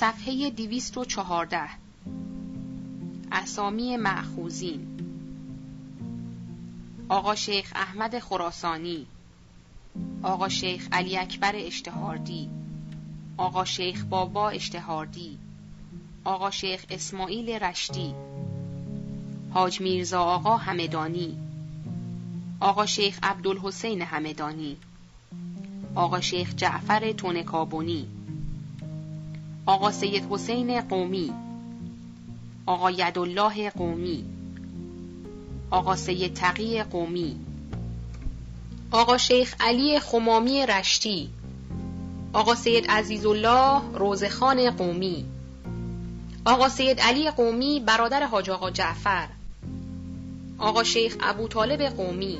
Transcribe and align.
صفحه 0.00 0.50
214 0.50 1.68
اسامی 3.32 3.96
معخوزین 3.96 4.86
آقا 7.08 7.34
شیخ 7.34 7.72
احمد 7.74 8.18
خراسانی. 8.18 9.06
آقا 10.22 10.48
شیخ 10.48 10.88
علی 10.92 11.18
اکبر 11.18 11.52
اشتهاردی. 11.56 12.48
آقا 13.36 13.64
شیخ 13.64 14.04
بابا 14.04 14.50
اشتهاردی. 14.50 15.38
آقا 16.24 16.50
شیخ 16.50 16.84
اسماعیل 16.90 17.50
رشتی. 17.50 18.14
حاج 19.50 19.80
میرزا 19.80 20.22
آقا 20.22 20.56
همدانی. 20.56 21.38
آقا 22.60 22.86
شیخ 22.86 23.18
عبدالحسین 23.22 24.02
همدانی. 24.02 24.76
آقا 25.94 26.20
شیخ 26.20 26.54
جعفر 26.54 27.12
تونکابونی. 27.12 28.17
آقا 29.68 29.90
سید 29.92 30.26
حسین 30.30 30.80
قومی 30.80 31.32
آقا 32.66 32.90
یدالله 32.90 33.70
قومی 33.70 34.24
آقا 35.70 35.96
سید 35.96 36.34
تقی 36.34 36.82
قومی 36.82 37.36
آقا 38.90 39.16
شیخ 39.16 39.54
علی 39.60 40.00
خمامی 40.00 40.66
رشتی 40.66 41.30
آقا 42.32 42.54
سید 42.54 42.86
عزیزالله 42.90 43.82
روزخان 43.94 44.70
قومی 44.70 45.24
آقا 46.44 46.68
سید 46.68 47.00
علی 47.00 47.30
قومی 47.30 47.80
برادر 47.80 48.26
حاج 48.26 48.50
آقا 48.50 48.70
جعفر 48.70 49.28
آقا 50.58 50.82
شیخ 50.84 51.16
ابو 51.20 51.48
طالب 51.48 51.82
قومی 51.82 52.38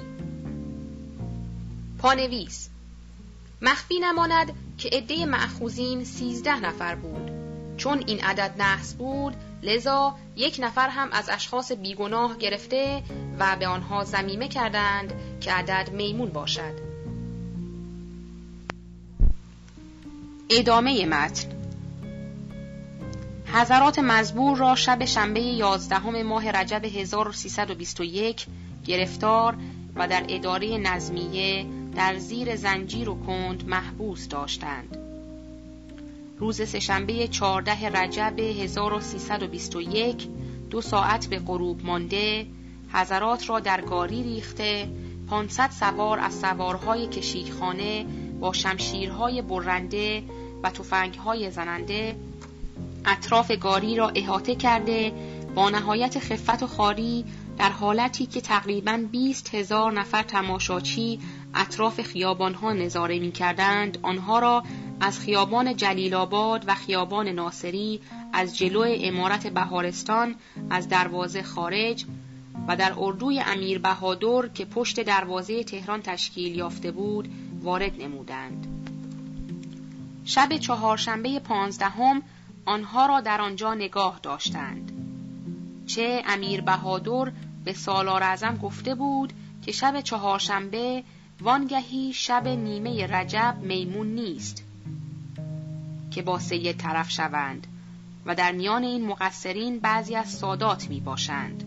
پانویس 1.99 2.69
مخفی 3.63 3.99
نماند 4.01 4.53
که 4.79 4.89
عده 4.89 5.27
معخوزین 5.27 6.05
سیزده 6.05 6.61
نفر 6.61 6.95
بود. 6.95 7.31
چون 7.77 8.05
این 8.07 8.21
عدد 8.21 8.55
نحس 8.59 8.95
بود 8.95 9.35
لذا 9.63 10.15
یک 10.37 10.57
نفر 10.63 10.89
هم 10.89 11.09
از 11.13 11.29
اشخاص 11.29 11.73
بیگناه 11.73 12.39
گرفته 12.39 13.03
و 13.39 13.57
به 13.57 13.67
آنها 13.67 14.05
زمیمه 14.05 14.49
کردند 14.49 15.13
که 15.41 15.53
عدد 15.53 15.91
میمون 15.93 16.29
باشد. 16.29 16.89
ادامه 20.51 21.07
متن. 21.07 21.49
حضرات 23.53 23.99
مزبور 23.99 24.59
را 24.59 24.75
شب 24.75 25.05
شنبه 25.05 25.41
یازدهم 25.41 26.23
ماه 26.23 26.51
رجب 26.51 26.85
1321 26.85 28.47
گرفتار 28.87 29.57
و 29.95 30.09
در 30.09 30.25
اداره 30.29 30.79
نظمیه 30.79 31.67
در 31.95 32.19
زیر 32.19 32.57
زنجیر 32.57 33.09
و 33.09 33.15
کند 33.27 33.69
محبوس 33.69 34.29
داشتند. 34.29 34.99
روز 36.39 36.69
سهشنبه 36.69 37.29
14 37.29 37.89
رجب 37.89 38.41
1321 38.41 40.29
دو 40.71 40.81
ساعت 40.81 41.27
به 41.27 41.39
غروب 41.39 41.85
مانده 41.85 42.47
حضرات 42.93 43.49
را 43.49 43.61
در 43.61 43.81
گاری 43.81 44.23
ریخته 44.23 44.89
500 45.31 45.71
سوار 45.71 46.19
از 46.19 46.35
سوارهای 46.35 47.07
کشیخانه 47.07 48.07
با 48.41 48.53
شمشیرهای 48.53 49.43
برنده 49.43 50.23
و 50.63 50.71
تفنگهای 50.71 51.51
زننده 51.51 52.17
اطراف 53.05 53.51
گاری 53.51 53.97
را 53.97 54.09
احاطه 54.09 54.55
کرده 54.55 55.13
با 55.55 55.71
نهایت 55.71 56.19
خفت 56.19 56.63
و 56.63 56.67
خاری 56.67 57.25
در 57.59 57.71
حالتی 57.71 58.27
که 58.27 58.41
تقریبا 58.41 59.05
20 59.13 59.55
هزار 59.55 59.93
نفر 59.93 60.23
تماشاچی 60.23 61.21
اطراف 61.55 62.03
خیابانها 62.03 62.73
نظاره 62.73 63.19
می 63.19 63.33
کردند 63.33 63.99
آنها 64.03 64.39
را 64.39 64.63
از 65.01 65.21
خیابان 65.21 65.77
جلیل 65.77 66.15
آباد 66.15 66.65
و 66.67 66.75
خیابان 66.75 67.29
ناصری 67.29 68.01
از 68.33 68.59
جلو 68.59 68.85
امارت 69.01 69.47
بهارستان 69.47 70.35
از 70.71 70.89
دروازه 70.89 71.43
خارج 71.43 72.05
و 72.69 72.77
در 72.77 72.93
اردوی 72.99 73.41
امیر 73.41 73.79
بهادر 73.79 74.49
که 74.49 74.65
پشت 74.65 75.01
دروازه 75.01 75.65
تهران 75.65 76.03
تشکیل 76.03 76.55
یافته 76.55 76.91
بود 76.91 77.29
وارد 77.63 78.03
نمودند. 78.03 78.67
شب 80.25 80.57
چهارشنبه 80.57 81.41
پانزدهم 81.41 82.23
آنها 82.65 83.07
را 83.07 83.21
در 83.21 83.41
آنجا 83.41 83.75
نگاه 83.75 84.21
داشتند. 84.23 84.93
چه 85.87 86.23
امیر 86.27 86.61
بهادر 86.61 87.33
به 87.65 87.73
سالار 87.73 88.23
اعظم 88.23 88.57
گفته 88.57 88.95
بود 88.95 89.33
که 89.63 89.73
شب 89.73 90.01
چهارشنبه 90.01 91.03
وانگهی 91.41 92.13
شب 92.13 92.49
نیمه 92.49 93.07
رجب 93.07 93.57
میمون 93.63 94.07
نیست 94.07 94.65
که 96.11 96.23
با 96.23 96.39
سید 96.39 96.77
طرف 96.77 97.11
شوند 97.11 97.67
و 98.27 98.35
در 98.35 98.53
میان 98.53 98.83
این 98.83 99.07
مقصرین 99.07 99.79
بعضی 99.79 100.17
از 100.17 100.31
سادات 100.31 100.89
می 100.89 101.01
باشند. 101.01 101.65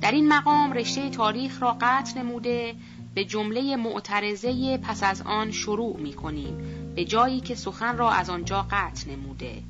در 0.00 0.12
این 0.12 0.28
مقام 0.28 0.72
رشته 0.72 1.10
تاریخ 1.10 1.62
را 1.62 1.76
قطع 1.80 2.18
نموده 2.18 2.74
به 3.14 3.24
جمله 3.24 3.76
معترضه 3.76 4.78
پس 4.78 5.02
از 5.02 5.22
آن 5.22 5.50
شروع 5.50 5.96
می 5.96 6.12
کنیم 6.12 6.58
به 6.94 7.04
جایی 7.04 7.40
که 7.40 7.54
سخن 7.54 7.96
را 7.96 8.10
از 8.10 8.30
آنجا 8.30 8.66
قطع 8.70 9.10
نموده. 9.10 9.62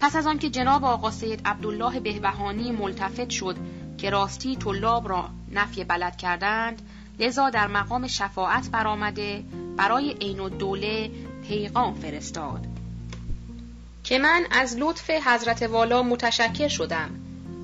پس 0.00 0.16
از 0.16 0.26
آنکه 0.26 0.50
جناب 0.50 0.84
آقا 0.84 1.10
سید 1.10 1.42
عبدالله 1.44 2.00
بهبهانی 2.00 2.70
ملتفت 2.70 3.30
شد 3.30 3.56
که 3.98 4.10
راستی 4.10 4.56
طلاب 4.56 5.08
را 5.08 5.28
نفی 5.52 5.84
بلد 5.84 6.16
کردند 6.16 6.82
لذا 7.18 7.50
در 7.50 7.66
مقام 7.66 8.06
شفاعت 8.06 8.70
برآمده 8.70 9.44
برای 9.76 10.12
عین 10.12 10.40
الدوله 10.40 11.10
پیغام 11.48 11.94
فرستاد. 11.94 12.66
که 14.04 14.18
من 14.18 14.46
از 14.50 14.76
لطف 14.78 15.10
حضرت 15.10 15.62
والا 15.62 16.02
متشکر 16.02 16.68
شدم 16.68 17.10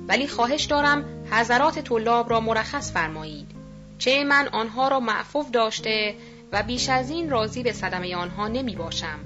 ولی 0.07 0.27
خواهش 0.27 0.63
دارم 0.63 1.05
حضرات 1.31 1.79
طلاب 1.79 2.29
را 2.29 2.39
مرخص 2.39 2.91
فرمایید 2.91 3.51
چه 3.97 4.23
من 4.23 4.47
آنها 4.47 4.87
را 4.87 4.99
معفوف 4.99 5.51
داشته 5.51 6.15
و 6.51 6.63
بیش 6.63 6.89
از 6.89 7.09
این 7.09 7.29
راضی 7.29 7.63
به 7.63 7.71
صدمه 7.71 8.15
آنها 8.15 8.47
نمی 8.47 8.75
باشم. 8.75 9.19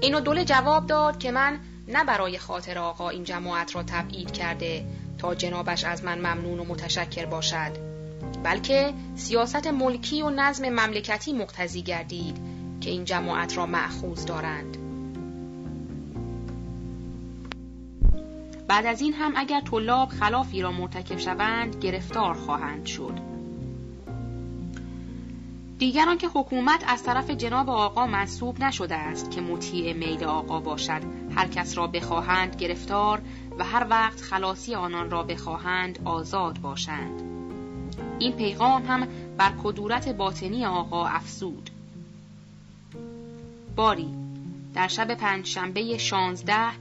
اینو 0.00 0.20
دوله 0.20 0.44
جواب 0.44 0.86
داد 0.86 1.18
که 1.18 1.30
من 1.30 1.58
نه 1.88 2.04
برای 2.04 2.38
خاطر 2.38 2.78
آقا 2.78 3.08
این 3.08 3.24
جماعت 3.24 3.74
را 3.74 3.82
تبعید 3.82 4.30
کرده 4.32 4.84
تا 5.20 5.34
جنابش 5.34 5.84
از 5.84 6.04
من 6.04 6.18
ممنون 6.18 6.58
و 6.58 6.64
متشکر 6.64 7.26
باشد. 7.26 7.72
بلکه 8.44 8.92
سیاست 9.16 9.66
ملکی 9.66 10.22
و 10.22 10.30
نظم 10.30 10.68
مملکتی 10.68 11.32
مقتضی 11.32 11.82
گردید 11.82 12.36
که 12.80 12.90
این 12.90 13.04
جماعت 13.04 13.56
را 13.56 13.66
معخوز 13.66 14.26
دارند. 14.26 14.76
بعد 18.68 18.86
از 18.86 19.00
این 19.00 19.12
هم 19.12 19.32
اگر 19.36 19.60
طلاب 19.60 20.08
خلافی 20.08 20.62
را 20.62 20.72
مرتکب 20.72 21.18
شوند 21.18 21.76
گرفتار 21.76 22.34
خواهند 22.34 22.86
شد. 22.86 23.18
دیگران 25.78 26.18
که 26.18 26.28
حکومت 26.34 26.84
از 26.86 27.02
طرف 27.02 27.30
جناب 27.30 27.70
آقا 27.70 28.06
منصوب 28.06 28.60
نشده 28.60 28.96
است 28.96 29.30
که 29.30 29.40
مطیع 29.40 29.92
میل 29.92 30.24
آقا 30.24 30.60
باشد 30.60 31.02
هر 31.34 31.48
کس 31.48 31.78
را 31.78 31.86
بخواهند 31.86 32.56
گرفتار 32.56 33.22
و 33.60 33.64
هر 33.64 33.86
وقت 33.90 34.20
خلاصی 34.20 34.74
آنان 34.74 35.10
را 35.10 35.22
بخواهند 35.22 35.98
آزاد 36.04 36.58
باشند 36.58 37.22
این 38.18 38.32
پیغام 38.32 38.86
هم 38.86 39.08
بر 39.36 39.52
کدورت 39.62 40.08
باطنی 40.08 40.66
آقا 40.66 41.06
افزود 41.06 41.70
باری 43.76 44.08
در 44.74 44.88
شب 44.88 45.14
پنج 45.14 45.46
شنبه 45.46 45.98
شانزده 45.98 46.72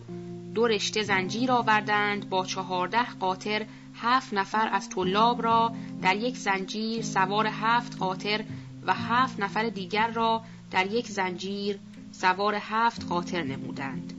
دو 0.53 0.67
رشته 0.67 1.03
زنجیر 1.03 1.51
آوردند 1.51 2.29
با 2.29 2.45
چهارده 2.45 3.11
قاطر 3.19 3.65
هفت 3.95 4.33
نفر 4.33 4.69
از 4.71 4.89
طلاب 4.89 5.43
را 5.43 5.73
در 6.01 6.15
یک 6.15 6.37
زنجیر 6.37 7.01
سوار 7.01 7.47
هفت 7.47 7.97
قاطر 7.97 8.43
و 8.85 8.93
هفت 8.93 9.39
نفر 9.39 9.69
دیگر 9.69 10.07
را 10.07 10.41
در 10.71 10.87
یک 10.87 11.07
زنجیر 11.07 11.79
سوار 12.11 12.55
هفت 12.55 13.05
قاطر 13.05 13.43
نمودند. 13.43 14.18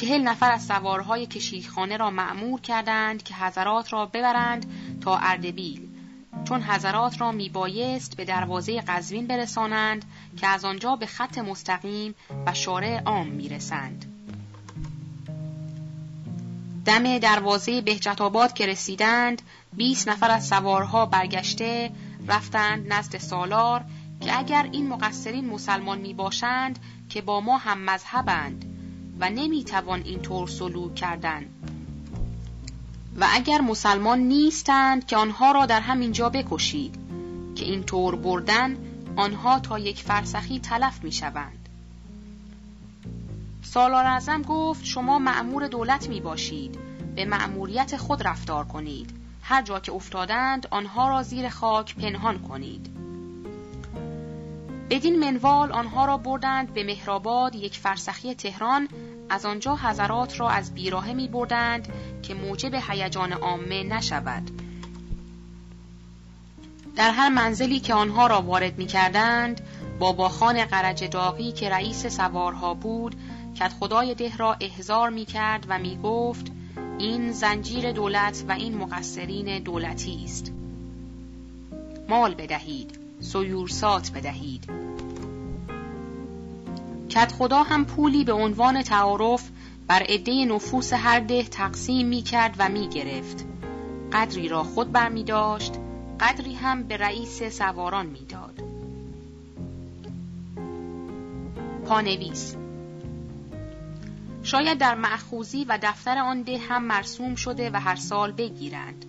چهل 0.00 0.22
نفر 0.22 0.50
از 0.50 0.66
سوارهای 0.66 1.26
کشیخانه 1.26 1.96
را 1.96 2.10
معمور 2.10 2.60
کردند 2.60 3.22
که 3.22 3.34
حضرات 3.34 3.92
را 3.92 4.06
ببرند 4.06 4.66
تا 5.00 5.18
اردبیل 5.18 5.88
چون 6.44 6.62
حضرات 6.62 7.20
را 7.20 7.32
میبایست 7.32 8.16
به 8.16 8.24
دروازه 8.24 8.80
قزوین 8.80 9.26
برسانند 9.26 10.04
که 10.36 10.46
از 10.46 10.64
آنجا 10.64 10.96
به 10.96 11.06
خط 11.06 11.38
مستقیم 11.38 12.14
و 12.46 12.54
شارع 12.54 13.02
عام 13.02 13.26
می‌رسند. 13.26 14.04
دم 16.84 17.18
دروازه 17.18 17.80
بهجت 17.80 18.20
آباد 18.20 18.52
که 18.52 18.66
رسیدند 18.66 19.42
20 19.72 20.08
نفر 20.08 20.30
از 20.30 20.46
سوارها 20.46 21.06
برگشته 21.06 21.90
رفتند 22.28 22.92
نزد 22.92 23.16
سالار 23.16 23.84
که 24.20 24.38
اگر 24.38 24.68
این 24.72 24.88
مقصرین 24.88 25.46
مسلمان 25.46 25.98
می 25.98 26.14
باشند 26.14 26.78
که 27.08 27.20
با 27.20 27.40
ما 27.40 27.58
هم 27.58 27.78
مذهبند 27.78 28.67
و 29.20 29.30
نمی 29.30 29.64
توان 29.64 30.02
این 30.02 30.22
طور 30.22 30.48
سلوک 30.48 30.94
کردن 30.94 31.46
و 33.20 33.26
اگر 33.30 33.60
مسلمان 33.60 34.18
نیستند 34.18 35.06
که 35.06 35.16
آنها 35.16 35.52
را 35.52 35.66
در 35.66 35.80
همین 35.80 36.12
جا 36.12 36.28
بکشید 36.28 36.94
که 37.54 37.64
این 37.64 37.82
طور 37.82 38.16
بردن 38.16 38.76
آنها 39.16 39.58
تا 39.60 39.78
یک 39.78 40.02
فرسخی 40.02 40.58
تلف 40.58 41.04
می 41.04 41.12
شوند. 41.12 41.68
سالار 43.62 44.04
ازم 44.04 44.42
گفت 44.42 44.84
شما 44.84 45.18
معمور 45.18 45.68
دولت 45.68 46.08
می 46.08 46.20
باشید. 46.20 46.78
به 47.14 47.24
معموریت 47.24 47.96
خود 47.96 48.26
رفتار 48.26 48.64
کنید. 48.64 49.10
هر 49.42 49.62
جا 49.62 49.80
که 49.80 49.92
افتادند 49.92 50.66
آنها 50.70 51.08
را 51.08 51.22
زیر 51.22 51.48
خاک 51.48 51.94
پنهان 51.96 52.38
کنید. 52.38 52.90
بدین 54.90 55.18
منوال 55.18 55.72
آنها 55.72 56.04
را 56.04 56.16
بردند 56.16 56.74
به 56.74 56.84
مهرآباد 56.84 57.54
یک 57.54 57.78
فرسخی 57.78 58.34
تهران. 58.34 58.88
از 59.30 59.46
آنجا 59.46 59.76
حضرات 59.76 60.40
را 60.40 60.50
از 60.50 60.74
بیراهه 60.74 61.12
می 61.12 61.28
بردند 61.28 61.88
که 62.22 62.34
موجب 62.34 62.74
هیجان 62.74 63.32
عامه 63.32 63.82
نشود. 63.82 64.50
در 66.96 67.10
هر 67.10 67.28
منزلی 67.28 67.80
که 67.80 67.94
آنها 67.94 68.26
را 68.26 68.42
وارد 68.42 68.78
می 68.78 68.86
کردند 68.86 69.60
باباخان 69.98 70.64
قرج 70.64 71.04
داغی 71.04 71.52
که 71.52 71.70
رئیس 71.70 72.06
سوارها 72.06 72.74
بود 72.74 73.16
که 73.54 73.64
خدای 73.68 74.14
ده 74.14 74.36
را 74.36 74.56
احضار 74.60 75.10
می 75.10 75.24
کرد 75.24 75.66
و 75.68 75.78
می 75.78 75.98
گفت 76.02 76.52
این 76.98 77.32
زنجیر 77.32 77.92
دولت 77.92 78.44
و 78.48 78.52
این 78.52 78.78
مقصرین 78.78 79.58
دولتی 79.58 80.24
است. 80.24 80.52
مال 82.08 82.34
بدهید. 82.34 83.07
سیورسات 83.20 84.12
بدهید 84.12 84.88
کت 87.08 87.32
خدا 87.32 87.62
هم 87.62 87.84
پولی 87.84 88.24
به 88.24 88.32
عنوان 88.32 88.82
تعارف 88.82 89.50
بر 89.86 90.02
عده 90.02 90.44
نفوس 90.44 90.92
هر 90.92 91.20
ده 91.20 91.42
تقسیم 91.42 92.06
می 92.06 92.22
کرد 92.22 92.54
و 92.58 92.68
می 92.68 92.88
گرفت. 92.88 93.44
قدری 94.12 94.48
را 94.48 94.62
خود 94.62 94.92
بر 94.92 95.08
می 95.08 95.24
داشت، 95.24 95.72
قدری 96.20 96.54
هم 96.54 96.82
به 96.82 96.96
رئیس 96.96 97.42
سواران 97.42 98.06
می 98.06 98.26
داد. 98.28 98.62
پانویس 101.86 102.56
شاید 104.42 104.78
در 104.78 104.94
معخوزی 104.94 105.64
و 105.64 105.78
دفتر 105.82 106.18
آن 106.18 106.42
ده 106.42 106.58
هم 106.58 106.84
مرسوم 106.84 107.34
شده 107.34 107.70
و 107.70 107.80
هر 107.80 107.96
سال 107.96 108.32
بگیرند. 108.32 109.04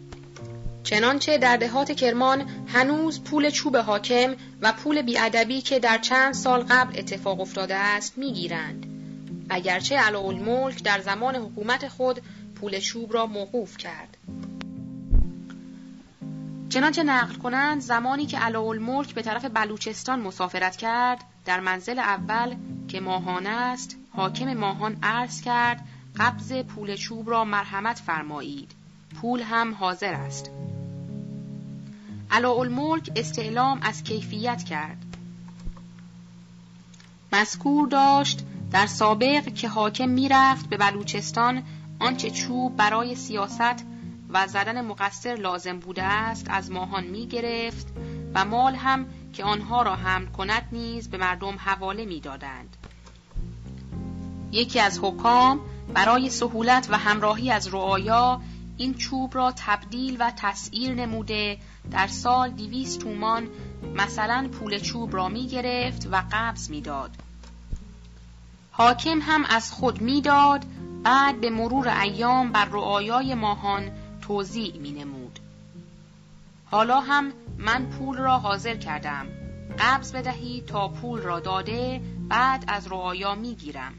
چنانچه 0.83 1.37
در 1.37 1.57
دهات 1.57 1.91
کرمان 1.91 2.45
هنوز 2.67 3.23
پول 3.23 3.49
چوب 3.49 3.77
حاکم 3.77 4.35
و 4.61 4.71
پول 4.71 5.01
بیادبی 5.01 5.61
که 5.61 5.79
در 5.79 5.97
چند 5.97 6.33
سال 6.33 6.63
قبل 6.69 6.99
اتفاق 6.99 7.41
افتاده 7.41 7.75
است 7.75 8.17
می‌گیرند. 8.17 8.85
اگرچه 9.49 9.99
الملک 9.99 10.83
در 10.83 11.01
زمان 11.01 11.35
حکومت 11.35 11.87
خود 11.87 12.21
پول 12.55 12.79
چوب 12.79 13.13
را 13.13 13.25
موقوف 13.25 13.77
کرد. 13.77 14.17
چنانچه 16.69 17.03
نقل 17.03 17.35
کنند 17.35 17.81
زمانی 17.81 18.25
که 18.25 18.45
الملک 18.45 19.13
به 19.13 19.21
طرف 19.21 19.45
بلوچستان 19.45 20.19
مسافرت 20.19 20.75
کرد 20.75 21.19
در 21.45 21.59
منزل 21.59 21.99
اول 21.99 22.55
که 22.87 22.99
ماهان 22.99 23.47
است 23.47 23.95
حاکم 24.11 24.53
ماهان 24.53 24.97
عرض 25.03 25.41
کرد 25.41 25.85
قبض 26.19 26.53
پول 26.53 26.95
چوب 26.95 27.29
را 27.29 27.45
مرحمت 27.45 27.99
فرمایید. 27.99 28.78
پول 29.15 29.41
هم 29.41 29.73
حاضر 29.73 30.13
است 30.13 30.51
الملک 32.31 33.11
استعلام 33.15 33.79
از 33.81 34.03
کیفیت 34.03 34.63
کرد 34.63 35.05
مذکور 37.33 37.87
داشت 37.87 38.45
در 38.71 38.85
سابق 38.85 39.53
که 39.53 39.67
حاکم 39.67 40.09
می‌رفت 40.09 40.69
به 40.69 40.77
بلوچستان 40.77 41.63
آنچه 41.99 42.29
چوب 42.29 42.75
برای 42.75 43.15
سیاست 43.15 43.85
و 44.29 44.47
زدن 44.47 44.81
مقصر 44.81 45.35
لازم 45.35 45.79
بوده 45.79 46.03
است 46.03 46.45
از 46.49 46.71
ماهان 46.71 47.03
می 47.03 47.27
گرفت 47.27 47.87
و 48.33 48.45
مال 48.45 48.75
هم 48.75 49.05
که 49.33 49.43
آنها 49.43 49.81
را 49.81 49.95
حمل 49.95 50.25
کند 50.25 50.63
نیز 50.71 51.09
به 51.09 51.17
مردم 51.17 51.55
حواله 51.57 52.05
می 52.05 52.19
دادند. 52.19 52.77
یکی 54.51 54.79
از 54.79 54.99
حکام 55.03 55.59
برای 55.93 56.29
سهولت 56.29 56.87
و 56.91 56.97
همراهی 56.97 57.51
از 57.51 57.73
رعایا 57.73 58.41
این 58.79 58.93
چوب 58.93 59.35
را 59.35 59.53
تبدیل 59.55 60.17
و 60.19 60.31
تسعیر 60.37 60.93
نموده 60.93 61.57
در 61.91 62.07
سال 62.07 62.49
دیویست 62.49 62.99
تومان 62.99 63.47
مثلا 63.95 64.49
پول 64.51 64.79
چوب 64.79 65.15
را 65.15 65.29
می 65.29 65.47
گرفت 65.47 66.07
و 66.11 66.23
قبض 66.31 66.69
می 66.69 66.81
داد. 66.81 67.11
حاکم 68.71 69.19
هم 69.21 69.45
از 69.45 69.71
خود 69.71 70.01
می‌داد 70.01 70.65
بعد 71.03 71.41
به 71.41 71.49
مرور 71.49 71.87
ایام 72.01 72.51
بر 72.51 72.65
رعایای 72.65 73.35
ماهان 73.35 73.91
توضیع 74.21 74.77
می 74.77 74.91
نمود. 74.91 75.39
حالا 76.65 76.99
هم 76.99 77.33
من 77.57 77.85
پول 77.85 78.17
را 78.17 78.39
حاضر 78.39 78.75
کردم 78.75 79.25
قبض 79.79 80.11
بدهی 80.11 80.61
تا 80.67 80.87
پول 80.87 81.21
را 81.21 81.39
داده 81.39 82.01
بعد 82.29 82.63
از 82.67 82.87
رعایا 82.87 83.35
می 83.35 83.55
گیرم. 83.55 83.93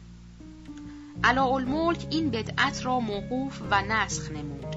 الملک 1.24 2.06
این 2.10 2.30
بدعت 2.30 2.84
را 2.86 3.00
موقوف 3.00 3.62
و 3.70 3.82
نسخ 3.82 4.30
نمود. 4.30 4.76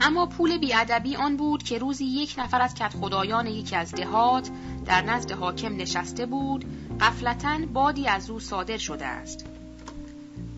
اما 0.00 0.26
پول 0.26 0.58
بیادبی 0.58 1.16
آن 1.16 1.36
بود 1.36 1.62
که 1.62 1.78
روزی 1.78 2.04
یک 2.04 2.34
نفر 2.38 2.60
از 2.62 2.74
کت 2.74 2.94
خدایان 3.00 3.46
یکی 3.46 3.76
از 3.76 3.92
دهات 3.92 4.50
در 4.86 5.02
نزد 5.02 5.32
حاکم 5.32 5.76
نشسته 5.76 6.26
بود 6.26 6.64
قفلتا 7.00 7.58
بادی 7.72 8.08
از 8.08 8.30
او 8.30 8.40
صادر 8.40 8.78
شده 8.78 9.06
است 9.06 9.44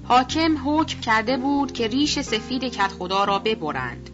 حاکم 0.04 0.56
حکم 0.64 1.00
کرده 1.00 1.36
بود 1.36 1.72
که 1.72 1.88
ریش 1.88 2.20
سفید 2.20 2.64
کت 2.64 2.92
خدا 2.92 3.24
را 3.24 3.38
ببرند 3.38 4.10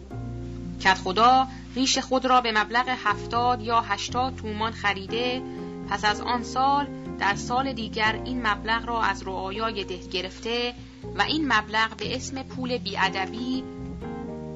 کت 0.81 0.97
خدا 0.97 1.47
ریش 1.75 1.97
خود 1.97 2.25
را 2.25 2.41
به 2.41 2.51
مبلغ 2.51 2.89
هفتاد 2.89 3.61
یا 3.61 3.81
هشتاد 3.81 4.35
تومان 4.35 4.71
خریده 4.71 5.41
پس 5.89 6.05
از 6.05 6.21
آن 6.21 6.43
سال 6.43 6.87
در 7.23 7.35
سال 7.35 7.73
دیگر 7.73 8.21
این 8.25 8.47
مبلغ 8.47 8.85
را 8.85 9.01
از 9.03 9.23
رعایای 9.23 9.83
ده 9.83 9.97
گرفته 9.97 10.73
و 11.17 11.21
این 11.21 11.53
مبلغ 11.53 11.97
به 11.97 12.15
اسم 12.15 12.43
پول 12.43 12.77
بیادبی 12.77 13.63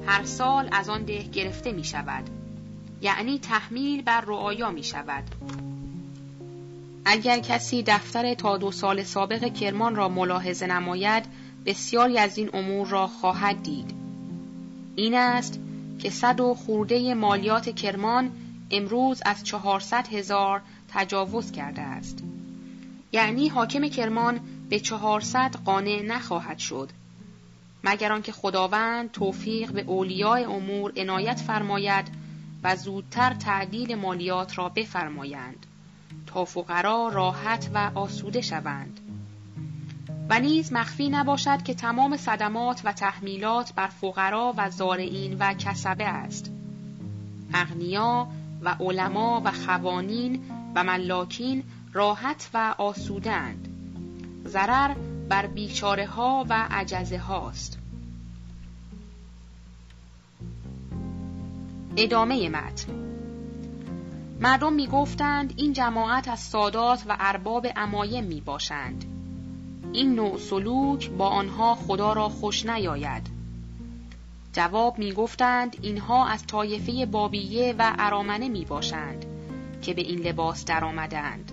هر 0.06 0.24
سال 0.24 0.68
از 0.72 0.88
آن 0.88 1.04
ده 1.04 1.22
گرفته 1.22 1.72
می 1.72 1.84
شود. 1.84 2.30
یعنی 3.02 3.38
تحمیل 3.38 4.02
بر 4.02 4.20
رعایا 4.20 4.70
می 4.70 4.84
شود. 4.84 5.24
اگر 7.04 7.38
کسی 7.38 7.82
دفتر 7.82 8.34
تا 8.34 8.56
دو 8.56 8.72
سال 8.72 9.02
سابق 9.02 9.52
کرمان 9.52 9.96
را 9.96 10.08
ملاحظه 10.08 10.66
نماید 10.66 11.24
بسیاری 11.66 12.18
از 12.18 12.38
این 12.38 12.50
امور 12.52 12.88
را 12.88 13.06
خواهد 13.06 13.62
دید. 13.62 13.94
این 14.96 15.14
است 15.14 15.60
که 15.98 16.10
صد 16.10 16.40
و 16.40 16.54
خورده 16.54 17.14
مالیات 17.14 17.74
کرمان 17.74 18.30
امروز 18.70 19.22
از 19.24 19.44
چهارصد 19.44 20.08
هزار 20.12 20.62
تجاوز 20.88 21.52
کرده 21.52 21.82
است. 21.82 22.27
یعنی 23.12 23.48
حاکم 23.48 23.88
کرمان 23.88 24.40
به 24.68 24.80
چهارصد 24.80 25.54
قانع 25.64 26.02
نخواهد 26.02 26.58
شد. 26.58 26.90
مگر 27.84 28.12
آنکه 28.12 28.32
خداوند 28.32 29.10
توفیق 29.10 29.72
به 29.72 29.82
اولیای 29.82 30.44
امور 30.44 30.92
عنایت 30.96 31.40
فرماید 31.40 32.08
و 32.62 32.76
زودتر 32.76 33.34
تعدیل 33.34 33.94
مالیات 33.94 34.58
را 34.58 34.68
بفرمایند 34.68 35.66
تا 36.26 36.44
فقرا 36.44 37.08
راحت 37.12 37.70
و 37.74 37.90
آسوده 37.94 38.40
شوند. 38.40 39.00
و 40.30 40.40
نیز 40.40 40.72
مخفی 40.72 41.08
نباشد 41.08 41.62
که 41.62 41.74
تمام 41.74 42.16
صدمات 42.16 42.80
و 42.84 42.92
تحمیلات 42.92 43.72
بر 43.74 43.86
فقرا 43.86 44.54
و 44.56 44.70
زارعین 44.70 45.36
و 45.38 45.54
کسبه 45.54 46.04
است. 46.04 46.50
اغنیا 47.54 48.28
و 48.62 48.76
علما 48.80 49.42
و 49.44 49.52
خوانین 49.52 50.40
و 50.74 50.84
ملاکین 50.84 51.64
راحت 51.92 52.50
و 52.54 52.74
آسودند 52.78 53.68
ضرر 54.46 54.94
بر 55.28 55.46
بیچاره 55.46 56.06
ها 56.06 56.46
و 56.48 56.66
عجزه 56.70 57.18
هاست 57.18 57.78
ادامه 61.96 62.48
متن 62.48 62.92
مردم 64.40 64.72
می 64.72 64.86
گفتند 64.86 65.54
این 65.56 65.72
جماعت 65.72 66.28
از 66.28 66.40
سادات 66.40 67.04
و 67.08 67.16
ارباب 67.20 67.66
امایم 67.76 68.24
می 68.24 68.40
باشند. 68.40 69.04
این 69.92 70.14
نوع 70.14 70.38
سلوک 70.38 71.10
با 71.10 71.28
آنها 71.28 71.74
خدا 71.74 72.12
را 72.12 72.28
خوش 72.28 72.66
نیاید. 72.66 73.26
جواب 74.52 74.98
می 74.98 75.12
گفتند 75.12 75.76
اینها 75.82 76.26
از 76.26 76.46
طایفه 76.46 77.06
بابیه 77.06 77.74
و 77.78 77.94
ارامنه 77.98 78.48
می 78.48 78.64
باشند 78.64 79.24
که 79.82 79.94
به 79.94 80.02
این 80.02 80.18
لباس 80.18 80.64
درآمدند. 80.64 81.52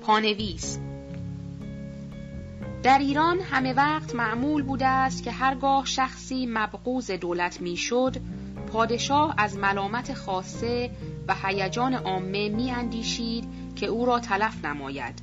پانویس 0.00 0.78
در 2.82 2.98
ایران 2.98 3.40
همه 3.40 3.72
وقت 3.72 4.14
معمول 4.14 4.62
بوده 4.62 4.86
است 4.86 5.22
که 5.22 5.30
هرگاه 5.30 5.86
شخصی 5.86 6.46
مبغوز 6.46 7.10
دولت 7.10 7.60
می‌شد 7.60 8.16
پادشاه 8.72 9.34
از 9.38 9.56
ملامت 9.56 10.14
خاصه 10.14 10.90
و 11.28 11.34
هیجان 11.42 11.94
عامه 11.94 12.48
می 12.48 12.70
اندیشید 12.70 13.44
که 13.76 13.86
او 13.86 14.06
را 14.06 14.18
تلف 14.18 14.64
نماید. 14.64 15.22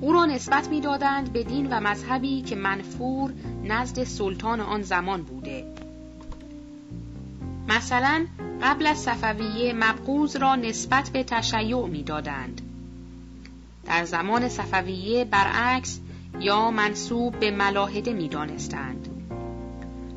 او 0.00 0.12
را 0.12 0.24
نسبت 0.24 0.68
می‌دادند 0.68 1.32
به 1.32 1.42
دین 1.42 1.66
و 1.70 1.80
مذهبی 1.80 2.42
که 2.42 2.56
منفور 2.56 3.32
نزد 3.64 4.04
سلطان 4.04 4.60
آن 4.60 4.82
زمان 4.82 5.22
بوده. 5.22 5.74
مثلا 7.68 8.26
قبل 8.62 8.86
از 8.86 8.98
صفویه 8.98 9.72
مبغوز 9.72 10.36
را 10.36 10.56
نسبت 10.56 11.10
به 11.10 11.24
تشیع 11.24 11.86
می‌دادند. 11.86 12.67
در 13.88 14.04
زمان 14.04 14.48
صفویه 14.48 15.24
برعکس 15.24 16.00
یا 16.40 16.70
منصوب 16.70 17.40
به 17.40 17.50
ملاحده 17.50 18.12
می 18.12 18.28
دانستند. 18.28 19.08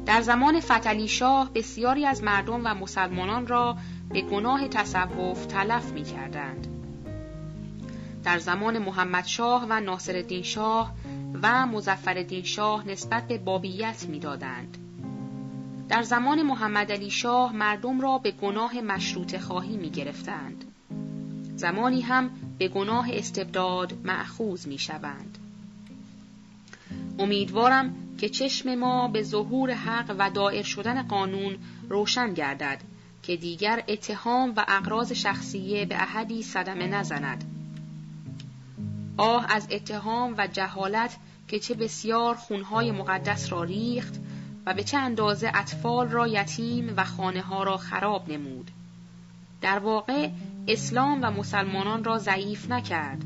در 0.05 0.21
زمان 0.21 0.59
فتلی 0.59 1.07
شاه 1.07 1.53
بسیاری 1.53 2.05
از 2.05 2.23
مردم 2.23 2.61
و 2.65 2.73
مسلمانان 2.73 3.47
را 3.47 3.77
به 4.09 4.21
گناه 4.21 4.67
تصوف 4.67 5.45
تلف 5.45 5.91
می 5.91 6.03
کردند. 6.03 6.67
در 8.23 8.39
زمان 8.39 8.77
محمد 8.77 9.25
شاه 9.25 9.65
و 9.69 9.79
ناصر 9.79 10.41
شاه 10.41 10.93
و 11.43 11.65
مزفر 11.65 12.41
شاه 12.43 12.87
نسبت 12.87 13.27
به 13.27 13.37
بابیت 13.37 14.05
می 14.09 14.19
دادند. 14.19 14.77
در 15.89 16.01
زمان 16.01 16.41
محمد 16.41 16.91
علی 16.91 17.09
شاه 17.09 17.55
مردم 17.55 18.01
را 18.01 18.17
به 18.17 18.31
گناه 18.31 18.81
مشروط 18.81 19.37
خواهی 19.37 19.77
می 19.77 19.89
گرفتند. 19.89 20.70
زمانی 21.61 22.01
هم 22.01 22.29
به 22.57 22.67
گناه 22.67 23.09
استبداد 23.13 23.93
معخوز 24.03 24.67
می 24.67 24.77
شوند. 24.77 25.37
امیدوارم 27.19 27.95
که 28.17 28.29
چشم 28.29 28.75
ما 28.75 29.07
به 29.07 29.23
ظهور 29.23 29.71
حق 29.71 30.15
و 30.19 30.29
دائر 30.29 30.63
شدن 30.63 31.01
قانون 31.01 31.57
روشن 31.89 32.33
گردد 32.33 32.81
که 33.23 33.35
دیگر 33.35 33.83
اتهام 33.87 34.53
و 34.57 34.65
اقراض 34.67 35.11
شخصیه 35.11 35.85
به 35.85 35.95
احدی 35.95 36.43
صدمه 36.43 36.87
نزند. 36.87 37.43
آه 39.17 39.45
از 39.49 39.67
اتهام 39.71 40.35
و 40.37 40.47
جهالت 40.47 41.17
که 41.47 41.59
چه 41.59 41.73
بسیار 41.73 42.35
خونهای 42.35 42.91
مقدس 42.91 43.51
را 43.51 43.63
ریخت 43.63 44.19
و 44.65 44.73
به 44.73 44.83
چه 44.83 44.97
اندازه 44.97 45.51
اطفال 45.53 46.09
را 46.09 46.27
یتیم 46.27 46.93
و 46.97 47.03
خانه 47.03 47.41
ها 47.41 47.63
را 47.63 47.77
خراب 47.77 48.31
نمود. 48.31 48.71
در 49.61 49.79
واقع 49.79 50.29
اسلام 50.67 51.19
و 51.21 51.31
مسلمانان 51.31 52.03
را 52.03 52.17
ضعیف 52.17 52.71
نکرد 52.71 53.21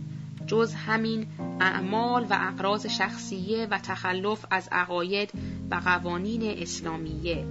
جز 0.47 0.73
همین 0.73 1.27
اعمال 1.59 2.23
و 2.29 2.37
اقراض 2.41 2.85
شخصیه 2.85 3.67
و 3.71 3.79
تخلف 3.79 4.45
از 4.51 4.69
عقاید 4.71 5.31
و 5.71 5.75
قوانین 5.75 6.61
اسلامیه 6.61 7.45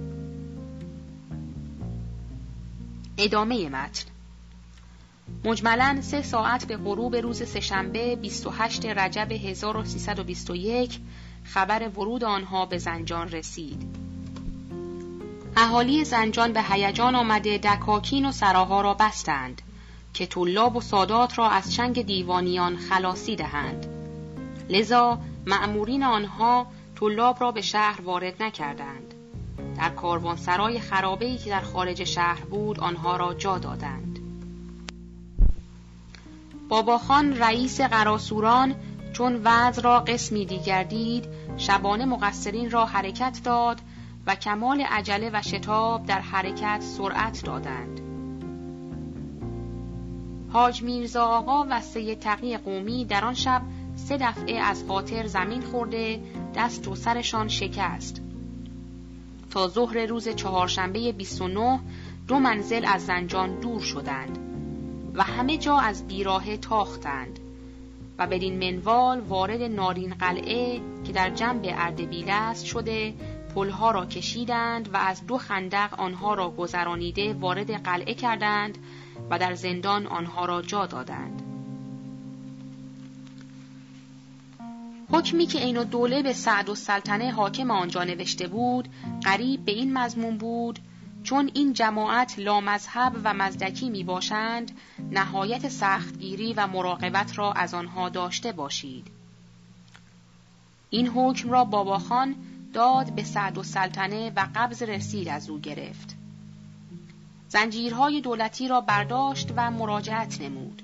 ادامه 3.17 3.69
متن 3.69 4.05
مجملا 5.45 5.97
سه 6.01 6.21
ساعت 6.21 6.67
به 6.67 6.77
غروب 6.77 7.15
روز 7.15 7.43
سهشنبه 7.43 8.15
28 8.15 8.85
رجب 8.85 9.31
1321 9.31 10.99
خبر 11.43 11.89
ورود 11.89 12.23
آنها 12.23 12.65
به 12.65 12.77
زنجان 12.77 13.29
رسید. 13.29 14.04
اهالی 15.57 16.05
زنجان 16.05 16.53
به 16.53 16.61
هیجان 16.63 17.15
آمده 17.15 17.57
دکاکین 17.57 18.25
و 18.25 18.31
سراها 18.31 18.81
را 18.81 18.93
بستند 18.93 19.61
که 20.13 20.25
طلاب 20.25 20.75
و 20.75 20.81
سادات 20.81 21.37
را 21.37 21.49
از 21.49 21.73
چنگ 21.73 22.05
دیوانیان 22.05 22.77
خلاصی 22.77 23.35
دهند. 23.35 23.85
لذا 24.69 25.19
مأمورین 25.45 26.03
آنها 26.03 26.67
طلاب 26.95 27.37
را 27.41 27.51
به 27.51 27.61
شهر 27.61 28.01
وارد 28.01 28.43
نکردند. 28.43 29.13
در 29.77 29.89
کاروانسرای 29.89 30.79
خرابه‌ای 30.79 31.37
که 31.37 31.49
در 31.49 31.61
خارج 31.61 32.03
شهر 32.03 32.41
بود 32.45 32.79
آنها 32.79 33.17
را 33.17 33.33
جا 33.33 33.57
دادند. 33.57 34.19
باباخان 36.69 37.37
رئیس 37.37 37.81
قراسوران 37.81 38.75
چون 39.13 39.41
وضع 39.43 39.81
را 39.81 39.99
قسمی 39.99 40.45
دیگر 40.45 40.83
دید 40.83 41.25
شبانه 41.57 42.05
مقصرین 42.05 42.71
را 42.71 42.85
حرکت 42.85 43.39
داد 43.43 43.81
و 44.27 44.35
کمال 44.35 44.81
عجله 44.81 45.29
و 45.33 45.41
شتاب 45.41 46.05
در 46.05 46.19
حرکت 46.19 46.81
سرعت 46.81 47.43
دادند. 47.45 48.01
حاج 50.49 50.83
میرزا 50.83 51.25
آقا 51.25 51.65
و 51.69 51.81
سید 51.81 52.19
تقی 52.19 52.57
قومی 52.57 53.05
در 53.05 53.25
آن 53.25 53.33
شب 53.33 53.61
سه 53.95 54.17
دفعه 54.17 54.59
از 54.59 54.83
خاطر 54.87 55.27
زمین 55.27 55.61
خورده 55.61 56.19
دست 56.55 56.87
و 56.87 56.95
سرشان 56.95 57.47
شکست. 57.47 58.21
تا 59.51 59.67
ظهر 59.67 60.05
روز 60.05 60.29
چهارشنبه 60.29 61.11
29 61.11 61.79
دو 62.27 62.39
منزل 62.39 62.85
از 62.85 63.05
زنجان 63.05 63.59
دور 63.59 63.81
شدند 63.81 64.37
و 65.13 65.23
همه 65.23 65.57
جا 65.57 65.77
از 65.77 66.07
بیراه 66.07 66.57
تاختند 66.57 67.39
و 68.17 68.27
بدین 68.27 68.71
منوال 68.71 69.19
وارد 69.19 69.61
نارین 69.61 70.13
قلعه 70.13 70.81
که 71.03 71.13
در 71.13 71.29
جنب 71.29 71.61
اردبیل 71.65 72.29
است 72.29 72.65
شده 72.65 73.13
پلها 73.55 73.91
را 73.91 74.05
کشیدند 74.05 74.93
و 74.93 74.97
از 74.97 75.27
دو 75.27 75.37
خندق 75.37 75.99
آنها 75.99 76.33
را 76.33 76.49
گذرانیده 76.49 77.33
وارد 77.33 77.71
قلعه 77.83 78.13
کردند 78.13 78.77
و 79.29 79.39
در 79.39 79.53
زندان 79.53 80.07
آنها 80.07 80.45
را 80.45 80.61
جا 80.61 80.85
دادند. 80.85 81.41
حکمی 85.11 85.45
که 85.45 85.59
این 85.59 85.83
دوله 85.83 86.23
به 86.23 86.33
سعد 86.33 86.69
و 86.69 86.75
سلطنه 86.75 87.31
حاکم 87.31 87.71
آنجا 87.71 88.03
نوشته 88.03 88.47
بود 88.47 88.89
قریب 89.23 89.65
به 89.65 89.71
این 89.71 89.97
مضمون 89.97 90.37
بود 90.37 90.79
چون 91.23 91.51
این 91.53 91.73
جماعت 91.73 92.39
لامذهب 92.39 93.13
و 93.23 93.33
مزدکی 93.33 93.89
می 93.89 94.03
باشند 94.03 94.71
نهایت 95.11 95.69
سختگیری 95.69 96.53
و 96.53 96.67
مراقبت 96.67 97.37
را 97.37 97.51
از 97.51 97.73
آنها 97.73 98.09
داشته 98.09 98.51
باشید. 98.51 99.07
این 100.89 101.07
حکم 101.07 101.49
را 101.49 101.63
باباخان 101.63 102.35
داد 102.75 103.11
به 103.11 103.23
سعد 103.23 103.57
و 103.57 103.63
سلطنه 103.63 104.31
و 104.35 104.47
قبض 104.55 104.83
رسید 104.83 105.29
از 105.29 105.49
او 105.49 105.59
گرفت. 105.59 106.15
زنجیرهای 107.49 108.21
دولتی 108.21 108.67
را 108.67 108.81
برداشت 108.81 109.53
و 109.55 109.71
مراجعت 109.71 110.41
نمود. 110.41 110.81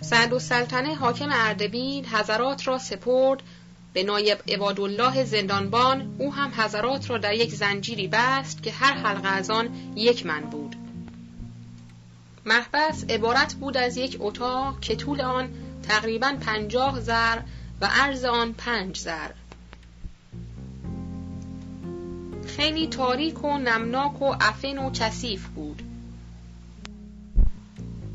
سعد 0.00 0.32
و 0.32 0.38
سلطنه 0.38 0.94
حاکم 0.94 1.28
اردبیل 1.32 2.06
حضرات 2.06 2.68
را 2.68 2.78
سپرد. 2.78 3.42
به 3.92 4.02
نایب 4.02 4.38
عبادالله 4.48 5.24
زندانبان 5.24 6.14
او 6.18 6.34
هم 6.34 6.52
حضرات 6.56 7.10
را 7.10 7.18
در 7.18 7.34
یک 7.34 7.54
زنجیری 7.54 8.08
بست 8.08 8.62
که 8.62 8.72
هر 8.72 8.92
حلقه 8.92 9.28
از 9.28 9.50
آن 9.50 9.68
یک 9.96 10.26
من 10.26 10.40
بود. 10.40 10.76
محبس 12.46 13.04
عبارت 13.08 13.54
بود 13.54 13.76
از 13.76 13.96
یک 13.96 14.16
اتاق 14.20 14.80
که 14.80 14.96
طول 14.96 15.20
آن 15.20 15.48
تقریبا 15.82 16.36
پنجاه 16.40 17.00
زر 17.00 17.38
و 17.80 17.88
عرض 17.90 18.24
آن 18.24 18.52
پنج 18.52 18.98
زر. 18.98 19.30
خیلی 22.60 22.86
تاریک 22.86 23.44
و 23.44 23.58
نمناک 23.58 24.22
و 24.22 24.34
افن 24.40 24.78
و 24.78 24.90
کثیف 24.90 25.46
بود. 25.46 25.82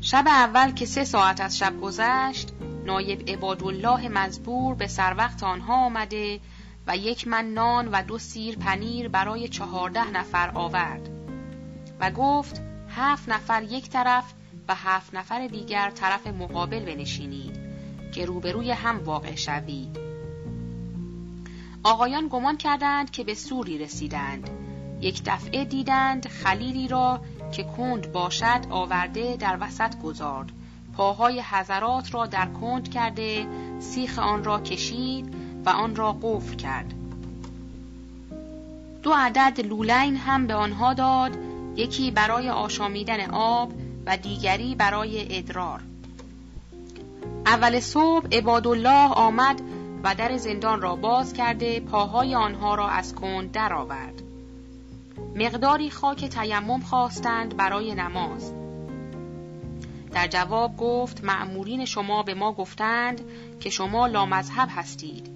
شب 0.00 0.24
اول 0.26 0.70
که 0.72 0.86
سه 0.86 1.04
ساعت 1.04 1.40
از 1.40 1.58
شب 1.58 1.80
گذشت 1.80 2.52
نایب 2.84 3.30
عبادالله 3.30 4.08
مزبور 4.08 4.74
به 4.74 4.86
سر 4.86 5.14
وقت 5.18 5.42
آنها 5.42 5.74
آمده 5.74 6.40
و 6.86 6.96
یک 6.96 7.28
من 7.28 7.44
نان 7.44 7.88
و 7.88 8.02
دو 8.02 8.18
سیر 8.18 8.56
پنیر 8.58 9.08
برای 9.08 9.48
چهارده 9.48 10.10
نفر 10.10 10.50
آورد 10.54 11.08
و 12.00 12.10
گفت 12.10 12.60
هفت 12.96 13.28
نفر 13.28 13.62
یک 13.62 13.90
طرف 13.90 14.24
و 14.68 14.74
هفت 14.74 15.14
نفر 15.14 15.46
دیگر 15.46 15.90
طرف 15.90 16.26
مقابل 16.26 16.84
بنشینید 16.84 17.58
که 18.14 18.24
روبروی 18.24 18.70
هم 18.70 19.04
واقع 19.04 19.34
شوید. 19.34 20.05
آقایان 21.82 22.28
گمان 22.28 22.56
کردند 22.56 23.10
که 23.10 23.24
به 23.24 23.34
سوری 23.34 23.78
رسیدند. 23.78 24.50
یک 25.00 25.22
دفعه 25.26 25.64
دیدند 25.64 26.28
خلیلی 26.28 26.88
را 26.88 27.20
که 27.52 27.62
کند 27.62 28.12
باشد 28.12 28.66
آورده 28.70 29.36
در 29.36 29.58
وسط 29.60 29.98
گذارد. 30.02 30.52
پاهای 30.96 31.40
حضرات 31.40 32.14
را 32.14 32.26
در 32.26 32.46
کند 32.46 32.90
کرده 32.90 33.46
سیخ 33.80 34.18
آن 34.18 34.44
را 34.44 34.60
کشید 34.60 35.34
و 35.66 35.70
آن 35.70 35.96
را 35.96 36.12
قفل 36.22 36.56
کرد. 36.56 36.94
دو 39.02 39.12
عدد 39.12 39.60
لولین 39.60 40.16
هم 40.16 40.46
به 40.46 40.54
آنها 40.54 40.94
داد 40.94 41.38
یکی 41.76 42.10
برای 42.10 42.50
آشامیدن 42.50 43.30
آب 43.30 43.72
و 44.06 44.16
دیگری 44.16 44.74
برای 44.74 45.38
ادرار. 45.38 45.80
اول 47.46 47.80
صبح 47.80 48.26
عبادالله 48.32 49.12
آمد 49.12 49.62
و 50.04 50.14
در 50.14 50.36
زندان 50.36 50.80
را 50.80 50.96
باز 50.96 51.32
کرده 51.32 51.80
پاهای 51.80 52.34
آنها 52.34 52.74
را 52.74 52.88
از 52.88 53.14
کند 53.14 53.52
درآورد. 53.52 54.22
مقداری 55.36 55.90
خاک 55.90 56.24
تیمم 56.24 56.80
خواستند 56.80 57.56
برای 57.56 57.94
نماز. 57.94 58.52
در 60.12 60.26
جواب 60.26 60.76
گفت 60.76 61.24
معمورین 61.24 61.84
شما 61.84 62.22
به 62.22 62.34
ما 62.34 62.52
گفتند 62.52 63.20
که 63.60 63.70
شما 63.70 64.06
لامذهب 64.06 64.68
هستید. 64.70 65.30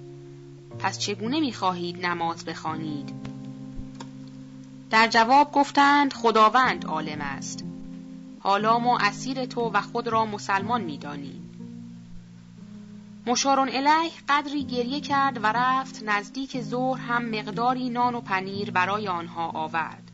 پس 0.78 0.98
چگونه 0.98 1.40
می‌خواهید 1.40 2.06
نماز 2.06 2.44
بخوانید؟ 2.44 3.12
در 4.90 5.08
جواب 5.08 5.52
گفتند 5.52 6.12
خداوند 6.12 6.84
عالم 6.84 7.20
است. 7.20 7.64
حالا 8.40 8.78
ما 8.78 8.98
اسیر 8.98 9.44
تو 9.44 9.70
و 9.74 9.80
خود 9.80 10.08
را 10.08 10.26
مسلمان 10.26 10.80
می‌دانیم. 10.80 11.49
مشارون 13.26 13.68
الیه 13.68 14.12
قدری 14.28 14.64
گریه 14.64 15.00
کرد 15.00 15.44
و 15.44 15.46
رفت 15.46 16.02
نزدیک 16.02 16.60
ظهر 16.60 17.00
هم 17.00 17.24
مقداری 17.24 17.90
نان 17.90 18.14
و 18.14 18.20
پنیر 18.20 18.70
برای 18.70 19.08
آنها 19.08 19.48
آورد. 19.48 20.10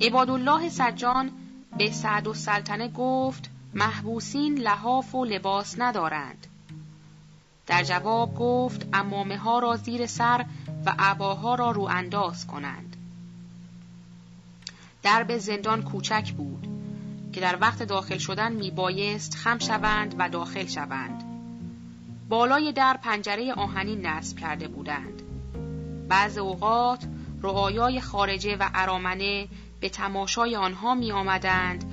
عبادالله 0.00 0.68
سجان 0.68 1.30
به 1.78 1.90
سعد 1.90 2.26
و 2.26 2.34
سلطنه 2.34 2.88
گفت 2.88 3.50
محبوسین 3.74 4.58
لحاف 4.58 5.14
و 5.14 5.24
لباس 5.24 5.74
ندارند. 5.78 6.46
در 7.66 7.82
جواب 7.82 8.34
گفت 8.34 8.86
امامه 8.92 9.38
ها 9.38 9.58
را 9.58 9.76
زیر 9.76 10.06
سر 10.06 10.44
و 10.86 10.94
عباها 10.98 11.54
را 11.54 11.70
رو 11.70 11.82
انداز 11.82 12.46
کنند. 12.46 12.96
درب 15.02 15.38
زندان 15.38 15.82
کوچک 15.82 16.32
بود 16.32 16.75
که 17.36 17.42
در 17.42 17.58
وقت 17.60 17.82
داخل 17.82 18.18
شدن 18.18 18.52
می 18.52 18.70
بایست 18.70 19.34
خم 19.34 19.58
شوند 19.58 20.14
و 20.18 20.28
داخل 20.28 20.66
شوند. 20.66 21.24
بالای 22.28 22.72
در 22.72 22.98
پنجره 23.02 23.52
آهنین 23.52 24.06
نصب 24.06 24.38
کرده 24.38 24.68
بودند. 24.68 25.22
بعض 26.08 26.38
اوقات 26.38 27.04
رعایای 27.42 28.00
خارجه 28.00 28.56
و 28.56 28.70
ارامنه 28.74 29.48
به 29.80 29.88
تماشای 29.88 30.56
آنها 30.56 30.94
می 30.94 31.12
آمدند 31.12 31.84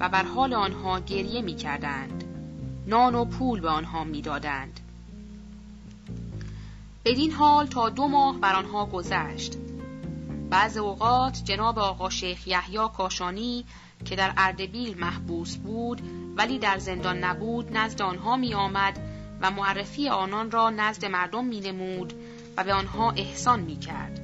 و 0.00 0.08
بر 0.08 0.22
حال 0.22 0.54
آنها 0.54 1.00
گریه 1.00 1.42
می 1.42 1.54
کردند. 1.54 2.24
نان 2.86 3.14
و 3.14 3.24
پول 3.24 3.60
به 3.60 3.68
آنها 3.68 4.04
می 4.04 4.22
دادند. 4.22 4.80
بدین 7.04 7.32
حال 7.32 7.66
تا 7.66 7.88
دو 7.88 8.08
ماه 8.08 8.38
بر 8.40 8.54
آنها 8.54 8.86
گذشت. 8.86 9.56
بعض 10.50 10.76
اوقات 10.76 11.44
جناب 11.44 11.78
آقا 11.78 12.10
شیخ 12.10 12.48
یحیی 12.48 12.88
کاشانی 12.96 13.64
که 14.04 14.16
در 14.16 14.32
اردبیل 14.36 14.98
محبوس 14.98 15.56
بود 15.56 16.02
ولی 16.36 16.58
در 16.58 16.78
زندان 16.78 17.24
نبود 17.24 17.76
نزد 17.76 18.02
آنها 18.02 18.36
می 18.36 18.54
آمد 18.54 18.98
و 19.40 19.50
معرفی 19.50 20.08
آنان 20.08 20.50
را 20.50 20.70
نزد 20.70 21.04
مردم 21.04 21.44
می 21.44 21.60
نمود 21.60 22.12
و 22.56 22.64
به 22.64 22.72
آنها 22.72 23.10
احسان 23.10 23.60
می 23.60 23.76
کرد. 23.76 24.20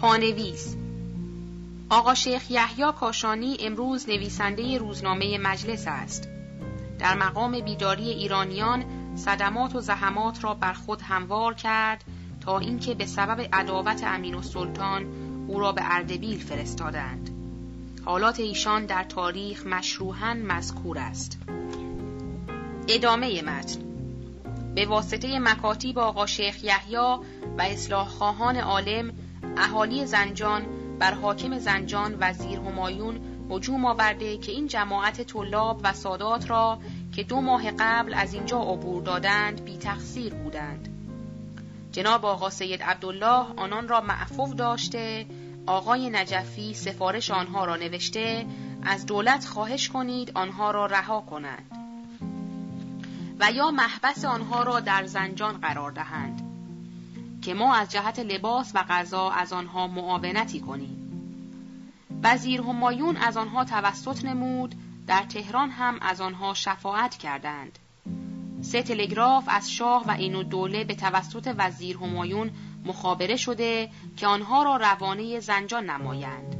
پانویس 0.00 0.76
آقا 1.90 2.14
شیخ 2.14 2.50
یحیی 2.50 2.92
کاشانی 3.00 3.56
امروز 3.60 4.08
نویسنده 4.08 4.78
روزنامه 4.78 5.38
مجلس 5.38 5.84
است. 5.86 6.28
در 6.98 7.14
مقام 7.14 7.60
بیداری 7.60 8.08
ایرانیان 8.08 8.84
صدمات 9.16 9.74
و 9.76 9.80
زحمات 9.80 10.44
را 10.44 10.54
بر 10.54 10.72
خود 10.72 11.02
هموار 11.02 11.54
کرد 11.54 12.04
تا 12.40 12.58
اینکه 12.58 12.94
به 12.94 13.06
سبب 13.06 13.48
عداوت 13.52 14.04
امین 14.04 14.34
و 14.34 14.42
سلطان 14.42 15.06
او 15.48 15.60
را 15.60 15.72
به 15.72 15.82
اردبیل 15.84 16.38
فرستادند. 16.38 17.35
حالات 18.06 18.40
ایشان 18.40 18.86
در 18.86 19.04
تاریخ 19.04 19.66
مشروحاً 19.66 20.34
مذکور 20.34 20.98
است. 20.98 21.38
ادامه 22.88 23.42
متن 23.42 23.80
به 24.74 24.86
واسطه 24.86 25.38
مکاتیب 25.38 25.98
آقا 25.98 26.26
شیخ 26.26 26.64
یحیی 26.64 26.96
و 27.58 27.62
اصلاح 27.62 28.08
خواهان 28.08 28.56
عالم 28.56 29.12
اهالی 29.56 30.06
زنجان 30.06 30.66
بر 30.98 31.14
حاکم 31.14 31.58
زنجان 31.58 32.16
وزیر 32.20 32.58
همایون 32.58 33.20
هجوم 33.50 33.84
آورده 33.84 34.36
که 34.36 34.52
این 34.52 34.66
جماعت 34.66 35.22
طلاب 35.22 35.80
و 35.84 35.92
سادات 35.92 36.50
را 36.50 36.78
که 37.12 37.22
دو 37.22 37.40
ماه 37.40 37.70
قبل 37.78 38.14
از 38.14 38.34
اینجا 38.34 38.58
عبور 38.62 39.02
دادند 39.02 39.64
بی 39.64 39.76
تقصیر 39.76 40.34
بودند. 40.34 40.88
جناب 41.92 42.24
آقا 42.24 42.50
سید 42.50 42.82
عبدالله 42.82 43.46
آنان 43.56 43.88
را 43.88 44.00
معفو 44.00 44.54
داشته 44.54 45.26
آقای 45.66 46.10
نجفی 46.10 46.74
سفارش 46.74 47.30
آنها 47.30 47.64
را 47.64 47.76
نوشته 47.76 48.46
از 48.82 49.06
دولت 49.06 49.44
خواهش 49.44 49.88
کنید 49.88 50.32
آنها 50.34 50.70
را 50.70 50.86
رها 50.86 51.20
کنند 51.20 51.70
و 53.40 53.50
یا 53.50 53.70
محبس 53.70 54.24
آنها 54.24 54.62
را 54.62 54.80
در 54.80 55.06
زنجان 55.06 55.58
قرار 55.58 55.90
دهند 55.90 56.46
که 57.42 57.54
ما 57.54 57.74
از 57.74 57.90
جهت 57.90 58.18
لباس 58.18 58.72
و 58.74 58.82
غذا 58.88 59.30
از 59.30 59.52
آنها 59.52 59.86
معاونتی 59.86 60.60
کنیم. 60.60 61.02
وزیر 62.22 62.60
همایون 62.60 63.16
از 63.16 63.36
آنها 63.36 63.64
توسط 63.64 64.24
نمود 64.24 64.74
در 65.06 65.22
تهران 65.22 65.70
هم 65.70 65.98
از 66.00 66.20
آنها 66.20 66.54
شفاعت 66.54 67.16
کردند. 67.16 67.78
سه 68.62 68.82
تلگراف 68.82 69.44
از 69.48 69.70
شاه 69.72 70.04
و 70.06 70.10
اینو 70.10 70.42
دوله 70.42 70.84
به 70.84 70.94
توسط 70.94 71.54
وزیر 71.58 71.96
همایون 71.96 72.50
مخابره 72.86 73.36
شده 73.36 73.90
که 74.16 74.26
آنها 74.26 74.62
را 74.62 74.76
روانه 74.76 75.40
زنجان 75.40 75.90
نمایند 75.90 76.56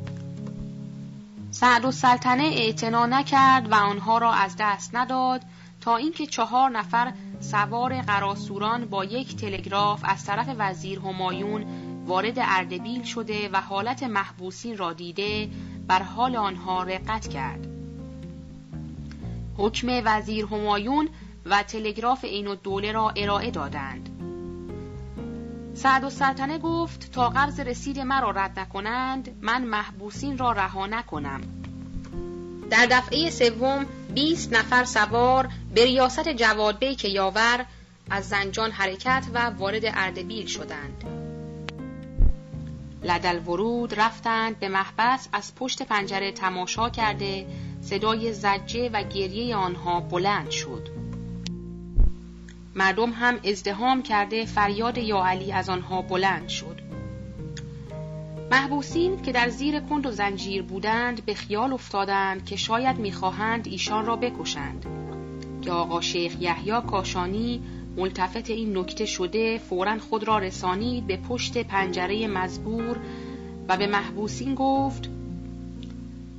سعد 1.51 1.85
و 1.85 1.91
سلطنه 1.91 2.43
اعتنا 2.43 3.07
نکرد 3.07 3.73
و 3.73 3.75
آنها 3.75 4.19
را 4.19 4.33
از 4.33 4.57
دست 4.59 4.95
نداد 4.95 5.43
تا 5.81 5.97
اینکه 5.97 6.27
چهار 6.27 6.71
نفر 6.71 7.12
سوار 7.41 8.01
قراسوران 8.01 8.87
با 8.87 9.05
یک 9.05 9.37
تلگراف 9.37 10.01
از 10.05 10.25
طرف 10.25 10.47
وزیر 10.59 10.99
همایون 10.99 11.67
وارد 12.07 12.35
اردبیل 12.37 13.03
شده 13.03 13.49
و 13.53 13.61
حالت 13.61 14.03
محبوسین 14.03 14.77
را 14.77 14.93
دیده 14.93 15.49
بر 15.89 16.03
حال 16.03 16.37
آنها 16.37 16.83
رقت 16.83 17.29
کرد. 17.29 17.67
حکم 19.57 20.03
وزیر 20.05 20.45
همایون 20.45 21.09
و 21.47 21.62
تلگراف 21.62 22.25
این 22.25 22.57
دوله 22.62 22.93
را 22.93 23.11
ارائه 23.17 23.51
دادند. 23.51 24.16
سعد 25.77 26.05
و 26.05 26.11
سلطنه 26.11 26.59
گفت 26.59 27.12
تا 27.12 27.29
قرض 27.29 27.61
رسید 27.61 28.01
مرا 28.01 28.31
رد 28.31 28.59
نکنند 28.59 29.39
من 29.43 29.65
محبوسین 29.65 30.39
را 30.39 30.53
رها 30.53 30.87
نکنم. 30.87 31.41
در 32.71 32.87
دفعه 32.87 33.31
سوم 33.31 33.87
20 34.15 34.53
نفر 34.53 34.85
سوار 34.85 35.49
به 35.75 35.85
ریاست 35.85 36.29
جواد 36.29 36.79
بیک 36.79 37.05
یاور 37.05 37.65
از 38.11 38.29
زنجان 38.29 38.71
حرکت 38.71 39.27
و 39.35 39.51
وارد 39.51 39.83
اردبیل 39.85 40.47
شدند. 40.47 41.05
لدل 43.03 43.39
ورود 43.39 44.01
رفتند 44.01 44.59
به 44.59 44.69
محبس 44.69 45.29
از 45.33 45.55
پشت 45.55 45.83
پنجره 45.83 46.33
تماشا 46.33 46.91
کرده 46.91 47.47
صدای 47.83 48.33
زجه 48.33 48.91
و 48.93 49.03
گریه 49.03 49.57
آنها 49.57 50.01
بلند 50.01 50.51
شد. 50.51 50.96
مردم 52.77 53.11
هم 53.11 53.39
ازدهام 53.45 54.03
کرده 54.03 54.45
فریاد 54.45 54.99
یا 54.99 55.25
علی 55.25 55.53
از 55.53 55.69
آنها 55.69 56.03
بلند 56.03 56.49
شد. 56.49 56.81
محبوسین 58.51 59.23
که 59.23 59.33
در 59.33 59.49
زیر 59.49 59.81
کند 59.81 60.07
و 60.07 60.11
زنجیر 60.11 60.62
بودند 60.62 61.25
به 61.25 61.35
خیال 61.35 61.73
افتادند 61.73 62.45
که 62.45 62.57
شاید 62.57 62.99
می‌خواهند 62.99 63.69
ایشان 63.69 64.07
را 64.07 64.17
بکشند 64.17 64.87
که 65.62 65.71
آقا 65.71 66.01
شیخ 66.01 66.37
یحیی 66.41 66.81
کاشانی 66.91 67.62
ملتفت 67.97 68.51
این 68.51 68.79
نکته 68.79 69.05
شده 69.05 69.59
فورا 69.59 69.99
خود 69.99 70.25
را 70.25 70.39
رسانید 70.39 71.07
به 71.07 71.17
پشت 71.17 71.59
پنجره 71.59 72.27
مزبور 72.27 73.01
و 73.69 73.77
به 73.77 73.87
محبوسین 73.87 74.55
گفت 74.55 75.11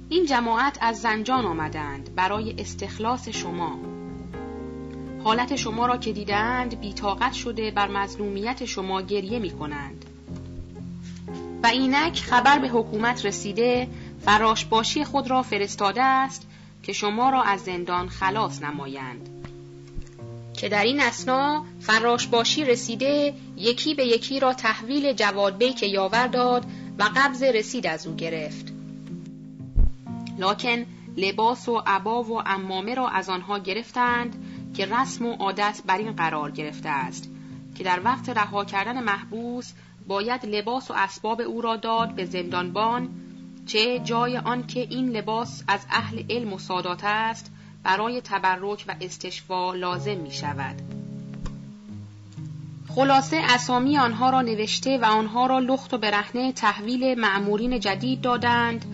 این 0.09 0.25
جماعت 0.25 0.77
از 0.81 1.01
زنجان 1.01 1.45
آمدند 1.45 2.15
برای 2.15 2.55
استخلاص 2.57 3.29
شما 3.29 3.79
حالت 5.27 5.55
شما 5.55 5.85
را 5.85 5.97
که 5.97 6.13
دیدند 6.13 6.79
بیتاقت 6.79 7.33
شده 7.33 7.71
بر 7.71 7.87
مظلومیت 7.87 8.65
شما 8.65 9.01
گریه 9.01 9.39
می 9.39 9.49
کنند 9.49 10.05
و 11.63 11.67
اینک 11.67 12.19
خبر 12.19 12.59
به 12.59 12.67
حکومت 12.67 13.25
رسیده 13.25 13.87
فراشباشی 14.25 15.03
خود 15.03 15.29
را 15.29 15.41
فرستاده 15.41 16.03
است 16.03 16.47
که 16.83 16.93
شما 16.93 17.29
را 17.29 17.43
از 17.43 17.61
زندان 17.61 18.09
خلاص 18.09 18.61
نمایند. 18.61 19.29
که 20.57 20.69
در 20.69 20.83
این 20.83 20.99
اسنا 20.99 21.65
فراشباشی 21.79 22.65
رسیده 22.65 23.33
یکی 23.57 23.93
به 23.93 24.05
یکی 24.05 24.39
را 24.39 24.53
تحویل 24.53 25.13
جواد 25.13 25.75
که 25.75 25.85
یاور 25.85 26.27
داد 26.27 26.65
و 26.99 27.09
قبض 27.15 27.43
رسید 27.43 27.87
از 27.87 28.07
او 28.07 28.15
گرفت. 28.15 28.73
لکن 30.39 30.85
لباس 31.17 31.69
و 31.69 31.81
عبا 31.85 32.23
و 32.23 32.41
امامه 32.45 32.93
را 32.93 33.07
از 33.07 33.29
آنها 33.29 33.59
گرفتند 33.59 34.43
که 34.77 34.85
رسم 34.85 35.25
و 35.25 35.33
عادت 35.33 35.81
بر 35.85 35.97
این 35.97 36.11
قرار 36.11 36.51
گرفته 36.51 36.89
است 36.89 37.29
که 37.75 37.83
در 37.83 38.01
وقت 38.03 38.29
رها 38.29 38.65
کردن 38.65 39.03
محبوس 39.03 39.73
باید 40.07 40.45
لباس 40.45 40.91
و 40.91 40.93
اسباب 40.93 41.41
او 41.41 41.61
را 41.61 41.75
داد 41.75 42.15
به 42.15 42.25
زندانبان 42.25 43.09
چه 43.65 43.99
جای 43.99 44.37
آن 44.37 44.67
که 44.67 44.79
این 44.79 45.09
لباس 45.09 45.63
از 45.67 45.85
اهل 45.91 46.23
علم 46.29 46.53
و 46.53 46.59
سادات 46.59 47.03
است 47.03 47.51
برای 47.83 48.21
تبرک 48.21 48.85
و 48.87 48.95
استشفا 49.01 49.73
لازم 49.73 50.17
می 50.17 50.31
شود. 50.31 50.75
خلاصه 52.95 53.37
اسامی 53.43 53.97
آنها 53.97 54.29
را 54.29 54.41
نوشته 54.41 54.97
و 54.97 55.05
آنها 55.05 55.45
را 55.45 55.59
لخت 55.59 55.93
و 55.93 55.97
برهنه 55.97 56.51
تحویل 56.51 57.19
معمورین 57.19 57.79
جدید 57.79 58.21
دادند 58.21 58.85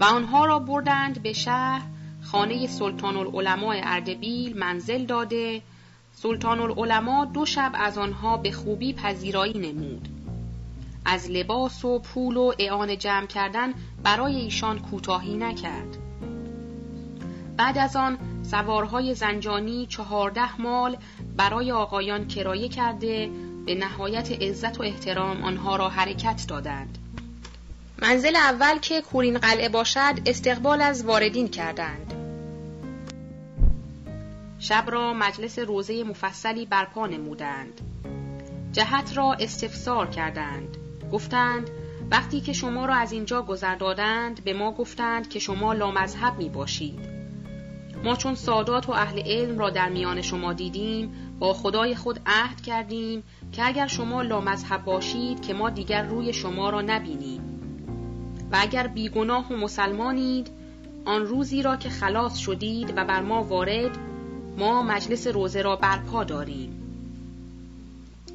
و 0.00 0.04
آنها 0.04 0.44
را 0.44 0.58
بردند 0.58 1.22
به 1.22 1.32
شهر 1.32 1.82
خانه 2.32 2.66
سلطان 2.66 3.16
العلماء 3.16 3.80
اردبیل 3.82 4.58
منزل 4.58 5.06
داده. 5.06 5.62
سلطان 6.12 6.60
العلماء 6.60 7.24
دو 7.24 7.46
شب 7.46 7.72
از 7.74 7.98
آنها 7.98 8.36
به 8.36 8.52
خوبی 8.52 8.92
پذیرایی 8.92 9.58
نمود. 9.58 10.08
از 11.04 11.30
لباس 11.30 11.84
و 11.84 11.98
پول 11.98 12.36
و 12.36 12.52
اعانه 12.58 12.96
جمع 12.96 13.26
کردن 13.26 13.74
برای 14.02 14.36
ایشان 14.36 14.78
کوتاهی 14.78 15.36
نکرد. 15.36 15.96
بعد 17.56 17.78
از 17.78 17.96
آن 17.96 18.18
سوارهای 18.42 19.14
زنجانی 19.14 19.86
چهارده 19.86 20.60
مال 20.60 20.96
برای 21.36 21.72
آقایان 21.72 22.28
کرایه 22.28 22.68
کرده 22.68 23.30
به 23.66 23.74
نهایت 23.74 24.42
عزت 24.42 24.80
و 24.80 24.82
احترام 24.82 25.42
آنها 25.44 25.76
را 25.76 25.88
حرکت 25.88 26.44
دادند. 26.48 26.98
منزل 28.02 28.36
اول 28.36 28.78
که 28.78 29.02
کورین 29.02 29.38
قلعه 29.38 29.68
باشد 29.68 30.14
استقبال 30.26 30.82
از 30.82 31.04
واردین 31.04 31.48
کردند. 31.48 32.19
شب 34.60 34.84
را 34.86 35.12
مجلس 35.12 35.58
روزه 35.58 36.04
مفصلی 36.04 36.66
برپا 36.66 37.06
نمودند. 37.06 37.80
جهت 38.72 39.16
را 39.16 39.32
استفسار 39.32 40.06
کردند. 40.06 40.76
گفتند 41.12 41.70
وقتی 42.10 42.40
که 42.40 42.52
شما 42.52 42.86
را 42.86 42.94
از 42.94 43.12
اینجا 43.12 43.42
گذر 43.42 43.74
دادند 43.74 44.44
به 44.44 44.52
ما 44.52 44.72
گفتند 44.72 45.28
که 45.28 45.38
شما 45.38 45.72
لامذهب 45.72 46.38
می 46.38 46.48
باشید 46.48 47.00
ما 48.04 48.16
چون 48.16 48.34
سادات 48.34 48.88
و 48.88 48.92
اهل 48.92 49.22
علم 49.26 49.58
را 49.58 49.70
در 49.70 49.88
میان 49.88 50.22
شما 50.22 50.52
دیدیم 50.52 51.12
با 51.38 51.52
خدای 51.52 51.94
خود 51.94 52.20
عهد 52.26 52.60
کردیم 52.60 53.22
که 53.52 53.66
اگر 53.66 53.86
شما 53.86 54.22
لامذهب 54.22 54.84
باشید 54.84 55.42
که 55.42 55.54
ما 55.54 55.70
دیگر 55.70 56.02
روی 56.02 56.32
شما 56.32 56.70
را 56.70 56.80
نبینیم. 56.80 57.40
و 58.52 58.56
اگر 58.60 58.86
بیگناه 58.86 59.52
و 59.52 59.56
مسلمانید 59.56 60.50
آن 61.04 61.26
روزی 61.26 61.62
را 61.62 61.76
که 61.76 61.88
خلاص 61.88 62.38
شدید 62.38 62.92
و 62.96 63.04
بر 63.04 63.20
ما 63.20 63.42
وارد 63.42 64.09
ما 64.58 64.82
مجلس 64.82 65.26
روزه 65.26 65.62
را 65.62 65.76
برپا 65.76 66.24
داریم. 66.24 66.82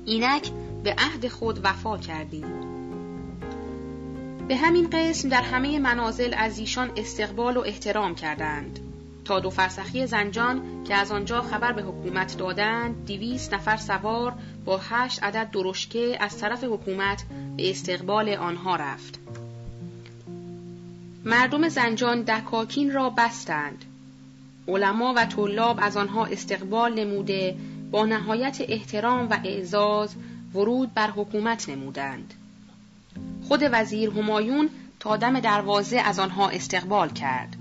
اینک 0.05 0.51
به 0.83 0.95
عهد 0.97 1.27
خود 1.27 1.59
وفا 1.63 1.97
کردیم. 1.97 2.45
به 4.47 4.55
همین 4.55 4.89
قسم 4.89 5.29
در 5.29 5.41
همه 5.41 5.79
منازل 5.79 6.33
از 6.37 6.59
ایشان 6.59 6.91
استقبال 6.95 7.57
و 7.57 7.63
احترام 7.65 8.15
کردند. 8.15 8.79
تا 9.25 9.39
دو 9.39 9.49
فرسخی 9.49 10.07
زنجان 10.07 10.83
که 10.83 10.95
از 10.95 11.11
آنجا 11.11 11.41
خبر 11.41 11.71
به 11.71 11.81
حکومت 11.81 12.37
دادند 12.37 13.05
دیویست 13.05 13.53
نفر 13.53 13.77
سوار 13.77 14.33
با 14.65 14.81
هشت 14.89 15.23
عدد 15.23 15.51
درشکه 15.51 16.17
از 16.19 16.37
طرف 16.37 16.63
حکومت 16.63 17.23
به 17.57 17.69
استقبال 17.69 18.29
آنها 18.29 18.75
رفت. 18.75 19.19
مردم 21.25 21.69
زنجان 21.69 22.21
دکاکین 22.21 22.93
را 22.93 23.09
بستند. 23.09 23.85
علما 24.67 25.13
و 25.15 25.25
طلاب 25.25 25.79
از 25.81 25.97
آنها 25.97 26.25
استقبال 26.25 26.99
نموده 26.99 27.55
با 27.91 28.05
نهایت 28.05 28.57
احترام 28.67 29.27
و 29.29 29.37
اعزاز 29.43 30.15
ورود 30.53 30.93
بر 30.93 31.11
حکومت 31.11 31.69
نمودند. 31.69 32.33
خود 33.47 33.59
وزیر 33.71 34.09
همایون 34.09 34.69
تا 34.99 35.17
دم 35.17 35.39
دروازه 35.39 35.97
از 35.97 36.19
آنها 36.19 36.49
استقبال 36.49 37.09
کرد. 37.09 37.55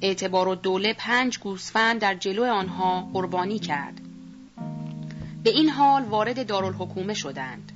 اعتبار 0.00 0.48
و 0.48 0.54
دوله 0.54 0.94
پنج 0.98 1.38
گوسفند 1.38 2.00
در 2.00 2.14
جلو 2.14 2.44
آنها 2.44 3.10
قربانی 3.12 3.58
کرد. 3.58 4.00
به 5.44 5.50
این 5.50 5.68
حال 5.68 6.02
وارد 6.02 6.46
دارالحکومه 6.46 7.14
شدند. 7.14 7.72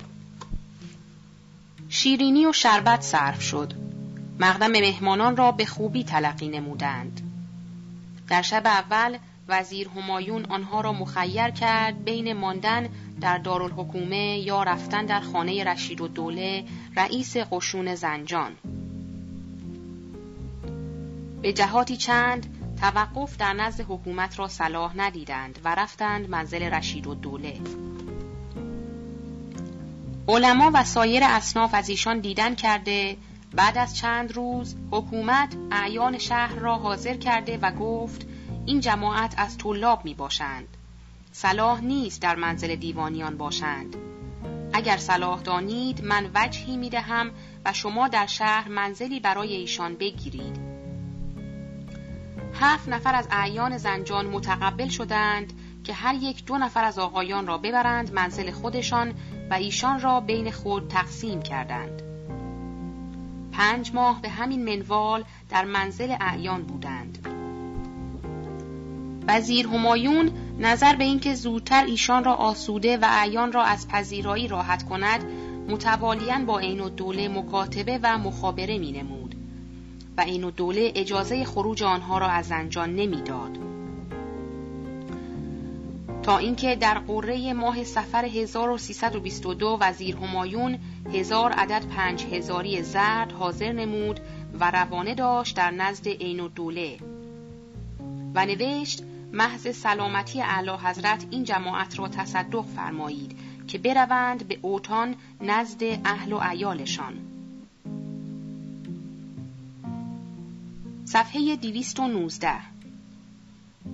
شیرینی 1.88 2.46
و 2.46 2.52
شربت 2.52 3.02
صرف 3.02 3.42
شد. 3.42 3.72
مقدم 4.38 4.70
مهمانان 4.70 5.37
را 5.37 5.52
به 5.52 5.66
خوبی 5.66 6.04
تلقی 6.04 6.48
نمودند. 6.48 7.24
در 8.29 8.43
شب 8.43 8.67
اول 8.67 9.19
وزیر 9.49 9.89
همایون 9.89 10.45
آنها 10.45 10.81
را 10.81 10.93
مخیر 10.93 11.51
کرد 11.51 12.05
بین 12.05 12.33
ماندن 12.33 12.89
در 13.21 13.39
دارالحکومه 13.39 14.39
یا 14.39 14.63
رفتن 14.63 15.07
در 15.07 15.21
خانه 15.21 15.65
رشید 15.65 16.01
و 16.01 16.09
دوله 16.09 16.65
رئیس 16.97 17.37
قشون 17.37 17.95
زنجان. 17.95 18.53
به 21.43 21.53
جهاتی 21.53 21.97
چند 21.97 22.47
توقف 22.81 23.37
در 23.37 23.53
نزد 23.53 23.85
حکومت 23.89 24.39
را 24.39 24.49
صلاح 24.49 24.93
ندیدند 24.97 25.59
و 25.65 25.75
رفتند 25.75 26.31
منزل 26.31 26.63
رشید 26.63 27.07
و 27.07 27.15
دوله. 27.15 27.61
علما 30.29 30.71
و 30.75 30.85
سایر 30.85 31.23
اصناف 31.25 31.75
از 31.75 31.89
ایشان 31.89 32.21
دیدن 32.21 32.55
کرده 32.55 33.17
بعد 33.57 33.79
از 33.79 33.97
چند 33.97 34.33
روز 34.33 34.77
حکومت 34.90 35.57
اعیان 35.73 36.19
شهر 36.19 36.55
را 36.55 36.77
حاضر 36.77 37.17
کرده 37.17 37.59
و 37.62 37.71
گفت 37.71 38.27
این 38.67 38.81
جماعت 38.81 39.35
از 39.37 39.59
طلاب 39.59 40.05
می 40.05 40.14
باشند. 40.14 40.77
صلاح 41.33 41.81
نیست 41.81 42.23
در 42.23 42.37
منزل 42.37 42.75
دیوانیان 42.75 43.37
باشند. 43.37 43.97
اگر 44.73 44.97
صلاح 44.97 45.43
دانید 45.43 46.05
من 46.05 46.31
وجهی 46.35 46.77
می 46.77 46.90
دهم 46.90 47.31
و 47.64 47.73
شما 47.73 48.09
در 48.09 48.27
شهر 48.27 48.69
منزلی 48.69 49.21
برای 49.21 49.53
ایشان 49.53 49.95
بگیرید. 49.95 50.75
هفت 52.55 52.88
نفر 52.88 53.14
از 53.14 53.29
اعیان 53.31 53.79
زنجان 53.79 54.27
متقبل 54.27 54.88
شدند 54.88 55.53
که 55.85 55.93
هر 55.93 56.14
یک 56.14 56.45
دو 56.45 56.59
نفر 56.59 56.85
از 56.85 56.99
آقایان 56.99 57.47
را 57.47 57.59
ببرند 57.59 58.12
منزل 58.12 58.51
خودشان 58.51 59.14
و 59.51 59.55
ایشان 59.55 60.01
را 60.01 60.21
بین 60.21 60.51
خود 60.51 60.88
تقسیم 60.88 61.43
کردند. 61.43 62.04
پنج 63.57 63.95
ماه 63.95 64.23
به 64.23 64.29
همین 64.29 64.64
منوال 64.64 65.25
در 65.51 65.64
منزل 65.64 66.17
اعیان 66.21 66.62
بودند 66.62 67.29
وزیر 69.27 69.67
همایون 69.67 70.31
نظر 70.59 70.97
به 70.97 71.05
اینکه 71.05 71.35
زودتر 71.35 71.85
ایشان 71.85 72.25
را 72.25 72.35
آسوده 72.35 72.97
و 72.97 73.05
اعیان 73.09 73.53
را 73.53 73.62
از 73.62 73.88
پذیرایی 73.88 74.49
راحت 74.49 74.83
کند 74.83 75.25
متوالیاً 75.69 76.38
با 76.47 76.59
عین 76.59 76.81
و 76.81 76.88
دوله 76.88 77.29
مکاتبه 77.29 78.01
و 78.03 78.19
مخابره 78.19 78.79
می 78.79 78.93
نمود 78.93 79.35
و 80.17 80.21
عین 80.21 80.45
و 80.45 80.51
دوله 80.51 80.93
اجازه 80.95 81.45
خروج 81.45 81.83
آنها 81.83 82.19
را 82.19 82.29
از 82.29 82.47
زنجان 82.47 82.97
نمی‌داد. 82.97 83.74
تا 86.25 86.39
اینکه 86.39 86.77
در 86.77 86.99
قره 86.99 87.53
ماه 87.53 87.85
سفر 87.85 88.25
1322 88.25 89.79
وزیر 89.81 90.17
همایون 90.17 90.79
هزار 91.15 91.53
عدد 91.53 91.87
پنج 91.87 92.25
هزاری 92.25 92.83
زرد 92.83 93.33
حاضر 93.33 93.73
نمود 93.73 94.21
و 94.61 94.71
روانه 94.71 95.15
داشت 95.15 95.57
در 95.57 95.71
نزد 95.71 96.09
عین 96.09 96.41
و 96.41 96.49
دوله 96.49 96.99
و 98.35 98.47
نوشت 98.47 99.03
محض 99.33 99.77
سلامتی 99.77 100.41
اعلی 100.41 100.71
حضرت 100.71 101.27
این 101.31 101.45
جماعت 101.45 101.99
را 101.99 102.09
تصدق 102.09 102.65
فرمایید 102.77 103.39
که 103.69 103.79
بروند 103.79 104.49
به 104.49 104.59
اوتان 104.63 105.15
نزد 105.41 105.83
اهل 106.05 106.33
و 106.33 106.41
ایالشان 106.41 107.15
صفحه 111.05 111.57
219 111.57 112.74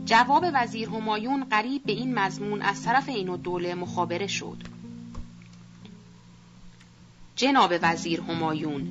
جواب 0.04 0.44
وزیر 0.54 0.88
همایون 0.88 1.44
قریب 1.44 1.84
به 1.84 1.92
این 1.92 2.18
مضمون 2.18 2.62
از 2.62 2.82
طرف 2.82 3.08
این 3.08 3.36
دوله 3.36 3.74
مخابره 3.74 4.26
شد. 4.26 4.56
جناب 7.36 7.74
وزیر 7.82 8.20
همایون 8.20 8.90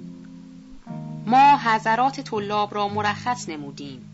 ما 1.26 1.58
حضرات 1.58 2.22
طلاب 2.22 2.76
را 2.76 2.88
مرخص 2.88 3.50
نمودیم. 3.50 4.06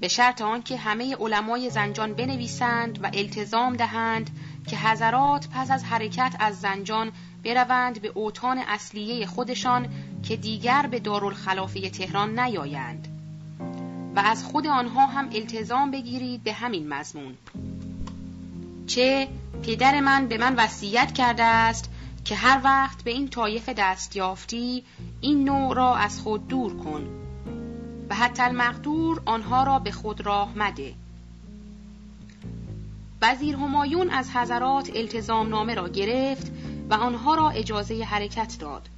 به 0.00 0.08
شرط 0.08 0.42
آنکه 0.42 0.76
همه 0.76 1.16
علمای 1.16 1.70
زنجان 1.70 2.14
بنویسند 2.14 3.04
و 3.04 3.10
التزام 3.14 3.76
دهند 3.76 4.30
که 4.66 4.76
حضرات 4.76 5.48
پس 5.48 5.70
از 5.70 5.84
حرکت 5.84 6.36
از 6.38 6.60
زنجان 6.60 7.12
بروند 7.44 8.02
به 8.02 8.08
اوتان 8.08 8.58
اصلیه 8.58 9.26
خودشان 9.26 9.88
که 10.22 10.36
دیگر 10.36 10.86
به 10.86 11.00
دارالخلافه 11.00 11.90
تهران 11.90 12.38
نیایند. 12.38 13.13
و 14.16 14.18
از 14.18 14.44
خود 14.44 14.66
آنها 14.66 15.06
هم 15.06 15.28
التزام 15.32 15.90
بگیرید 15.90 16.44
به 16.44 16.52
همین 16.52 16.88
مضمون. 16.88 17.34
چه 18.86 19.28
پدر 19.62 20.00
من 20.00 20.26
به 20.28 20.38
من 20.38 20.54
وصیت 20.56 21.12
کرده 21.12 21.42
است 21.42 21.90
که 22.24 22.34
هر 22.34 22.60
وقت 22.64 23.04
به 23.04 23.10
این 23.10 23.28
طایف 23.28 23.68
دست 23.68 24.16
یافتی 24.16 24.84
این 25.20 25.44
نوع 25.44 25.74
را 25.74 25.96
از 25.96 26.20
خود 26.20 26.48
دور 26.48 26.76
کن 26.76 27.06
و 28.10 28.14
حتی 28.14 28.42
المقدور 28.42 29.22
آنها 29.24 29.64
را 29.64 29.78
به 29.78 29.90
خود 29.90 30.20
راه 30.20 30.52
مده. 30.56 30.94
وزیر 33.22 33.56
همایون 33.56 34.10
از 34.10 34.30
حضرات 34.30 34.90
التزام 34.94 35.48
نامه 35.48 35.74
را 35.74 35.88
گرفت 35.88 36.52
و 36.90 36.94
آنها 36.94 37.34
را 37.34 37.50
اجازه 37.50 38.04
حرکت 38.04 38.56
داد. 38.58 38.88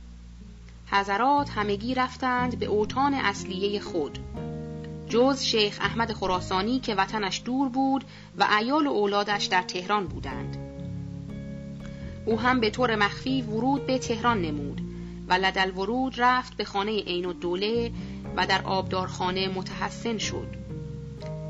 حضرات 0.86 1.50
همگی 1.50 1.94
رفتند 1.94 2.58
به 2.58 2.66
اوتان 2.66 3.14
اصلیه 3.14 3.80
خود. 3.80 4.18
جز 5.08 5.42
شیخ 5.42 5.78
احمد 5.80 6.12
خراسانی 6.12 6.80
که 6.80 6.94
وطنش 6.94 7.42
دور 7.44 7.68
بود 7.68 8.04
و 8.38 8.46
ایال 8.60 8.86
و 8.86 8.90
اولادش 8.90 9.44
در 9.44 9.62
تهران 9.62 10.06
بودند. 10.06 10.56
او 12.26 12.40
هم 12.40 12.60
به 12.60 12.70
طور 12.70 12.96
مخفی 12.96 13.42
ورود 13.42 13.86
به 13.86 13.98
تهران 13.98 14.42
نمود 14.42 14.80
و 15.28 15.32
لدل 15.32 15.70
ورود 15.70 16.14
رفت 16.16 16.56
به 16.56 16.64
خانه 16.64 17.02
عین 17.02 17.32
دوله 17.32 17.92
و 18.36 18.46
در 18.46 18.62
آبدارخانه 18.62 19.48
متحسن 19.48 20.18
شد 20.18 20.48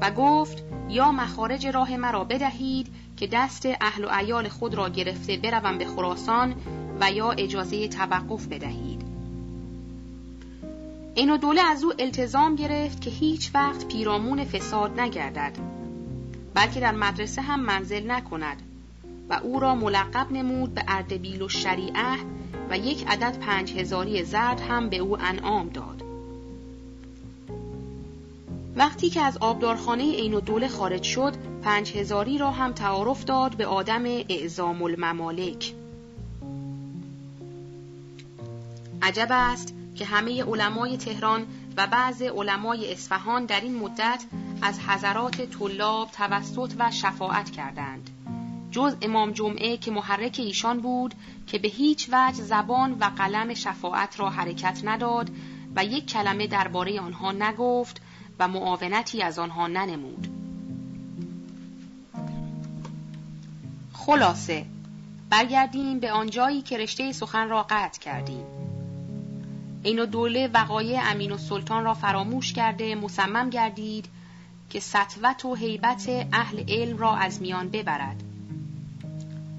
و 0.01 0.11
گفت 0.11 0.65
یا 0.89 1.13
مخارج 1.13 1.67
راه 1.67 1.97
مرا 1.97 2.25
بدهید 2.25 2.89
که 3.17 3.27
دست 3.27 3.69
اهل 3.81 4.05
و 4.05 4.09
ایال 4.09 4.49
خود 4.49 4.75
را 4.75 4.89
گرفته 4.89 5.37
بروم 5.37 5.79
به 5.79 5.87
خراسان 5.87 6.55
و 7.01 7.13
یا 7.13 7.31
اجازه 7.31 7.89
توقف 7.89 8.47
بدهید. 8.47 9.06
این 11.19 11.37
دوله 11.37 11.61
از 11.61 11.85
او 11.85 11.93
التزام 11.99 12.55
گرفت 12.55 13.01
که 13.01 13.11
هیچ 13.11 13.51
وقت 13.55 13.89
پیرامون 13.89 14.45
فساد 14.45 15.01
نگردد 15.01 15.53
بلکه 16.55 16.81
در 16.81 16.93
مدرسه 16.93 17.43
هم 17.43 17.61
منزل 17.61 18.11
نکند 18.11 18.63
و 19.31 19.41
او 19.43 19.61
را 19.61 19.75
ملقب 19.75 20.33
نمود 20.33 20.75
به 20.75 20.85
اردبیل 20.89 21.43
و 21.43 21.49
شریعه 21.49 22.17
و 22.71 22.79
یک 22.79 23.07
عدد 23.09 23.39
پنج 23.39 23.73
هزاری 23.73 24.25
زرد 24.25 24.61
هم 24.61 24.89
به 24.89 24.97
او 24.97 25.21
انعام 25.21 25.69
داد. 25.69 26.03
وقتی 28.77 29.11
که 29.11 29.21
از 29.21 29.37
آبدارخانه 29.37 30.13
عین 30.13 30.39
دوله 30.39 30.69
خارج 30.69 31.03
شد 31.03 31.35
پنج 31.63 31.97
هزاری 31.97 32.39
را 32.39 32.51
هم 32.51 32.73
تعارف 32.73 33.25
داد 33.25 33.57
به 33.57 33.67
آدم 33.67 34.05
اعزام 34.29 34.83
الممالک 34.83 35.75
عجب 39.03 39.29
است 39.31 39.75
که 39.97 40.05
همه 40.05 40.45
علمای 40.45 40.97
تهران 40.97 41.47
و 41.77 41.87
بعض 41.87 42.23
علمای 42.23 42.93
اصفهان 42.93 43.45
در 43.45 43.61
این 43.61 43.79
مدت 43.79 44.25
از 44.63 44.81
حضرات 44.81 45.41
طلاب 45.43 46.11
توسط 46.11 46.73
و 46.79 46.91
شفاعت 46.91 47.51
کردند. 47.51 48.11
جز 48.71 48.97
امام 49.03 49.33
جمعه 49.33 49.77
که 49.77 49.91
محرک 49.91 50.37
ایشان 50.39 50.81
بود 50.81 51.15
که 51.47 51.59
به 51.59 51.69
هیچ 51.69 52.09
وجه 52.13 52.43
زبان 52.43 52.93
و 52.93 53.05
قلم 53.05 53.55
شفاعت 53.55 54.21
را 54.21 54.31
حرکت 54.31 54.81
نداد 54.85 55.31
و 55.77 55.85
یک 55.85 56.07
کلمه 56.07 56.47
درباره 56.47 57.01
آنها 57.01 57.33
نگفت 57.33 58.01
و 58.39 58.49
معاونتی 58.49 59.23
از 59.23 59.39
آنها 59.39 59.67
ننمود. 59.67 60.29
خلاصه 63.93 64.67
برگردیم 65.31 66.01
به 66.01 66.13
آنجایی 66.13 66.63
که 66.63 66.79
رشته 66.79 67.13
سخن 67.13 67.49
را 67.49 67.67
قطع 67.71 68.01
کردیم. 68.01 68.56
این 69.87 70.05
دوله 70.05 70.51
وقایع 70.55 71.01
امین 71.05 71.33
و 71.33 71.39
سلطان 71.39 71.85
را 71.85 71.95
فراموش 71.95 72.53
کرده 72.53 72.95
مصمم 72.95 73.51
گردید 73.51 74.09
که 74.71 74.81
سطوت 74.81 75.45
و 75.45 75.55
حیبت 75.55 76.27
اهل 76.33 76.65
علم 76.69 76.99
را 76.99 77.17
از 77.17 77.43
میان 77.43 77.69
ببرد. 77.69 78.23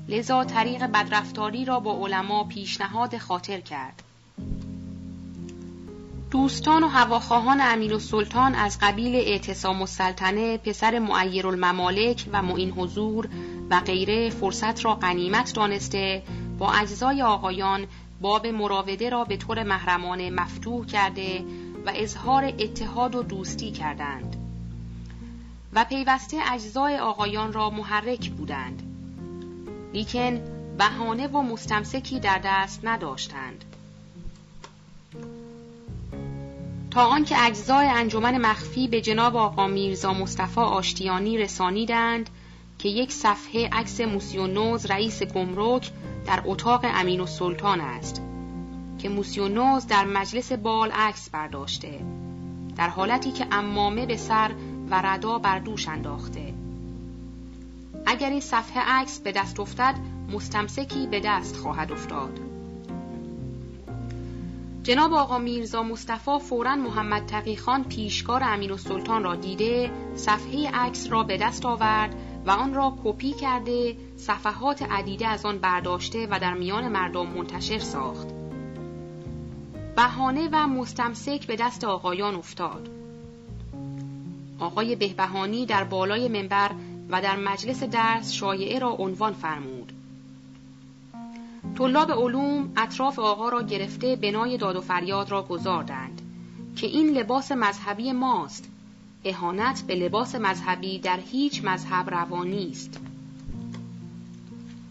لذا 0.10 0.44
طریق 0.44 0.84
بدرفتاری 0.84 1.66
را 1.66 1.80
با 1.80 2.06
علما 2.06 2.44
پیشنهاد 2.44 3.18
خاطر 3.18 3.60
کرد. 3.60 4.04
دوستان 6.32 6.84
و 6.84 6.88
هواخواهان 6.88 7.62
امیر 7.62 7.94
و 7.94 8.00
سلطان 8.00 8.56
از 8.56 8.78
قبیل 8.82 9.16
اعتصام 9.16 9.82
السلطنه 9.82 10.58
پسر 10.58 11.00
معیر 11.00 11.48
الممالک 11.48 12.26
و 12.34 12.42
معین 12.42 12.72
حضور 12.72 13.30
و 13.70 13.80
غیره 13.80 14.30
فرصت 14.30 14.86
را 14.86 14.96
غنیمت 14.96 15.54
دانسته 15.54 16.24
با 16.60 16.72
اجزای 16.72 17.22
آقایان 17.22 17.88
باب 18.22 18.48
مراوده 18.48 19.10
را 19.10 19.24
به 19.24 19.38
طور 19.38 19.64
محرمانه 19.64 20.30
مفتوح 20.30 20.86
کرده 20.86 21.44
و 21.86 21.92
اظهار 21.96 22.44
اتحاد 22.44 23.16
و 23.16 23.24
دوستی 23.24 23.72
کردند. 23.72 24.36
و 25.74 25.86
پیوسته 25.86 26.38
اجزای 26.52 26.98
آقایان 26.98 27.54
را 27.54 27.70
محرک 27.70 28.30
بودند. 28.30 28.84
لیکن 29.94 30.42
بهانه 30.78 31.28
و 31.28 31.42
مستمسکی 31.42 32.20
در 32.20 32.42
دست 32.44 32.80
نداشتند. 32.84 33.66
تا 36.92 37.06
آنکه 37.06 37.46
اجزای 37.46 37.88
انجمن 37.88 38.38
مخفی 38.38 38.88
به 38.88 39.02
جناب 39.02 39.36
آقا 39.36 39.68
میرزا 39.68 40.14
مصطفی 40.14 40.62
آشتیانی 40.62 41.38
رسانیدند 41.38 42.30
که 42.80 42.90
یک 42.90 43.12
صفحه 43.12 43.70
عکس 43.72 44.02
موسیونوز 44.02 44.86
رئیس 44.86 45.24
گمرک 45.24 45.92
در 46.26 46.44
اتاق 46.46 46.82
امین 46.84 47.20
و 47.20 47.26
سلطان 47.26 47.82
است 47.82 48.22
که 49.00 49.10
موسیونوز 49.10 49.88
در 49.88 50.06
مجلس 50.06 50.52
بال 50.52 50.92
عکس 50.92 51.30
برداشته 51.30 52.00
در 52.78 52.90
حالتی 52.90 53.32
که 53.32 53.48
امامه 53.52 54.06
به 54.06 54.18
سر 54.18 54.52
و 54.90 55.02
ردا 55.02 55.38
بر 55.38 55.60
دوش 55.60 55.88
انداخته. 55.88 56.54
اگر 58.06 58.30
این 58.30 58.40
صفحه 58.40 58.82
عکس 58.82 59.20
به 59.20 59.32
دست 59.32 59.60
افتد 59.60 59.96
مستمسکی 60.32 61.08
به 61.08 61.20
دست 61.20 61.56
خواهد 61.56 61.92
افتاد. 61.92 62.40
جناب 64.84 65.14
آقا 65.14 65.38
میرزا 65.38 65.84
مصطفی 65.84 66.40
فورا 66.40 66.76
محمد 66.76 67.26
تقی 67.26 67.56
خان 67.56 67.84
پیشکار 67.84 68.44
امین 68.44 68.72
و 68.72 68.78
سلطان 68.78 69.24
را 69.24 69.36
دیده 69.36 69.92
صفحه 70.16 70.72
عکس 70.72 71.12
را 71.12 71.24
به 71.24 71.38
دست 71.38 71.66
آورد 71.66 72.16
و 72.48 72.52
آن 72.52 72.74
را 72.74 72.98
کپی 73.04 73.34
کرده 73.34 73.98
صفحات 74.18 74.82
عدیده 74.82 75.28
از 75.28 75.46
آن 75.46 75.58
برداشته 75.58 76.28
و 76.32 76.40
در 76.40 76.54
میان 76.54 76.88
مردم 76.88 77.28
منتشر 77.28 77.80
ساخت. 77.80 78.28
بهانه 79.96 80.50
و 80.52 80.68
مستمسک 80.68 81.48
به 81.48 81.56
دست 81.56 81.84
آقایان 81.84 82.36
افتاد. 82.36 82.90
آقای 84.60 84.96
بهبهانی 84.96 85.66
در 85.66 85.84
بالای 85.84 86.28
منبر 86.28 86.72
و 87.10 87.22
در 87.22 87.36
مجلس 87.36 87.84
درس 87.84 88.32
شایعه 88.32 88.80
را 88.80 88.90
عنوان 88.90 89.34
فرمود. 89.34 89.94
طلاب 91.78 92.12
علوم 92.12 92.72
اطراف 92.78 93.20
آقا 93.20 93.50
را 93.50 93.64
گرفته 93.64 94.16
بنای 94.16 94.58
داد 94.58 94.76
و 94.76 94.82
فریاد 94.82 95.32
را 95.32 95.44
گذاردند 95.44 96.22
که 96.76 96.88
این 96.88 97.10
لباس 97.10 97.52
مذهبی 97.52 98.12
ماست. 98.12 98.70
اهانت 99.30 99.82
به 99.82 99.96
لباس 99.96 100.36
مذهبی 100.36 101.00
در 101.00 101.20
هیچ 101.32 101.64
مذهب 101.64 102.10
روانی 102.10 102.70
است 102.72 103.00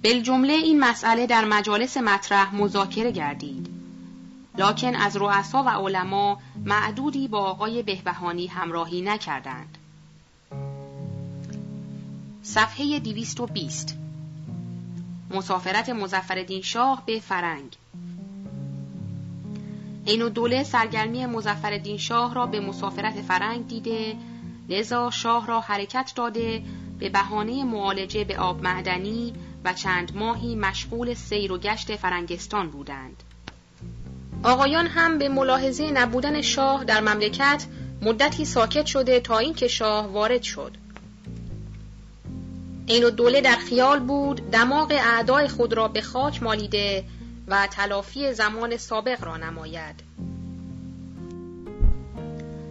بالجمله 0.05 0.53
این 0.53 0.81
مسئله 0.81 1.27
در 1.27 1.45
مجالس 1.45 1.97
مطرح 1.97 2.55
مذاکره 2.55 3.11
گردید. 3.11 3.69
لکن 4.59 4.97
از 4.97 5.17
رؤسا 5.17 5.63
و 5.63 5.69
علما 5.69 6.39
معدودی 6.65 7.29
با 7.29 7.39
آقای 7.39 7.83
بهبهانی 7.83 8.47
همراهی 8.47 9.03
نکردند. 9.03 9.79
صفحه 12.43 12.99
220 12.99 13.97
مسافرت 15.31 15.89
مزفردین 15.89 16.63
شاه 16.63 17.03
به 17.07 17.21
فرنگ. 17.21 17.77
این 20.07 20.23
و 20.23 20.29
دوله 20.29 20.63
سرگرمی 20.63 21.27
مزفردین 21.27 21.99
شاه 21.99 22.35
را 22.35 22.47
به 22.47 22.61
مسافرت 22.61 23.23
فرنگ 23.23 23.69
دیده 23.69 24.17
لذا 24.69 25.11
شاه 25.11 25.47
را 25.47 25.61
حرکت 25.61 26.13
داده 26.17 26.63
به 26.99 27.09
بهانه 27.09 27.65
معالجه 27.65 28.25
به 28.25 28.39
آب 28.39 28.63
معدنی 28.63 29.33
و 29.65 29.73
چند 29.73 30.17
ماهی 30.17 30.55
مشغول 30.55 31.15
سیر 31.15 31.53
و 31.53 31.59
گشت 31.59 31.97
فرنگستان 31.97 32.71
بودند. 32.71 33.23
آقایان 34.43 34.87
هم 34.87 35.19
به 35.19 35.29
ملاحظه 35.29 35.91
نبودن 35.91 36.43
شاه 36.43 36.85
در 36.85 37.01
مملکت 37.01 37.67
مدتی 38.03 38.45
ساکت 38.45 38.87
شده 38.87 39.21
تا 39.21 39.39
اینکه 39.39 39.69
شاه 39.69 40.07
وارد 40.07 40.43
شد. 40.43 40.77
این 42.87 43.05
و 43.05 43.11
دوله 43.11 43.41
در 43.41 43.57
خیال 43.57 44.01
بود 44.01 44.51
دماغ 44.51 44.93
اعدای 44.93 45.49
خود 45.49 45.73
را 45.73 45.89
به 45.89 46.01
خاک 46.01 46.43
مالیده 46.43 47.05
و 47.49 47.67
تلافی 47.67 48.33
زمان 48.33 48.77
سابق 48.77 49.25
را 49.25 49.37
نماید. 49.37 50.03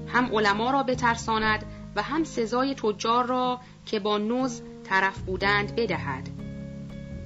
هم 0.08 0.36
علما 0.36 0.72
را 0.72 0.84
بترساند 0.84 1.66
و 1.96 2.02
هم 2.02 2.24
سزای 2.24 2.76
تجار 2.76 3.26
را 3.26 3.60
که 3.86 4.00
با 4.00 4.18
نوز 4.18 4.62
طرف 4.84 5.18
بودند 5.18 5.76
بدهد. 5.76 6.30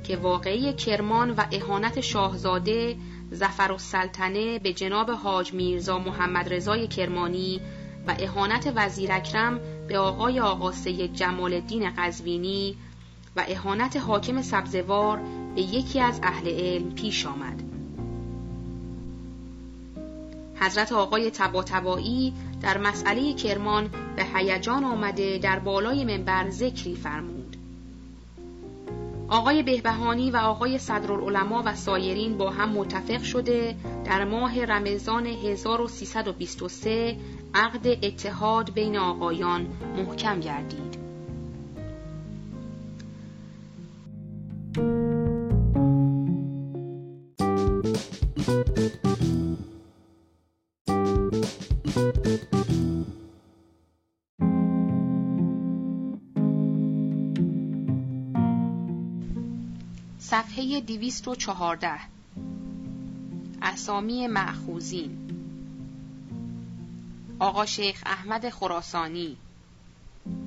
که 0.03 0.17
واقعی 0.17 0.73
کرمان 0.73 1.31
و 1.31 1.43
اهانت 1.51 2.01
شاهزاده 2.01 2.95
زفر 3.31 3.71
السلطنه 3.71 4.59
به 4.59 4.73
جناب 4.73 5.11
حاج 5.11 5.53
میرزا 5.53 5.99
محمد 5.99 6.53
رضای 6.53 6.87
کرمانی 6.87 7.61
و 8.07 8.15
اهانت 8.19 8.73
وزیر 8.75 9.11
اکرم 9.11 9.59
به 9.87 9.97
آقای 9.97 10.39
آقا 10.39 10.71
سید 10.71 11.13
جمال 11.13 11.53
الدین 11.53 11.93
قزوینی 11.97 12.77
و 13.39 13.43
اهانت 13.47 13.97
حاکم 13.97 14.41
سبزوار 14.41 15.19
به 15.55 15.61
یکی 15.61 15.99
از 15.99 16.19
اهل 16.23 16.47
علم 16.47 16.91
پیش 16.91 17.25
آمد. 17.25 17.63
حضرت 20.55 20.91
آقای 20.91 21.31
تباتبایی 21.31 22.33
در 22.61 22.77
مسئله 22.77 23.33
کرمان 23.33 23.89
به 24.15 24.25
هیجان 24.33 24.83
آمده 24.83 25.37
در 25.37 25.59
بالای 25.59 26.05
منبر 26.05 26.49
ذکری 26.49 26.95
فرمود. 26.95 27.55
آقای 29.27 29.63
بهبهانی 29.63 30.31
و 30.31 30.37
آقای 30.37 30.77
صدرالعلماء 30.77 31.63
و 31.65 31.75
سایرین 31.75 32.37
با 32.37 32.49
هم 32.49 32.69
متفق 32.69 33.23
شده 33.23 33.75
در 34.05 34.23
ماه 34.23 34.65
رمضان 34.65 35.25
1323 35.25 37.17
عقد 37.53 37.87
اتحاد 37.87 38.73
بین 38.73 38.97
آقایان 38.97 39.67
محکم 39.97 40.39
گردید. 40.39 40.98
صفحه 60.19 60.81
214 60.81 61.99
اسامی 63.61 64.27
معخوزین 64.27 65.29
آقا 67.39 67.65
شیخ 67.65 68.03
احمد 68.05 68.49
خراسانی. 68.49 69.37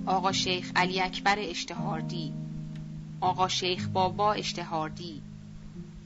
آقا 0.07 0.33
شیخ 0.33 0.73
علی 0.77 1.01
اکبر 1.01 1.37
اشتهاردی. 1.39 2.33
آقا 3.23 3.49
شیخ 3.49 3.89
بابا 3.89 4.33
اشتهاردی 4.33 5.23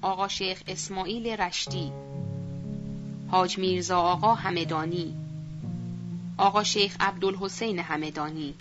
آقا 0.02 0.28
شیخ 0.28 0.62
اسماعیل 0.68 1.26
رشتی 1.26 1.92
حاج 3.30 3.58
میرزا 3.58 4.00
آقا 4.00 4.34
همدانی 4.34 5.14
آقا 6.36 6.62
شیخ 6.62 6.96
عبدالحسین 7.00 7.78
همدانی 7.78 8.54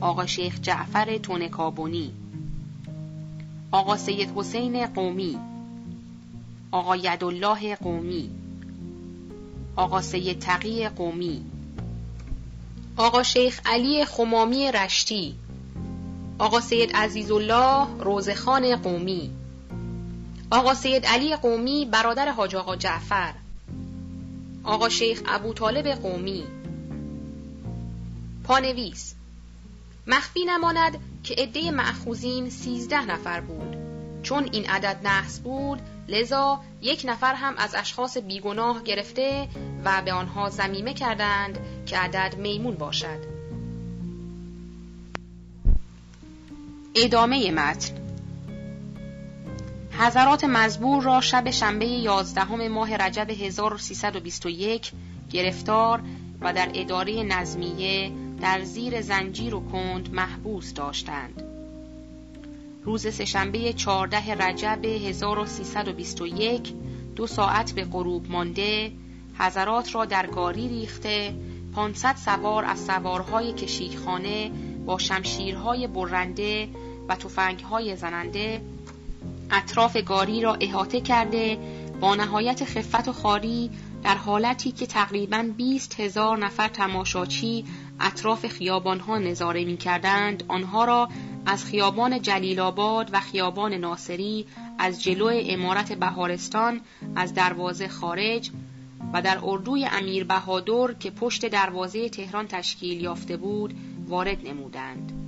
آقا 0.00 0.26
شیخ 0.26 0.60
جعفر 0.60 1.18
تونکابونی 1.18 2.12
آقا 3.70 3.96
سید 3.96 4.32
حسین 4.36 4.86
قومی 4.86 5.38
آقا 6.70 6.96
یدالله 6.96 7.76
قومی 7.76 8.30
آقا 9.76 10.00
سید 10.00 10.38
تقی 10.38 10.88
قومی 10.88 11.44
آقا 12.96 13.22
شیخ 13.22 13.60
علی 13.64 14.04
خمامی 14.04 14.72
رشتی 14.72 15.34
آقا 16.38 16.60
سید 16.60 16.96
عزیزالله 16.96 17.86
روزخان 18.00 18.76
قومی. 18.76 19.30
آقا 20.50 20.74
سید 20.74 21.06
علی 21.06 21.36
قومی 21.36 21.84
برادر 21.84 22.28
حاج 22.28 22.56
آقا 22.56 22.76
جعفر. 22.76 23.34
آقا 24.64 24.88
شیخ 24.88 25.22
ابو 25.26 25.54
طالب 25.54 25.88
قومی. 25.88 26.44
پانویس. 28.44 29.14
مخفی 30.06 30.44
نماند 30.44 30.98
که 31.24 31.34
عده 31.34 31.70
معخوزین 31.70 32.50
سیزده 32.50 33.04
نفر 33.04 33.40
بود. 33.40 33.76
چون 34.22 34.48
این 34.52 34.66
عدد 34.66 35.00
نحس 35.04 35.38
بود 35.38 35.80
لذا 36.08 36.60
یک 36.82 37.02
نفر 37.08 37.34
هم 37.34 37.54
از 37.56 37.74
اشخاص 37.74 38.16
بیگناه 38.18 38.82
گرفته 38.82 39.48
و 39.84 40.02
به 40.04 40.12
آنها 40.12 40.50
زمیمه 40.50 40.94
کردند 40.94 41.58
که 41.86 41.98
عدد 41.98 42.34
میمون 42.38 42.74
باشد. 42.74 43.33
ادامه 46.96 47.50
متن 47.50 47.94
حضرات 49.98 50.44
مزبور 50.44 51.02
را 51.02 51.20
شب 51.20 51.50
شنبه 51.50 51.86
یازدهم 51.86 52.68
ماه 52.68 52.96
رجب 52.96 53.30
1321 53.30 54.92
گرفتار 55.32 56.02
و 56.40 56.52
در 56.52 56.70
اداره 56.74 57.22
نظمیه 57.22 58.12
در 58.40 58.64
زیر 58.64 59.00
زنجیر 59.00 59.54
و 59.54 59.60
کند 59.72 60.14
محبوس 60.14 60.74
داشتند. 60.74 61.42
روز 62.84 63.14
سهشنبه 63.14 63.72
14 63.72 64.34
رجب 64.34 64.84
1321 64.84 66.74
دو 67.16 67.26
ساعت 67.26 67.72
به 67.72 67.84
غروب 67.84 68.30
مانده 68.30 68.92
حضرات 69.38 69.94
را 69.94 70.04
در 70.04 70.26
گاری 70.26 70.68
ریخته 70.68 71.34
500 71.74 72.16
سوار 72.16 72.64
از 72.64 72.80
سوارهای 72.84 73.52
کشیکخانه 73.52 74.50
با 74.86 74.98
شمشیرهای 74.98 75.86
برنده 75.86 76.68
و 77.08 77.16
تفنگهای 77.16 77.96
زننده 77.96 78.60
اطراف 79.50 79.96
گاری 79.96 80.40
را 80.40 80.54
احاطه 80.54 81.00
کرده 81.00 81.58
با 82.00 82.14
نهایت 82.14 82.64
خفت 82.64 83.08
و 83.08 83.12
خاری 83.12 83.70
در 84.02 84.14
حالتی 84.14 84.72
که 84.72 84.86
تقریبا 84.86 85.50
20 85.56 86.00
هزار 86.00 86.38
نفر 86.38 86.68
تماشاچی 86.68 87.64
اطراف 88.00 88.46
خیابانها 88.46 89.18
نظاره 89.18 89.64
می 89.64 89.76
کردند 89.76 90.44
آنها 90.48 90.84
را 90.84 91.08
از 91.46 91.64
خیابان 91.64 92.22
جلیل 92.22 92.60
آباد 92.60 93.10
و 93.12 93.20
خیابان 93.20 93.74
ناصری 93.74 94.46
از 94.78 95.02
جلو 95.02 95.30
امارت 95.32 95.92
بهارستان 95.92 96.80
از 97.16 97.34
دروازه 97.34 97.88
خارج 97.88 98.50
و 99.12 99.22
در 99.22 99.38
اردوی 99.42 99.86
امیر 99.86 100.24
بهادر 100.24 100.92
که 101.00 101.10
پشت 101.10 101.46
دروازه 101.46 102.08
تهران 102.08 102.46
تشکیل 102.48 103.00
یافته 103.00 103.36
بود 103.36 103.74
وارد 104.08 104.48
نمودند. 104.48 105.23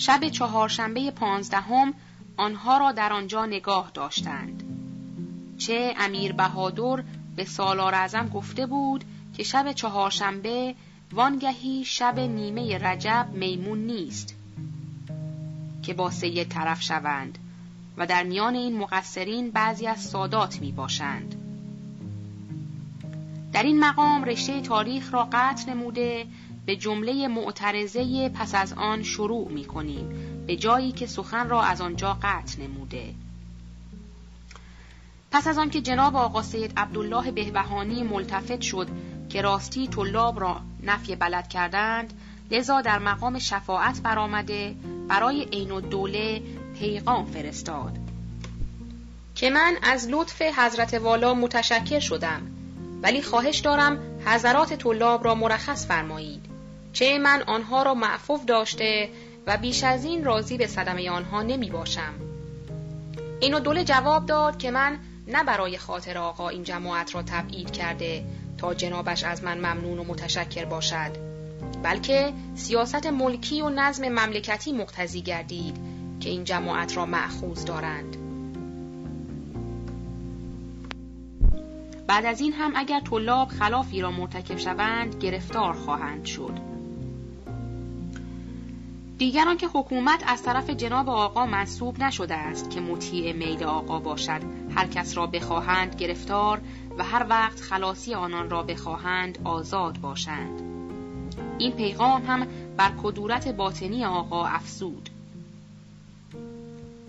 شب 0.00 0.28
چهارشنبه 0.28 1.10
پانزدهم 1.10 1.94
آنها 2.36 2.78
را 2.78 2.92
در 2.92 3.12
آنجا 3.12 3.46
نگاه 3.46 3.90
داشتند. 3.94 4.62
چه 5.58 5.94
امیر 5.98 6.32
بهادر 6.32 7.02
به 7.36 7.44
سالار 7.44 7.94
ازم 7.94 8.28
گفته 8.28 8.66
بود 8.66 9.04
که 9.36 9.42
شب 9.42 9.72
چهارشنبه 9.72 10.74
وانگهی 11.12 11.84
شب 11.84 12.18
نیمه 12.18 12.78
رجب 12.78 13.28
میمون 13.32 13.78
نیست 13.78 14.34
که 15.82 15.94
با 15.94 16.10
سید 16.10 16.48
طرف 16.48 16.82
شوند 16.82 17.38
و 17.96 18.06
در 18.06 18.22
میان 18.22 18.54
این 18.54 18.78
مقصرین 18.78 19.50
بعضی 19.50 19.86
از 19.86 20.00
سادات 20.00 20.60
می 20.60 20.72
باشند. 20.72 21.34
در 23.52 23.62
این 23.62 23.80
مقام 23.80 24.24
رشته 24.24 24.60
تاریخ 24.60 25.14
را 25.14 25.28
قطع 25.32 25.70
نموده 25.70 26.26
به 26.70 26.76
جمله 26.76 27.28
معترضه 27.28 28.28
پس 28.28 28.54
از 28.54 28.72
آن 28.72 29.02
شروع 29.02 29.48
می 29.48 29.64
کنیم 29.64 30.08
به 30.46 30.56
جایی 30.56 30.92
که 30.92 31.06
سخن 31.06 31.48
را 31.48 31.62
از 31.62 31.80
آنجا 31.80 32.18
قطع 32.22 32.62
نموده. 32.62 33.14
پس 35.30 35.46
از 35.46 35.58
آنکه 35.58 35.80
جناب 35.80 36.16
آقا 36.16 36.42
سید 36.42 36.72
عبدالله 36.76 37.30
بهبهانی 37.30 38.02
ملتفت 38.02 38.60
شد 38.60 38.88
که 39.28 39.42
راستی 39.42 39.88
طلاب 39.88 40.40
را 40.40 40.60
نفی 40.82 41.16
بلد 41.16 41.48
کردند 41.48 42.12
لذا 42.50 42.80
در 42.80 42.98
مقام 42.98 43.38
شفاعت 43.38 44.00
برآمده 44.00 44.74
برای 45.08 45.44
عین 45.44 45.70
الدوله 45.70 46.42
پیغام 46.78 47.26
فرستاد. 47.26 47.98
که 49.34 49.50
من 49.50 49.76
از 49.82 50.08
لطف 50.10 50.42
حضرت 50.42 50.94
والا 50.94 51.34
متشکر 51.34 52.00
شدم 52.00 52.42
ولی 53.02 53.22
خواهش 53.22 53.58
دارم 53.58 53.98
حضرات 54.26 54.74
طلاب 54.74 55.24
را 55.24 55.34
مرخص 55.34 55.86
فرمایید. 55.86 56.49
چه 56.92 57.18
من 57.18 57.42
آنها 57.46 57.82
را 57.82 57.94
معفوف 57.94 58.44
داشته 58.44 59.08
و 59.46 59.56
بیش 59.56 59.84
از 59.84 60.04
این 60.04 60.24
راضی 60.24 60.56
به 60.56 60.66
صدمه 60.66 61.10
آنها 61.10 61.42
نمی 61.42 61.70
باشم. 61.70 62.14
اینو 63.40 63.60
دوله 63.60 63.84
جواب 63.84 64.26
داد 64.26 64.58
که 64.58 64.70
من 64.70 64.98
نه 65.26 65.44
برای 65.44 65.78
خاطر 65.78 66.18
آقا 66.18 66.48
این 66.48 66.64
جماعت 66.64 67.14
را 67.14 67.22
تبعید 67.22 67.70
کرده 67.70 68.24
تا 68.58 68.74
جنابش 68.74 69.24
از 69.24 69.44
من 69.44 69.58
ممنون 69.58 69.98
و 69.98 70.04
متشکر 70.04 70.64
باشد 70.64 71.30
بلکه 71.82 72.32
سیاست 72.54 73.06
ملکی 73.06 73.60
و 73.60 73.68
نظم 73.68 74.08
مملکتی 74.08 74.72
مقتضی 74.72 75.22
گردید 75.22 75.76
که 76.20 76.28
این 76.28 76.44
جماعت 76.44 76.96
را 76.96 77.06
معخوز 77.06 77.64
دارند. 77.64 78.16
بعد 82.06 82.26
از 82.26 82.40
این 82.40 82.52
هم 82.52 82.72
اگر 82.76 83.00
طلاب 83.00 83.48
خلافی 83.48 84.00
را 84.00 84.10
مرتکب 84.10 84.56
شوند 84.56 85.14
گرفتار 85.20 85.72
خواهند 85.72 86.24
شد. 86.24 86.79
دیگران 89.20 89.56
که 89.56 89.68
حکومت 89.68 90.24
از 90.26 90.42
طرف 90.42 90.70
جناب 90.70 91.08
آقا 91.08 91.46
منصوب 91.46 92.02
نشده 92.02 92.34
است 92.34 92.70
که 92.70 92.80
مطیع 92.80 93.32
میل 93.32 93.64
آقا 93.64 93.98
باشد. 93.98 94.40
هر 94.74 94.86
کس 94.86 95.16
را 95.16 95.26
بخواهند 95.26 95.94
گرفتار 95.94 96.60
و 96.98 97.04
هر 97.04 97.26
وقت 97.28 97.60
خلاصی 97.60 98.14
آنان 98.14 98.50
را 98.50 98.62
بخواهند 98.62 99.38
آزاد 99.44 99.98
باشند. 99.98 100.60
این 101.58 101.72
پیغام 101.72 102.26
هم 102.26 102.46
بر 102.76 102.92
کدورت 103.02 103.48
باطنی 103.48 104.04
آقا 104.04 104.46
افزود. 104.46 105.10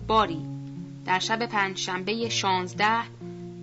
باری 0.06 0.40
در 1.06 1.18
شب 1.18 1.46
پنج 1.46 1.78
شنبه 1.78 2.28
شانزده 2.28 3.02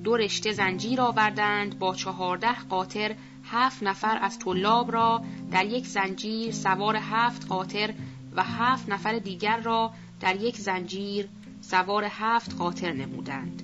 دو 0.04 0.18
رشته 0.18 0.52
زنجیر 0.52 1.02
آوردند 1.02 1.80
با 1.80 1.96
چهارده 1.96 2.60
قاطر 2.70 3.16
هفت 3.52 3.84
نفر 3.84 4.20
از 4.22 4.40
طلاب 4.40 4.92
را 4.92 5.22
در 5.52 5.66
یک 5.66 5.88
زنجیر 5.88 6.52
سوار 6.52 6.96
هفت 6.96 7.48
قاطر 7.48 7.94
و 8.36 8.44
هفت 8.44 8.90
نفر 8.90 9.20
دیگر 9.20 9.58
را 9.58 9.94
در 10.20 10.36
یک 10.36 10.58
زنجیر 10.58 11.30
سوار 11.62 12.08
هفت 12.10 12.56
قاطر 12.56 12.94
نمودند. 12.94 13.64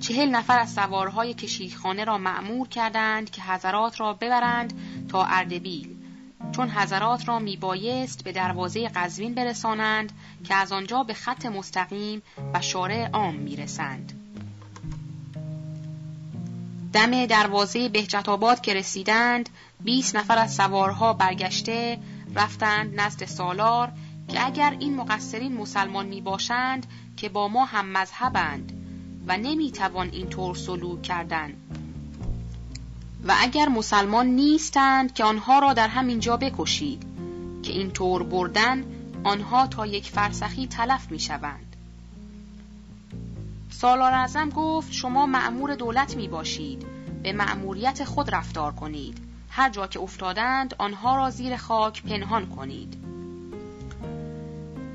چهل 0.00 0.28
نفر 0.28 0.58
از 0.58 0.72
سوارهای 0.72 1.34
کشیخانه 1.34 2.04
را 2.04 2.18
معمور 2.18 2.68
کردند 2.68 3.30
که 3.30 3.42
حضرات 3.42 4.00
را 4.00 4.12
ببرند 4.12 4.72
تا 5.08 5.24
اردبیل 5.24 5.96
چون 6.52 6.70
حضرات 6.70 7.28
را 7.28 7.38
میبایست 7.38 8.24
به 8.24 8.32
دروازه 8.32 8.88
قزوین 8.88 9.34
برسانند 9.34 10.12
که 10.44 10.54
از 10.54 10.72
آنجا 10.72 11.02
به 11.02 11.14
خط 11.14 11.46
مستقیم 11.46 12.22
و 12.54 12.60
شارع 12.60 13.08
عام 13.10 13.34
می‌رسند. 13.34 14.12
دم 16.92 17.26
دروازه 17.26 17.88
بهجت 17.88 18.28
آباد 18.28 18.60
که 18.60 18.74
رسیدند 18.74 19.48
20 19.80 20.16
نفر 20.16 20.38
از 20.38 20.54
سوارها 20.54 21.12
برگشته 21.12 21.98
رفتند 22.36 23.00
نزد 23.00 23.24
سالار 23.24 23.92
که 24.28 24.46
اگر 24.46 24.76
این 24.80 24.96
مقصرین 24.96 25.56
مسلمان 25.56 26.06
می 26.06 26.20
باشند 26.20 26.86
که 27.16 27.28
با 27.28 27.48
ما 27.48 27.64
هم 27.64 27.86
مذهبند 27.86 28.72
و 29.26 29.36
نمی 29.36 29.70
توان 29.70 30.08
این 30.12 30.28
طور 30.28 30.54
سلوک 30.54 31.02
کردن 31.02 31.52
و 33.24 33.34
اگر 33.38 33.68
مسلمان 33.68 34.26
نیستند 34.26 35.14
که 35.14 35.24
آنها 35.24 35.58
را 35.58 35.72
در 35.72 35.88
همین 35.88 36.20
جا 36.20 36.36
بکشید 36.36 37.02
که 37.62 37.72
این 37.72 37.90
طور 37.90 38.22
بردن 38.22 38.84
آنها 39.24 39.66
تا 39.66 39.86
یک 39.86 40.10
فرسخی 40.10 40.66
تلف 40.66 41.10
می 41.10 41.18
شوند. 41.18 41.76
سالار 43.70 44.12
اعظم 44.12 44.50
گفت 44.50 44.92
شما 44.92 45.26
معمور 45.26 45.74
دولت 45.74 46.16
می 46.16 46.28
باشید 46.28 46.86
به 47.22 47.32
معموریت 47.32 48.04
خود 48.04 48.34
رفتار 48.34 48.72
کنید 48.72 49.18
هر 49.56 49.70
جا 49.70 49.86
که 49.86 50.00
افتادند 50.00 50.74
آنها 50.78 51.16
را 51.16 51.30
زیر 51.30 51.56
خاک 51.56 52.02
پنهان 52.02 52.46
کنید. 52.46 52.96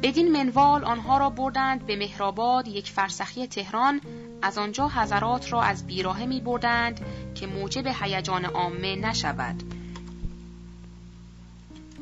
بدین 0.03 0.31
منوال 0.31 0.83
آنها 0.83 1.17
را 1.17 1.29
بردند 1.29 1.85
به 1.85 1.95
مهرآباد 1.95 2.67
یک 2.67 2.89
فرسخی 2.89 3.47
تهران. 3.47 4.01
از 4.41 4.57
آنجا 4.57 4.87
حضرات 4.87 5.53
را 5.53 5.61
از 5.61 5.87
بیراهه 5.87 6.25
می 6.25 6.39
بردند 6.39 7.01
که 7.35 7.47
موجب 7.47 7.87
هیجان 8.01 8.45
عامه 8.45 8.95
نشود. 8.95 9.63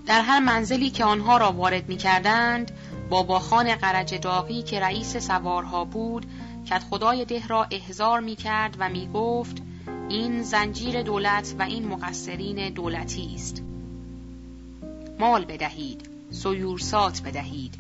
در 0.05 0.21
هر 0.21 0.39
منزلی 0.39 0.89
که 0.89 1.05
آنها 1.05 1.37
را 1.37 1.51
وارد 1.51 1.89
می 1.89 1.97
کردند 1.97 2.71
باباخان 3.09 3.75
قرج 3.75 4.15
داغی 4.15 4.63
که 4.63 4.79
رئیس 4.79 5.17
سوارها 5.17 5.85
بود 5.85 6.25
کت 6.69 6.83
خدای 6.89 7.25
ده 7.25 7.47
را 7.47 7.67
احضار 7.71 8.19
می 8.19 8.35
کرد 8.35 8.75
و 8.79 8.89
می 8.89 9.09
گفت 9.13 9.68
این 10.09 10.43
زنجیر 10.43 11.01
دولت 11.01 11.55
و 11.59 11.63
این 11.63 11.87
مقصرین 11.87 12.69
دولتی 12.69 13.31
است 13.35 13.63
مال 15.19 15.45
بدهید 15.45 16.09
سیورسات 16.31 17.21
بدهید 17.21 17.79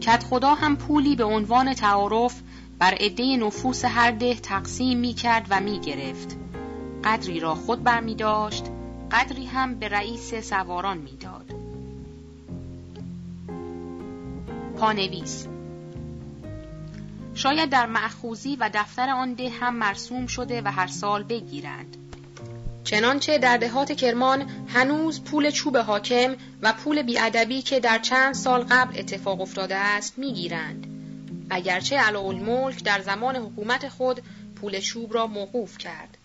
کت 0.00 0.24
خدا 0.24 0.54
هم 0.54 0.76
پولی 0.76 1.16
به 1.16 1.24
عنوان 1.24 1.74
تعارف 1.74 2.42
بر 2.78 2.94
عده 2.94 3.36
نفوس 3.36 3.84
هر 3.84 4.10
ده 4.10 4.34
تقسیم 4.34 4.98
می 4.98 5.14
کرد 5.14 5.46
و 5.50 5.60
می 5.60 5.80
گرفت. 5.80 6.36
قدری 7.04 7.40
را 7.40 7.54
خود 7.54 7.84
بر 7.84 8.00
می 8.00 8.14
داشت، 8.14 8.64
قدری 9.12 9.46
هم 9.46 9.74
به 9.74 9.88
رئیس 9.88 10.34
سواران 10.34 10.98
می 10.98 11.16
داد. 11.16 11.54
پانویس 14.78 15.46
شاید 17.34 17.70
در 17.70 17.86
معخوزی 17.86 18.56
و 18.56 18.70
دفتر 18.74 19.10
آن 19.10 19.34
ده 19.34 19.48
هم 19.48 19.76
مرسوم 19.76 20.26
شده 20.26 20.62
و 20.62 20.68
هر 20.72 20.86
سال 20.86 21.22
بگیرند. 21.22 21.96
چنانچه 22.84 23.38
در 23.38 23.56
دهات 23.56 23.92
کرمان 23.92 24.44
هنوز 24.68 25.24
پول 25.24 25.50
چوب 25.50 25.76
حاکم 25.76 26.34
و 26.62 26.72
پول 26.72 27.02
بیادبی 27.02 27.62
که 27.62 27.80
در 27.80 27.98
چند 27.98 28.34
سال 28.34 28.62
قبل 28.62 28.98
اتفاق 28.98 29.40
افتاده 29.40 29.76
است 29.76 30.18
می‌گیرند 30.18 30.86
اگرچه 31.50 32.00
الملک 32.06 32.84
در 32.84 33.00
زمان 33.00 33.36
حکومت 33.36 33.88
خود 33.88 34.22
پول 34.60 34.80
چوب 34.80 35.14
را 35.14 35.26
موقوف 35.26 35.78
کرد 35.78 36.18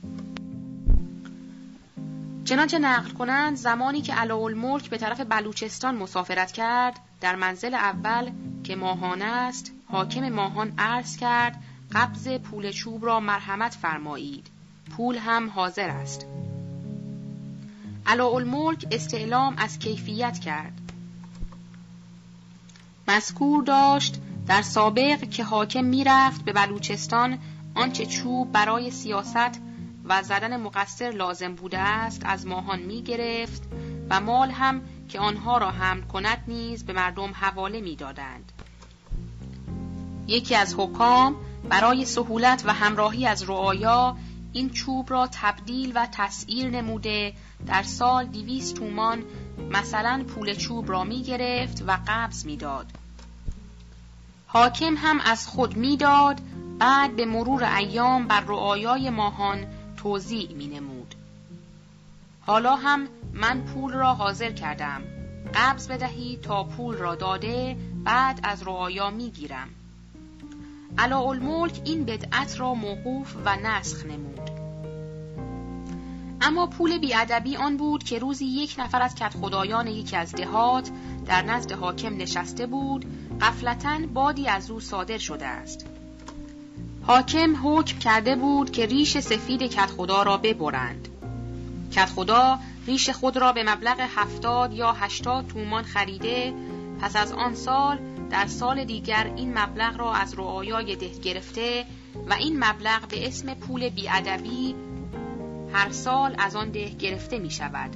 چنانچه 2.46 2.80
نقل 2.80 3.12
کنند 3.12 3.56
زمانی 3.56 4.02
که 4.02 4.22
الملک 4.22 4.90
به 4.90 4.98
طرف 4.98 5.22
بلوچستان 5.22 5.96
مسافرت 5.96 6.52
کرد 6.52 7.00
در 7.22 7.36
منزل 7.36 7.74
اول 7.74 8.32
که 8.64 8.76
ماهان 8.76 9.22
است 9.22 9.75
حاکم 9.88 10.30
ماهان 10.30 10.74
عرض 10.78 11.18
کرد 11.18 11.64
قبض 11.92 12.28
پول 12.28 12.72
چوب 12.72 13.06
را 13.06 13.20
مرحمت 13.20 13.74
فرمایید. 13.74 14.48
پول 14.92 15.18
هم 15.18 15.50
حاضر 15.50 15.90
است. 15.90 16.26
الملک 18.06 18.86
استعلام 18.92 19.56
از 19.58 19.80
کیفیت 19.80 20.40
کرد. 20.40 20.74
مذکور 23.08 23.64
داشت 23.64 24.22
در 24.48 24.62
سابق 24.62 25.30
که 25.30 25.44
حاکم 25.44 25.84
می‌رفت 25.84 26.42
به 26.46 26.54
بلوچستان 26.54 27.38
آنچه 27.76 28.06
چوب 28.06 28.52
برای 28.52 28.92
سیاست 28.92 29.60
و 30.06 30.24
زدن 30.24 30.58
مقصر 30.58 31.10
لازم 31.10 31.56
بوده 31.56 31.80
است 31.80 32.22
از 32.26 32.46
ماهان 32.46 32.80
می 32.80 33.02
گرفت 33.02 33.64
و 34.10 34.22
مال 34.22 34.52
هم 34.52 34.82
که 35.10 35.20
آنها 35.20 35.58
را 35.58 35.72
حمل 35.72 36.02
کند 36.02 36.44
نیز 36.48 36.86
به 36.86 36.94
مردم 36.94 37.32
حواله 37.34 37.82
می 37.82 37.96
دادند. 37.96 38.52
یکی 40.28 40.56
از 40.56 40.76
حکام 40.78 41.36
برای 41.70 42.06
سهولت 42.06 42.64
و 42.66 42.74
همراهی 42.74 43.28
از 43.28 43.50
رعایا 43.50 44.18
این 44.54 44.70
چوب 44.70 45.12
را 45.12 45.30
تبدیل 45.32 45.92
و 45.96 46.08
تسعیر 46.12 46.70
نموده 46.70 47.34
در 47.68 47.84
سال 47.84 48.26
دیویست 48.26 48.76
تومان 48.76 49.24
مثلا 49.72 50.24
پول 50.28 50.54
چوب 50.54 50.90
را 50.90 51.04
می 51.04 51.24
گرفت 51.24 51.84
و 51.88 51.98
قبض 52.08 52.46
می 52.46 52.58
داد. 52.58 52.86
حاکم 54.48 54.96
هم 54.98 55.20
از 55.20 55.48
خود 55.48 55.78
می‌داد 55.78 56.42
بعد 56.80 57.16
به 57.16 57.26
مرور 57.26 57.64
ایام 57.64 58.28
بر 58.28 58.40
رعایای 58.40 59.10
ماهان 59.10 59.66
توضیع 59.98 60.54
می 60.54 60.68
نمود. 60.68 61.16
حالا 62.46 62.76
هم 62.76 63.08
من 63.34 63.62
پول 63.62 63.94
را 63.94 64.14
حاضر 64.14 64.52
کردم 64.52 65.02
قبض 65.54 65.88
بدهی 65.88 66.38
تا 66.38 66.64
پول 66.64 66.96
را 66.96 67.16
داده 67.16 67.78
بعد 68.04 68.40
از 68.44 68.64
رعایا 68.64 69.10
می 69.10 69.30
گیرم. 69.32 69.70
الملک 70.98 71.82
این 71.86 72.06
بدعت 72.06 72.60
را 72.60 72.74
موقوف 72.74 73.36
و 73.46 73.56
نسخ 73.64 74.06
نمود. 74.06 74.46
اما 76.42 76.68
پول 76.68 76.98
بیادبی 76.98 77.58
آن 77.58 77.78
بود 77.78 78.04
که 78.04 78.20
روزی 78.20 78.46
یک 78.46 78.76
نفر 78.78 79.02
از 79.02 79.16
کت 79.16 79.34
خدایان 79.42 79.88
یکی 79.88 80.16
از 80.16 80.32
دهات 80.32 80.90
در 81.26 81.42
نزد 81.42 81.72
حاکم 81.72 82.18
نشسته 82.18 82.66
بود 82.66 83.06
قفلتا 83.42 83.98
بادی 84.14 84.48
از 84.48 84.72
او 84.72 84.80
صادر 84.80 85.18
شده 85.18 85.46
است 85.46 85.86
حاکم 87.08 87.56
حکم 87.64 88.00
کرده 88.00 88.36
بود 88.36 88.72
که 88.72 88.86
ریش 88.86 89.18
سفید 89.18 89.64
کت 89.64 89.92
خدا 89.92 90.24
را 90.24 90.38
ببرند 90.38 91.08
کت 91.92 92.06
خدا 92.06 92.60
ریش 92.88 93.10
خود 93.10 93.38
را 93.38 93.52
به 93.52 93.64
مبلغ 93.64 94.00
هفتاد 94.00 94.74
یا 94.74 94.92
هشتاد 94.92 95.48
تومان 95.48 95.84
خریده 95.84 96.54
پس 97.02 97.16
از 97.16 97.32
آن 97.32 97.56
سال 97.56 98.00
در 98.30 98.48
سال 98.48 98.84
دیگر 98.84 99.34
این 99.36 99.58
مبلغ 99.58 99.98
را 99.98 100.14
از 100.14 100.34
رعایای 100.34 100.96
ده 100.96 101.10
گرفته 101.10 101.86
و 102.30 102.34
این 102.34 102.64
مبلغ 102.64 103.08
به 103.08 103.28
اسم 103.28 103.54
پول 103.54 103.90
بیادبی 103.90 104.76
هر 105.74 105.92
سال 105.92 106.36
از 106.38 106.56
آن 106.56 106.70
ده 106.70 106.90
گرفته 106.90 107.40
می 107.40 107.52
شود. 107.52 107.96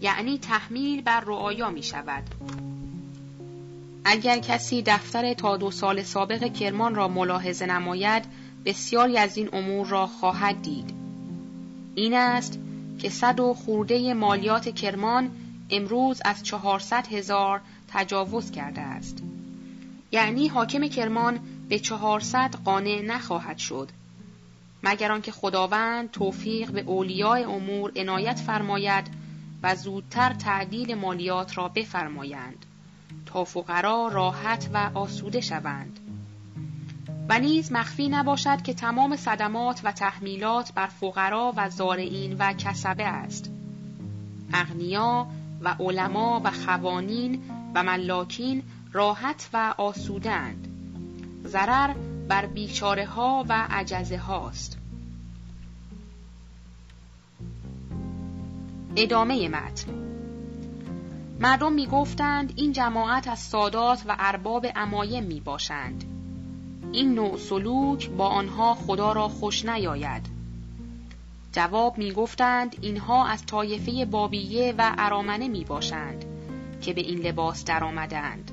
یعنی 0.00 0.38
تحمیل 0.38 1.02
بر 1.02 1.20
رعایا 1.20 1.70
می 1.70 1.82
شود. 1.82 2.22
اگر 4.04 4.38
کسی 4.38 4.82
دفتر 4.82 5.34
تا 5.34 5.56
دو 5.56 5.70
سال 5.70 6.02
سابق 6.02 6.52
کرمان 6.52 6.94
را 6.94 7.08
ملاحظه 7.08 7.66
نماید 7.66 8.24
بسیاری 8.64 9.18
از 9.18 9.36
این 9.36 9.48
امور 9.52 9.86
را 9.86 10.06
خواهد 10.06 10.62
دید. 10.62 10.94
این 11.94 12.14
است 12.14 12.58
که 12.98 13.10
صد 13.10 13.40
و 13.40 13.54
خورده 13.54 14.14
مالیات 14.14 14.68
کرمان 14.74 15.30
امروز 15.70 16.20
از 16.24 16.42
چهارصد 16.42 17.06
هزار 17.06 17.60
تجاوز 17.88 18.50
کرده 18.50 18.80
است. 18.80 19.22
یعنی 20.12 20.48
حاکم 20.48 20.88
کرمان 20.88 21.40
به 21.68 21.78
چهارصد 21.78 22.54
قانع 22.64 23.02
نخواهد 23.06 23.58
شد. 23.58 23.88
مگر 24.82 25.12
آنکه 25.12 25.32
خداوند 25.32 26.10
توفیق 26.10 26.70
به 26.70 26.80
اولیای 26.80 27.44
امور 27.44 27.92
عنایت 27.96 28.38
فرماید 28.38 29.06
و 29.62 29.74
زودتر 29.74 30.32
تعدیل 30.32 30.94
مالیات 30.94 31.58
را 31.58 31.68
بفرمایند 31.68 32.66
تا 33.26 33.44
فقرا 33.44 34.08
راحت 34.12 34.70
و 34.74 34.90
آسوده 34.94 35.40
شوند. 35.40 36.00
و 37.28 37.38
نیز 37.38 37.72
مخفی 37.72 38.08
نباشد 38.08 38.62
که 38.62 38.74
تمام 38.74 39.16
صدمات 39.16 39.80
و 39.84 39.92
تحمیلات 39.92 40.72
بر 40.72 40.86
فقرا 40.86 41.52
و 41.56 41.70
زارعین 41.70 42.36
و 42.38 42.52
کسبه 42.52 43.04
است. 43.04 43.50
اغنیا 44.52 45.26
و 45.60 45.76
علما 45.80 46.40
و 46.44 46.50
خوانین 46.50 47.42
و 47.74 47.82
ملاکین 47.82 48.62
راحت 48.98 49.48
و 49.52 49.74
آسودند 49.78 50.68
ضرر 51.44 51.94
بر 52.28 52.46
بیچاره 52.46 53.06
ها 53.06 53.44
و 53.48 53.66
عجزه 53.70 54.16
هاست 54.16 54.78
ادامه 58.96 59.48
متن 59.48 59.92
مردم 61.40 61.72
می 61.72 61.86
گفتند 61.86 62.52
این 62.56 62.72
جماعت 62.72 63.28
از 63.28 63.38
سادات 63.38 64.02
و 64.08 64.16
ارباب 64.18 64.66
امایم 64.76 65.24
می 65.24 65.40
باشند. 65.40 66.04
این 66.92 67.14
نوع 67.14 67.36
سلوک 67.36 68.10
با 68.10 68.28
آنها 68.28 68.74
خدا 68.74 69.12
را 69.12 69.28
خوش 69.28 69.64
نیاید. 69.64 70.26
جواب 71.52 71.98
می 71.98 72.12
گفتند 72.12 72.76
اینها 72.80 73.26
از 73.26 73.46
طایفه 73.46 74.04
بابیه 74.04 74.74
و 74.78 74.94
ارامنه 74.98 75.48
می 75.48 75.64
باشند 75.64 76.24
که 76.80 76.92
به 76.92 77.00
این 77.00 77.18
لباس 77.18 77.64
درآمدند. 77.64 78.52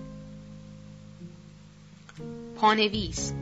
پانویس 2.56 3.34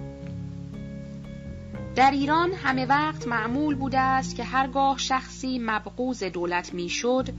در 1.95 2.11
ایران 2.11 2.51
همه 2.53 2.85
وقت 2.85 3.27
معمول 3.27 3.75
بوده 3.75 3.99
است 3.99 4.35
که 4.35 4.43
هرگاه 4.43 4.97
شخصی 4.97 5.59
مبغوز 5.59 6.23
دولت 6.23 6.73
می‌شد 6.73 7.29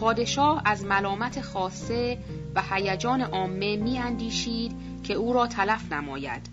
پادشاه 0.00 0.62
از 0.64 0.84
ملامت 0.84 1.40
خاصه 1.40 2.18
و 2.54 2.62
هیجان 2.70 3.20
عامه 3.20 3.76
می 3.76 3.98
اندیشید 3.98 4.72
که 5.02 5.14
او 5.14 5.32
را 5.32 5.46
تلف 5.46 5.92
نماید. 5.92 6.46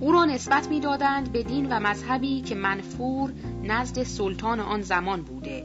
او 0.00 0.12
را 0.12 0.24
نسبت 0.24 0.68
می‌دادند 0.68 1.32
به 1.32 1.42
دین 1.42 1.66
و 1.72 1.80
مذهبی 1.80 2.40
که 2.40 2.54
منفور 2.54 3.32
نزد 3.64 4.02
سلطان 4.02 4.60
آن 4.60 4.82
زمان 4.82 5.22
بوده. 5.22 5.64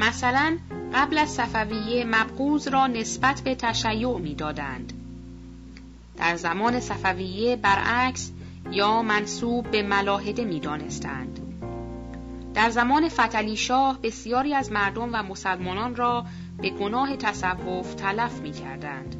مثلا 0.00 0.58
قبل 0.94 1.18
از 1.18 1.28
صفویه 1.28 2.04
مبغوز 2.04 2.68
را 2.68 2.86
نسبت 2.86 3.40
به 3.40 3.54
تشیع 3.54 4.18
می‌دادند. 4.18 4.99
در 6.20 6.36
زمان 6.36 6.80
صفویه 6.80 7.56
برعکس 7.56 8.32
یا 8.70 9.02
منصوب 9.02 9.70
به 9.70 9.82
ملاحده 9.82 10.44
می 10.44 10.60
دانستند. 10.60 11.40
در 12.54 12.70
زمان 12.70 13.08
فتلی 13.08 13.56
شاه 13.56 13.98
بسیاری 14.02 14.54
از 14.54 14.72
مردم 14.72 15.10
و 15.12 15.22
مسلمانان 15.22 15.96
را 15.96 16.24
به 16.58 16.70
گناه 16.70 17.16
تصوف 17.16 17.94
تلف 17.94 18.40
می 18.40 18.52
کردند. 18.52 19.16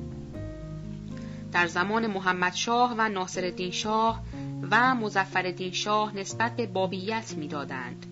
در 1.53 1.67
زمان 1.67 2.07
محمد 2.07 2.55
شاه 2.55 2.95
و 2.99 3.09
ناصر 3.09 3.71
شاه 3.71 4.23
و 4.71 4.95
مزفر 4.95 5.71
شاه 5.73 6.17
نسبت 6.17 6.57
به 6.57 6.67
بابیت 6.67 7.35
می 7.37 7.49
دادند. 7.49 8.07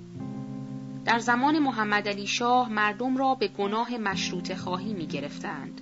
در 1.04 1.18
زمان 1.18 1.58
محمد 1.58 2.08
علی 2.08 2.26
شاه 2.26 2.68
مردم 2.68 3.16
را 3.16 3.34
به 3.34 3.48
گناه 3.48 3.96
مشروط 3.96 4.54
خواهی 4.54 4.94
می 4.94 5.06
گرفتند. 5.06 5.80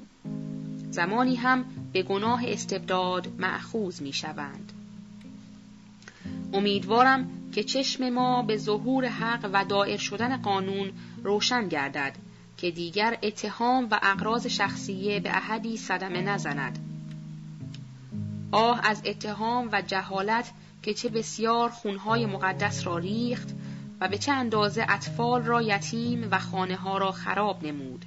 زمانی 0.91 1.35
هم 1.37 1.65
به 1.97 2.03
گناه 2.03 2.44
استبداد 2.47 3.28
معخوز 3.38 4.03
می 4.03 4.12
شوند. 4.12 4.72
امیدوارم 6.53 7.28
که 7.53 7.64
چشم 7.64 8.11
ما 8.11 8.42
به 8.42 8.57
ظهور 8.57 9.07
حق 9.07 9.51
و 9.53 9.64
دائر 9.64 9.97
شدن 9.97 10.36
قانون 10.36 10.92
روشن 11.24 11.68
گردد 11.68 12.16
که 12.57 12.70
دیگر 12.70 13.18
اتهام 13.22 13.88
و 13.90 13.99
اقراض 14.03 14.47
شخصیه 14.47 15.20
به 15.20 15.30
احدی 15.30 15.76
صدمه 15.76 16.20
نزند. 16.20 16.78
آه 18.53 18.80
از 18.82 19.03
اتهام 19.05 19.68
و 19.72 19.82
جهالت 19.82 20.51
که 20.82 20.94
چه 20.94 21.09
بسیار 21.09 21.70
خونهای 21.70 22.26
مقدس 22.26 22.86
را 22.86 22.99
ریخت 22.99 23.49
و 24.01 24.09
به 24.09 24.18
چه 24.18 24.32
اندازه 24.32 24.86
اطفال 24.88 25.42
را 25.42 25.62
یتیم 25.62 26.28
و 26.30 26.38
خانه 26.38 26.76
ها 26.76 26.99
را 26.99 27.12
خراب 27.12 27.66
نمود. 27.66 28.05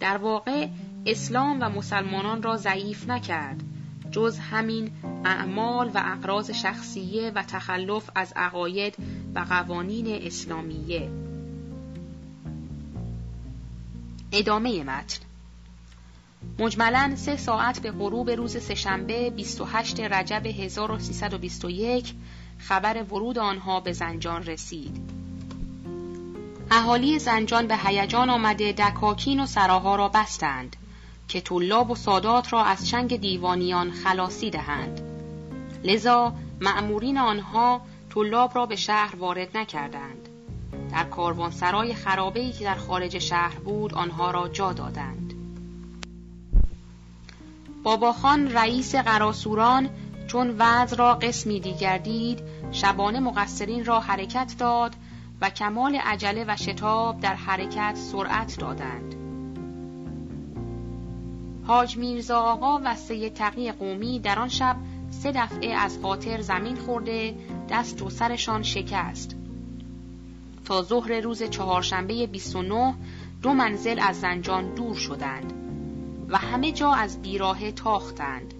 در 0.00 0.16
واقع 0.16 0.68
اسلام 1.06 1.58
و 1.60 1.68
مسلمانان 1.68 2.42
را 2.42 2.56
ضعیف 2.56 3.08
نکرد 3.10 3.62
جز 4.10 4.38
همین 4.38 4.90
اعمال 5.24 5.90
و 5.94 6.02
اقراض 6.04 6.50
شخصیه 6.50 7.32
و 7.34 7.42
تخلف 7.42 8.10
از 8.14 8.32
عقاید 8.36 8.96
و 9.34 9.38
قوانین 9.38 10.26
اسلامیه 10.26 11.10
ادامه 14.32 14.84
متن 14.84 15.20
مجملا 16.58 17.12
سه 17.16 17.36
ساعت 17.36 17.82
به 17.82 17.90
غروب 17.90 18.30
روز 18.30 18.56
سهشنبه 18.56 19.30
28 19.30 20.00
رجب 20.00 20.46
1321 20.46 22.14
خبر 22.58 23.02
ورود 23.02 23.38
آنها 23.38 23.80
به 23.80 23.92
زنجان 23.92 24.42
رسید. 24.42 25.19
اهالی 26.72 27.18
زنجان 27.18 27.66
به 27.66 27.76
هیجان 27.76 28.30
آمده 28.30 28.72
دکاکین 28.72 29.40
و 29.40 29.46
سراها 29.46 29.96
را 29.96 30.08
بستند 30.08 30.76
که 31.28 31.40
طلاب 31.40 31.90
و 31.90 31.94
سادات 31.94 32.52
را 32.52 32.64
از 32.64 32.88
چنگ 32.88 33.20
دیوانیان 33.20 33.90
خلاصی 33.90 34.50
دهند. 34.50 35.00
لذا 35.84 36.32
مأمورین 36.60 37.18
آنها 37.18 37.80
طلاب 38.14 38.54
را 38.54 38.66
به 38.66 38.76
شهر 38.76 39.16
وارد 39.16 39.56
نکردند. 39.56 40.28
در 40.92 41.04
کاروانسرای 41.04 41.94
خرابه‌ای 41.94 42.52
که 42.52 42.64
در 42.64 42.74
خارج 42.74 43.18
شهر 43.18 43.58
بود 43.58 43.94
آنها 43.94 44.30
را 44.30 44.48
جا 44.48 44.72
دادند. 44.72 45.34
باباخان 47.82 48.52
رئیس 48.52 48.94
قراسوران 48.94 49.90
چون 50.26 50.54
وضع 50.58 50.96
را 50.96 51.14
قسمی 51.14 51.60
دیگر 51.60 51.98
دید 51.98 52.42
شبانه 52.72 53.20
مقصرین 53.20 53.84
را 53.84 54.00
حرکت 54.00 54.54
داد 54.58 54.96
و 55.40 55.50
کمال 55.50 55.96
عجله 55.96 56.44
و 56.48 56.56
شتاب 56.56 57.20
در 57.20 57.34
حرکت 57.34 57.94
سرعت 57.94 58.58
دادند. 58.58 59.14
حاج 61.66 61.96
میرزا 61.96 62.40
آقا 62.40 62.80
و 62.84 62.94
سید 62.94 63.34
تقی 63.34 63.72
قومی 63.72 64.18
در 64.18 64.38
آن 64.38 64.48
شب 64.48 64.76
سه 65.10 65.32
دفعه 65.32 65.74
از 65.74 65.98
خاطر 66.02 66.40
زمین 66.40 66.76
خورده 66.76 67.34
دست 67.70 68.02
و 68.02 68.10
سرشان 68.10 68.62
شکست. 68.62 69.36
تا 70.64 70.82
ظهر 70.82 71.20
روز 71.20 71.42
چهارشنبه 71.42 72.26
29 72.26 72.94
دو 73.42 73.52
منزل 73.52 74.00
از 74.02 74.20
زنجان 74.20 74.74
دور 74.74 74.94
شدند 74.94 75.52
و 76.28 76.36
همه 76.36 76.72
جا 76.72 76.92
از 76.92 77.22
بیراه 77.22 77.70
تاختند 77.70 78.54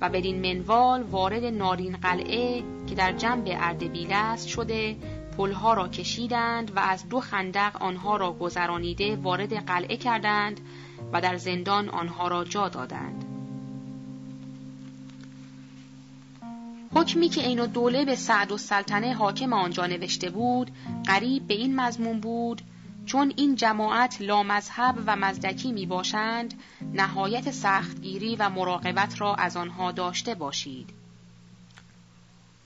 و 0.00 0.08
بدین 0.08 0.54
منوال 0.54 1.02
وارد 1.02 1.44
نارین 1.44 1.96
قلعه 1.96 2.62
که 2.86 2.94
در 2.94 3.12
جنب 3.12 3.44
اردبیل 3.46 4.12
است 4.12 4.48
شده 4.48 4.96
پلها 5.38 5.74
را 5.74 5.88
کشیدند 5.88 6.76
و 6.76 6.80
از 6.80 7.08
دو 7.08 7.20
خندق 7.20 7.82
آنها 7.82 8.16
را 8.16 8.32
گذرانیده 8.32 9.16
وارد 9.16 9.66
قلعه 9.66 9.96
کردند 9.96 10.60
و 11.12 11.20
در 11.20 11.36
زندان 11.36 11.88
آنها 11.88 12.28
را 12.28 12.44
جا 12.44 12.68
دادند. 12.68 13.24
حکمی 16.94 17.28
که 17.28 17.46
این 17.46 17.66
دوله 17.66 18.04
به 18.04 18.16
سعد 18.16 18.52
و 18.52 18.58
سلطنه 18.58 19.14
حاکم 19.14 19.52
آنجا 19.52 19.86
نوشته 19.86 20.30
بود 20.30 20.70
قریب 21.04 21.46
به 21.46 21.54
این 21.54 21.80
مضمون 21.80 22.20
بود 22.20 22.62
چون 23.06 23.32
این 23.36 23.54
جماعت 23.54 24.20
لامذهب 24.20 24.94
و 25.06 25.16
مزدکی 25.16 25.72
می 25.72 25.86
باشند 25.86 26.54
نهایت 26.92 27.50
سختگیری 27.50 28.36
و 28.36 28.48
مراقبت 28.48 29.20
را 29.20 29.34
از 29.34 29.56
آنها 29.56 29.92
داشته 29.92 30.34
باشید. 30.34 30.90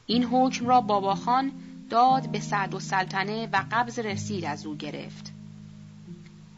این 0.07 0.25
حکم 0.25 0.67
را 0.67 0.81
باباخان 0.81 1.53
داد 1.93 2.29
به 2.29 2.41
سعد 2.41 2.75
و 2.75 2.81
سلطنه 2.81 3.49
و 3.53 3.65
قبض 3.73 3.99
رسید 3.99 4.45
از 4.45 4.67
او 4.67 4.77
گرفت. 4.77 5.33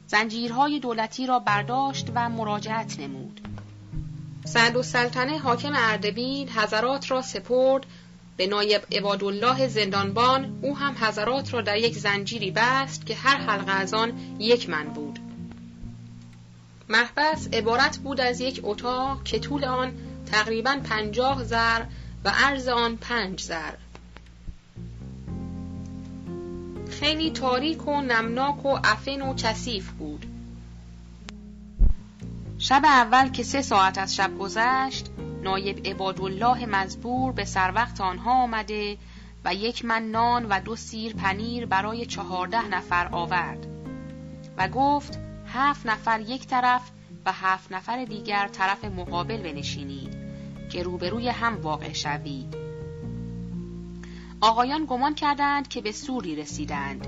زنجیرهای 0.07 0.81
دولتی 0.81 1.27
را 1.27 1.39
برداشت 1.39 2.11
و 2.15 2.29
مراجعت 2.29 3.01
نمود. 3.01 3.41
سعد 4.45 4.77
و 4.77 4.83
سلطنه 4.83 5.39
حاکم 5.39 5.73
اردبیل 5.75 6.51
حضرات 6.51 7.11
را 7.11 7.23
سپرد. 7.23 7.87
به 8.37 8.47
نایب 8.47 8.83
عبادالله 8.93 9.69
زندانبان 9.69 10.59
او 10.63 10.77
هم 10.77 10.97
حضرات 11.01 11.55
را 11.55 11.61
در 11.61 11.77
یک 11.77 11.99
زنجیری 11.99 12.51
بست 12.51 13.07
که 13.07 13.15
هر 13.15 13.37
حلقه 13.37 13.73
از 13.73 13.95
آن 13.95 14.13
یک 14.39 14.71
من 14.71 14.85
بود. 14.85 15.19
محبس 16.89 17.49
عبارت 17.53 17.99
بود 17.99 18.21
از 18.21 18.41
یک 18.41 18.61
اتاق 18.63 19.25
که 19.25 19.39
طول 19.39 19.65
آن 19.65 19.93
تقریبا 20.33 20.81
پنجاه 20.85 21.45
زر 21.45 21.83
و 22.25 22.33
عرض 22.35 22.69
آن 22.69 22.97
پنج 22.97 23.41
زر. 23.41 23.75
خیلی 27.01 27.31
تاریک 27.31 27.89
و 27.89 28.01
نمناک 28.01 28.65
و 28.65 28.79
افن 28.85 29.23
و 29.23 29.35
کثیف 29.35 29.91
بود. 29.91 30.27
شب 32.59 32.83
اول 32.85 33.29
که 33.29 33.43
سه 33.43 33.63
ساعت 33.63 33.99
از 33.99 34.17
شب 34.17 34.39
گذشت 34.39 35.11
نایب 35.43 35.87
عبادالله 35.87 36.67
مزبور 36.67 37.33
به 37.33 37.45
سر 37.45 37.73
وقت 37.75 38.01
آنها 38.01 38.43
آمده 38.43 38.97
و 39.45 39.55
یک 39.55 39.85
من 39.85 40.03
نان 40.03 40.47
و 40.47 40.61
دو 40.61 40.77
سیر 40.77 41.15
پنیر 41.15 41.67
برای 41.67 42.07
چهارده 42.07 42.69
نفر 42.69 43.09
آورد 43.13 43.67
و 44.59 44.69
گفت 44.69 45.19
هفت 45.47 45.87
نفر 45.87 46.21
یک 46.21 46.47
طرف 46.47 46.91
و 47.27 47.33
هفت 47.33 47.73
نفر 47.73 48.05
دیگر 48.05 48.49
طرف 48.49 48.85
مقابل 48.85 49.43
بنشینید 49.43 50.17
که 50.73 50.83
روبروی 50.83 51.29
هم 51.29 51.61
واقع 51.61 51.93
شوید. 51.93 52.64
آقایان 54.45 54.85
گمان 54.85 55.15
کردند 55.15 55.69
که 55.69 55.81
به 55.81 55.93
سوری 55.93 56.37
رسیدند. 56.37 57.07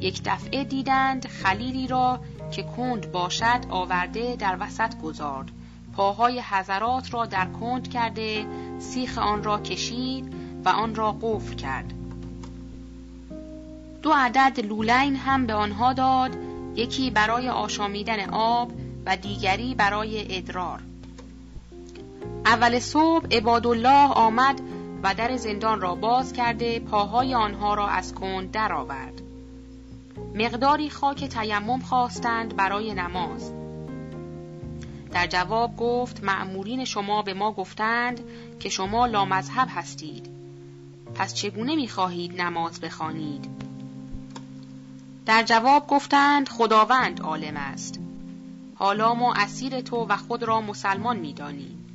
یک 0.00 0.22
دفعه 0.24 0.64
دیدند 0.64 1.26
خلیلی 1.26 1.86
را 1.86 2.20
که 2.50 2.62
کند 2.62 3.12
باشد 3.12 3.64
آورده 3.70 4.36
در 4.36 4.56
وسط 4.60 5.00
گذارد. 5.00 5.50
پاهای 5.96 6.40
حضرات 6.40 7.14
را 7.14 7.26
در 7.26 7.46
کند 7.46 7.90
کرده 7.90 8.46
سیخ 8.78 9.18
آن 9.18 9.44
را 9.44 9.58
کشید 9.60 10.34
و 10.64 10.68
آن 10.68 10.94
را 10.94 11.12
قفل 11.22 11.54
کرد. 11.54 11.92
دو 14.02 14.12
عدد 14.12 14.60
لولین 14.60 15.16
هم 15.16 15.46
به 15.46 15.54
آنها 15.54 15.92
داد 15.92 16.36
یکی 16.76 17.10
برای 17.10 17.48
آشامیدن 17.48 18.30
آب 18.30 18.72
و 19.06 19.16
دیگری 19.16 19.74
برای 19.74 20.36
ادرار. 20.36 20.80
اول 22.44 22.78
صبح 22.78 23.26
عبادالله 23.30 24.12
آمد 24.12 24.60
و 25.02 25.14
در 25.14 25.36
زندان 25.36 25.80
را 25.80 25.94
باز 25.94 26.32
کرده 26.32 26.80
پاهای 26.80 27.34
آنها 27.34 27.74
را 27.74 27.88
از 27.88 28.14
کند 28.14 28.50
درآورد. 28.50 29.22
مقداری 30.34 30.90
خاک 30.90 31.24
تیمم 31.24 31.80
خواستند 31.80 32.56
برای 32.56 32.94
نماز. 32.94 33.52
در 35.12 35.26
جواب 35.26 35.76
گفت 35.76 36.24
معمورین 36.24 36.84
شما 36.84 37.22
به 37.22 37.34
ما 37.34 37.52
گفتند 37.52 38.20
که 38.60 38.68
شما 38.68 39.06
لامذهب 39.06 39.68
هستید. 39.70 40.28
پس 41.14 41.34
چگونه 41.34 41.76
می‌خواهید 41.76 42.40
نماز 42.40 42.80
بخوانید؟ 42.80 43.48
در 45.26 45.42
جواب 45.42 45.86
گفتند 45.86 46.48
خداوند 46.48 47.20
عالم 47.20 47.56
است. 47.56 48.00
حالا 48.74 49.14
ما 49.14 49.34
اسیر 49.34 49.80
تو 49.80 50.06
و 50.08 50.16
خود 50.16 50.42
را 50.42 50.60
مسلمان 50.60 51.16
می‌دانیم. 51.16 51.85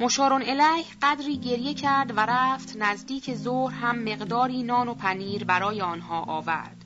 مشارون 0.00 0.42
الیه 0.42 0.84
قدری 1.02 1.36
گریه 1.36 1.74
کرد 1.74 2.16
و 2.16 2.20
رفت 2.20 2.76
نزدیک 2.76 3.34
ظهر 3.34 3.74
هم 3.74 3.98
مقداری 3.98 4.62
نان 4.62 4.88
و 4.88 4.94
پنیر 4.94 5.44
برای 5.44 5.80
آنها 5.80 6.20
آورد. 6.22 6.84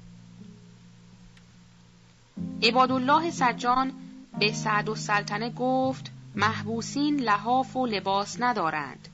عبادالله 2.63 3.31
سجان 3.31 3.93
به 4.39 4.53
سعد 4.53 4.89
و 4.89 4.95
سلطنه 4.95 5.51
گفت 5.51 6.11
محبوسین 6.35 7.21
لحاف 7.21 7.77
و 7.77 7.87
لباس 7.87 8.41
ندارند. 8.41 9.09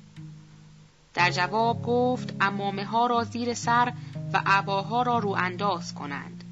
در 1.14 1.30
جواب 1.30 1.82
گفت 1.82 2.34
امامه 2.40 2.84
ها 2.84 3.06
را 3.06 3.24
زیر 3.24 3.54
سر 3.54 3.92
و 4.32 4.42
عباها 4.46 5.02
را 5.02 5.18
رو 5.18 5.30
انداز 5.30 5.94
کنند. 5.94 6.44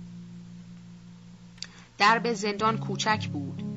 درب 1.99 2.33
زندان 2.33 2.79
کوچک 2.79 3.29
بود 3.29 3.72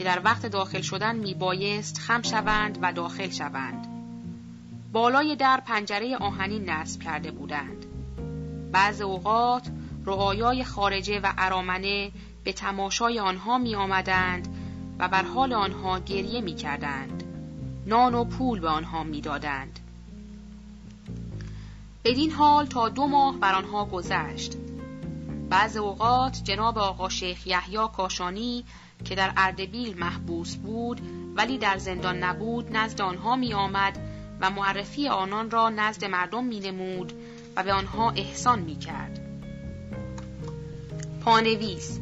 که 0.00 0.04
در 0.06 0.20
وقت 0.24 0.46
داخل 0.46 0.80
شدن 0.80 1.16
می 1.16 1.34
بایست 1.34 1.98
خم 1.98 2.22
شوند 2.22 2.78
و 2.82 2.92
داخل 2.92 3.30
شوند. 3.30 3.86
بالای 4.92 5.36
در 5.36 5.62
پنجره 5.66 6.16
آهنین 6.16 6.70
نصب 6.70 7.02
کرده 7.02 7.30
بودند. 7.30 7.86
بعض 8.72 9.00
اوقات 9.00 9.70
رعایای 10.06 10.64
خارجه 10.64 11.20
و 11.20 11.32
ارامنه 11.38 12.10
به 12.44 12.52
تماشای 12.52 13.18
آنها 13.18 13.58
می 13.58 13.74
آمدند 13.74 14.48
و 14.98 15.08
بر 15.08 15.22
حال 15.22 15.52
آنها 15.52 15.98
گریه 15.98 16.40
می 16.40 16.54
کردند. 16.54 17.24
نان 17.86 18.14
و 18.14 18.24
پول 18.24 18.60
به 18.60 18.68
آنها 18.68 19.04
می 19.04 19.20
دادند. 19.20 19.80
بدین 22.04 22.30
حال 22.30 22.66
تا 22.66 22.88
دو 22.88 23.06
ماه 23.06 23.38
بر 23.38 23.54
آنها 23.54 23.84
گذشت. 23.84 24.56
بعض 25.50 25.76
اوقات 25.76 26.40
جناب 26.44 26.78
آقا 26.78 27.08
شیخ 27.08 27.46
یحیی 27.46 27.88
کاشانی 27.96 28.64
که 29.04 29.14
در 29.14 29.32
اردبیل 29.36 29.98
محبوس 29.98 30.56
بود 30.56 31.00
ولی 31.36 31.58
در 31.58 31.78
زندان 31.78 32.24
نبود 32.24 32.76
نزد 32.76 33.00
آنها 33.00 33.36
می 33.36 33.54
آمد 33.54 33.98
و 34.40 34.50
معرفی 34.50 35.08
آنان 35.08 35.50
را 35.50 35.68
نزد 35.68 36.04
مردم 36.04 36.44
می 36.44 36.60
نمود 36.60 37.12
و 37.56 37.62
به 37.62 37.72
آنها 37.72 38.10
احسان 38.10 38.58
می 38.58 38.76
کرد. 38.76 39.20
پانویس 41.24 42.00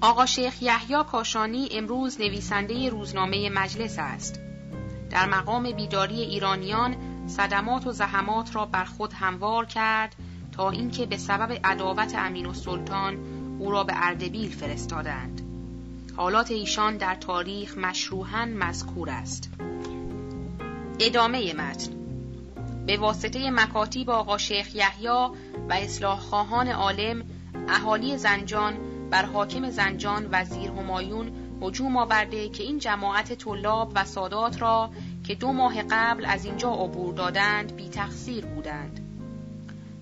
آقا 0.00 0.26
شیخ 0.26 0.62
یحیی 0.62 0.96
کاشانی 1.10 1.68
امروز 1.72 2.20
نویسنده 2.20 2.88
روزنامه 2.88 3.50
مجلس 3.50 3.96
است. 3.98 4.40
در 5.10 5.26
مقام 5.26 5.72
بیداری 5.72 6.20
ایرانیان 6.20 6.96
صدمات 7.26 7.86
و 7.86 7.92
زحمات 7.92 8.56
را 8.56 8.66
بر 8.66 8.84
خود 8.84 9.12
هموار 9.12 9.66
کرد 9.66 10.16
تا 10.52 10.70
اینکه 10.70 11.06
به 11.06 11.16
سبب 11.16 11.58
عداوت 11.64 12.14
امین 12.14 12.46
و 12.46 12.54
سلطان 12.54 13.18
او 13.58 13.70
را 13.70 13.84
به 13.84 13.92
اردبیل 13.96 14.50
فرستادند. 14.50 15.47
حالات 16.18 16.50
ایشان 16.50 16.96
در 16.96 17.14
تاریخ 17.14 17.78
مشروحاً 17.78 18.44
مذکور 18.44 19.10
است. 19.10 19.50
ادامه 21.00 21.52
متن 21.54 21.92
به 22.86 22.96
واسطه 22.96 23.50
مکاتیب 23.50 24.10
آقا 24.10 24.38
شیخ 24.38 24.74
یحیی 24.74 25.08
و 25.68 25.72
اصلاح 25.72 26.20
خواهان 26.20 26.68
عالم 26.68 27.22
اهالی 27.68 28.16
زنجان 28.16 28.74
بر 29.10 29.24
حاکم 29.24 29.70
زنجان 29.70 30.28
وزیر 30.32 30.70
همایون 30.70 31.32
هجوم 31.62 31.96
آورده 31.96 32.48
که 32.48 32.62
این 32.62 32.78
جماعت 32.78 33.32
طلاب 33.32 33.92
و 33.94 34.04
سادات 34.04 34.62
را 34.62 34.90
که 35.24 35.34
دو 35.34 35.52
ماه 35.52 35.82
قبل 35.90 36.24
از 36.24 36.44
اینجا 36.44 36.70
عبور 36.70 37.14
دادند 37.14 37.76
بی 37.76 37.88
تقصیر 37.88 38.46
بودند. 38.46 39.00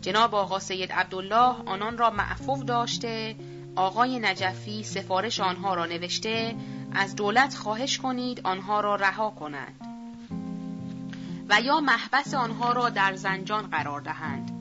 جناب 0.02 0.34
آقا 0.34 0.58
سید 0.58 0.92
عبدالله 0.92 1.54
آنان 1.66 1.98
را 1.98 2.10
معفو 2.10 2.64
داشته 2.64 3.36
آقای 3.76 4.18
نجفی 4.18 4.82
سفارش 4.82 5.40
آنها 5.40 5.74
را 5.74 5.86
نوشته 5.86 6.56
از 6.92 7.16
دولت 7.16 7.54
خواهش 7.54 7.98
کنید 7.98 8.40
آنها 8.44 8.80
را 8.80 8.96
رها 8.96 9.30
کنند 9.30 9.80
و 11.48 11.60
یا 11.60 11.80
محبس 11.80 12.34
آنها 12.34 12.72
را 12.72 12.88
در 12.88 13.16
زنجان 13.16 13.66
قرار 13.66 14.00
دهند 14.00 14.56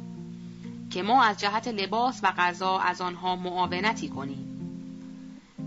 که 0.96 1.04
ما 1.04 1.24
از 1.24 1.40
جهت 1.40 1.68
لباس 1.68 2.20
و 2.24 2.32
غذا 2.38 2.78
از 2.78 3.02
آنها 3.02 3.36
معاونتی 3.36 4.10
کنیم. 4.10 4.52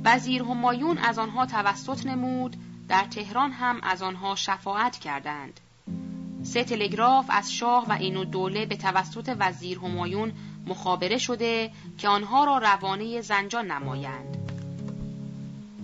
وزیر 0.05 0.43
همایون 0.43 0.99
از 0.99 1.19
آنها 1.19 1.47
توسط 1.47 2.07
نمود 2.07 2.57
در 2.89 3.05
تهران 3.05 3.53
هم 3.53 3.81
از 3.83 4.03
آنها 4.03 4.35
شفاعت 4.35 4.99
کردند. 4.99 5.61
سه 6.43 6.65
تلگراف 6.65 7.27
از 7.29 7.53
شاه 7.53 7.89
و 7.89 7.93
اینو 7.93 8.25
دوله 8.25 8.67
به 8.67 8.77
توسط 8.77 9.37
وزیر 9.39 9.79
همایون 9.79 10.33
مخابره 10.69 11.19
شده 11.19 11.71
که 11.99 12.09
آنها 12.09 12.45
را 12.45 12.59
روانه 12.59 13.21
زنجان 13.21 13.71
نمایند. 13.71 14.37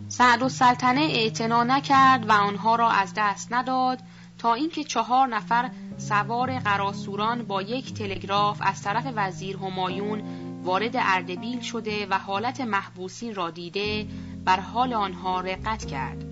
سعد 0.09 0.43
و 0.43 0.49
سلطنه 0.49 1.01
اعتنا 1.01 1.64
نکرد 1.64 2.28
و 2.28 2.32
آنها 2.32 2.76
را 2.76 2.91
از 2.91 3.12
دست 3.16 3.53
نداد 3.53 3.99
تا 4.39 4.55
اینکه 4.55 4.85
چهار 4.85 5.26
نفر 5.26 5.70
سوار 5.99 6.59
قراسوران 6.59 7.45
با 7.45 7.62
یک 7.62 7.95
تلگراف 7.95 8.59
از 8.61 8.82
طرف 8.82 9.05
وزیر 9.16 9.57
همایون 9.57 10.22
وارد 10.64 10.93
اردبیل 10.95 11.61
شده 11.61 12.07
و 12.11 12.18
حالت 12.18 12.61
محبوسین 12.61 13.35
را 13.35 13.51
دیده 13.51 14.07
بر 14.45 14.61
حال 14.61 14.93
آنها 14.95 15.41
رقت 15.41 15.85
کرد. 15.85 16.24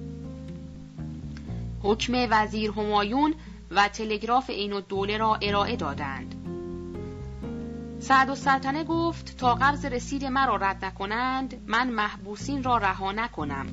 حکم 1.83 2.27
وزیر 2.31 2.71
همایون 2.71 3.35
و 3.71 3.89
تلگراف 3.89 4.51
عین 4.51 4.83
دوله 4.89 5.17
را 5.17 5.39
ارائه 5.43 5.77
دادند. 5.77 6.42
سعد 8.03 8.29
و 8.31 8.35
سلطنه 8.35 8.85
گفت 8.85 9.37
تا 9.37 9.55
قبض 9.55 9.85
رسید 9.85 10.25
مرا 10.25 10.57
رد 10.57 10.85
نکنند 10.85 11.65
من 11.67 11.89
محبوسین 11.89 12.63
را 12.63 12.77
رها 12.77 13.13
نکنم. 13.13 13.67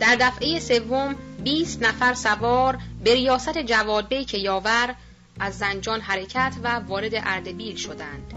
در 0.00 0.16
دفعه 0.20 0.60
سوم 0.60 1.14
20 1.44 1.82
نفر 1.82 2.14
سوار 2.14 2.78
به 3.04 3.14
ریاست 3.14 3.58
جواد 3.58 4.08
بیک 4.08 4.34
یاور 4.34 4.94
از 5.40 5.58
زنجان 5.58 6.00
حرکت 6.00 6.54
و 6.62 6.78
وارد 6.78 7.12
اردبیل 7.14 7.76
شدند. 7.76 8.34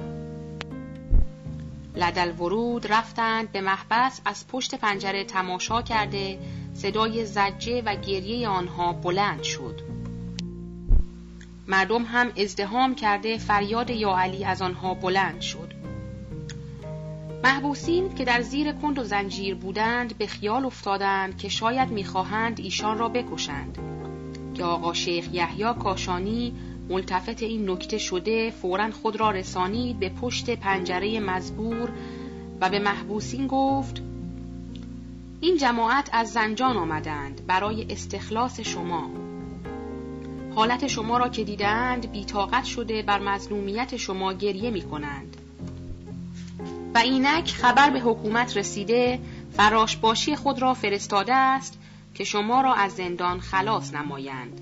لدل 1.95 2.31
ورود 2.31 2.91
رفتند 2.91 3.51
به 3.51 3.61
محبس 3.61 4.21
از 4.25 4.47
پشت 4.47 4.75
پنجره 4.75 5.23
تماشا 5.23 5.81
کرده 5.81 6.39
صدای 6.73 7.25
زجه 7.25 7.81
و 7.85 7.95
گریه 7.95 8.47
آنها 8.47 8.93
بلند 8.93 9.43
شد. 9.43 9.88
مردم 11.69 12.03
هم 12.03 12.31
ازدهام 12.37 12.95
کرده 12.95 13.37
فریاد 13.37 13.89
یا 13.89 14.17
علی 14.17 14.45
از 14.45 14.61
آنها 14.61 14.93
بلند 14.93 15.41
شد. 15.41 15.73
محبوسین 17.43 18.15
که 18.15 18.25
در 18.25 18.41
زیر 18.41 18.71
کند 18.71 18.99
و 18.99 19.03
زنجیر 19.03 19.55
بودند 19.55 20.17
به 20.17 20.27
خیال 20.27 20.65
افتادند 20.65 21.37
که 21.37 21.49
شاید 21.49 21.89
می‌خواهند 21.89 22.59
ایشان 22.59 22.97
را 22.97 23.09
بکشند. 23.09 23.77
که 24.53 24.63
آقا 24.63 24.93
شیخ 24.93 25.27
یحیی 25.33 25.73
کاشانی 25.83 26.53
ملتفت 26.89 27.43
این 27.43 27.69
نکته 27.69 27.97
شده 27.97 28.51
فورا 28.51 28.91
خود 28.91 29.19
را 29.19 29.31
رسانید 29.31 29.99
به 29.99 30.09
پشت 30.09 30.49
پنجره 30.49 31.19
مزبور 31.19 31.89
و 32.61 32.69
به 32.69 32.79
محبوسین 32.79 33.47
گفت 33.47 34.01
این 35.41 35.57
جماعت 35.57 36.09
از 36.13 36.31
زنجان 36.31 36.77
آمدند 36.77 37.41
برای 37.47 37.85
استخلاص 37.89 38.59
شما. 38.59 39.28
حالت 40.59 40.87
شما 40.87 41.17
را 41.17 41.29
که 41.29 41.43
دیدند 41.43 42.11
بیتاقت 42.11 42.65
شده 42.65 43.01
بر 43.01 43.19
مظلومیت 43.19 43.97
شما 43.97 44.33
گریه 44.33 44.69
می 44.69 44.81
کنند. 44.81 45.37
و 46.95 46.97
اینک 46.97 47.51
خبر 47.51 47.89
به 47.89 47.99
حکومت 47.99 48.57
رسیده 48.57 49.19
فراشباشی 49.57 50.35
خود 50.35 50.61
را 50.61 50.73
فرستاده 50.73 51.33
است 51.33 51.79
که 52.13 52.23
شما 52.23 52.61
را 52.61 52.73
از 52.73 52.91
زندان 52.91 53.39
خلاص 53.39 53.93
نمایند. 53.93 54.61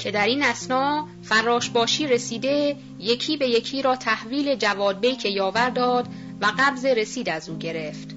که 0.00 0.10
در 0.10 0.26
این 0.26 0.42
اسنا 0.42 1.06
فراشباشی 1.22 2.06
رسیده 2.06 2.76
یکی 2.98 3.36
به 3.36 3.48
یکی 3.48 3.82
را 3.82 3.96
تحویل 3.96 4.54
جواد 4.54 5.18
که 5.18 5.28
یاور 5.28 5.70
داد 5.70 6.06
و 6.40 6.52
قبض 6.58 6.84
رسید 6.84 7.28
از 7.28 7.48
او 7.48 7.58
گرفت. 7.58 8.14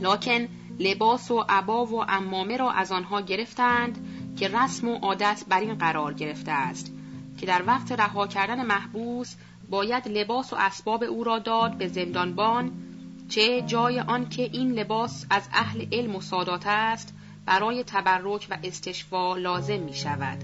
لکن 0.00 0.48
لباس 0.78 1.30
و 1.30 1.44
عبا 1.48 1.86
و 1.86 2.04
امامه 2.08 2.56
را 2.56 2.70
از 2.70 2.92
آنها 2.92 3.20
گرفتند 3.20 4.06
که 4.40 4.48
رسم 4.48 4.88
و 4.88 4.94
عادت 4.94 5.44
بر 5.48 5.60
این 5.60 5.74
قرار 5.74 6.14
گرفته 6.14 6.52
است 6.52 6.92
که 7.38 7.46
در 7.46 7.62
وقت 7.66 7.92
رها 7.92 8.26
کردن 8.26 8.66
محبوس 8.66 9.34
باید 9.70 10.08
لباس 10.08 10.52
و 10.52 10.56
اسباب 10.56 11.02
او 11.02 11.24
را 11.24 11.38
داد 11.38 11.78
به 11.78 11.88
زندانبان 11.88 12.72
چه 13.28 13.62
جای 13.62 14.00
آن 14.00 14.28
که 14.28 14.42
این 14.42 14.72
لباس 14.72 15.26
از 15.30 15.42
اهل 15.52 15.86
علم 15.92 16.16
و 16.16 16.20
سادات 16.20 16.66
است 16.66 17.14
برای 17.46 17.84
تبرک 17.84 18.46
و 18.50 18.56
استشفا 18.64 19.36
لازم 19.36 19.78
می 19.78 19.94
شود. 19.94 20.38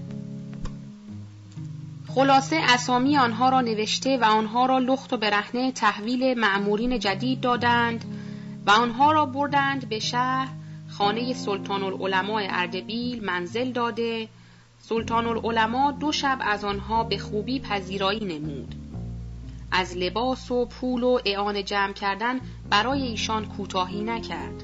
خلاصه 2.15 2.55
اسامی 2.55 3.17
آنها 3.17 3.49
را 3.49 3.61
نوشته 3.61 4.17
و 4.17 4.23
آنها 4.23 4.65
را 4.65 4.79
لخت 4.79 5.13
و 5.13 5.17
برهنه 5.17 5.71
تحویل 5.71 6.39
معمورین 6.39 6.99
جدید 6.99 7.41
دادند 7.41 8.05
و 8.65 8.71
آنها 8.71 9.11
را 9.11 9.25
بردند 9.25 9.89
به 9.89 9.99
شهر 9.99 10.56
خانه 10.97 11.33
سلطان 11.33 11.83
العلماء 11.83 12.47
اردبیل 12.49 13.25
منزل 13.25 13.71
داده. 13.71 14.27
سلطان 14.79 15.27
العلماء 15.27 15.91
دو 15.91 16.11
شب 16.11 16.37
از 16.41 16.63
آنها 16.63 17.03
به 17.03 17.17
خوبی 17.17 17.59
پذیرایی 17.59 18.25
نمود. 18.25 18.75
از 19.71 19.97
لباس 19.97 20.51
و 20.51 20.65
پول 20.65 21.03
و 21.03 21.19
اعانه 21.25 21.63
جمع 21.63 21.93
کردن 21.93 22.39
برای 22.69 23.01
ایشان 23.01 23.45
کوتاهی 23.45 24.03
نکرد. 24.03 24.63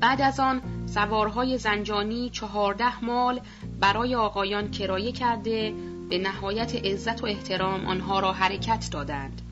بعد 0.00 0.20
از 0.20 0.40
آن 0.40 0.62
سوارهای 0.86 1.58
زنجانی 1.58 2.30
چهارده 2.30 3.04
مال 3.04 3.40
برای 3.80 4.14
آقایان 4.14 4.70
کرایه 4.70 5.12
کرده 5.12 5.74
به 6.10 6.18
نهایت 6.18 6.74
عزت 6.74 7.22
و 7.22 7.26
احترام 7.26 7.86
آنها 7.86 8.20
را 8.20 8.32
حرکت 8.32 8.88
دادند. 8.90 9.42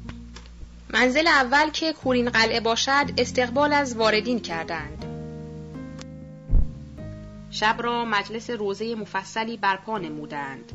منزل 0.90 1.26
اول 1.26 1.70
که 1.70 1.92
کورین 1.92 2.30
قلعه 2.30 2.60
باشد 2.60 3.10
استقبال 3.18 3.72
از 3.72 3.96
واردین 3.96 4.40
کردند. 4.40 5.11
شب 7.52 7.76
را 7.78 8.04
مجلس 8.04 8.50
روزه 8.50 8.94
مفصلی 8.94 9.56
برپا 9.56 9.98
نمودند. 9.98 10.72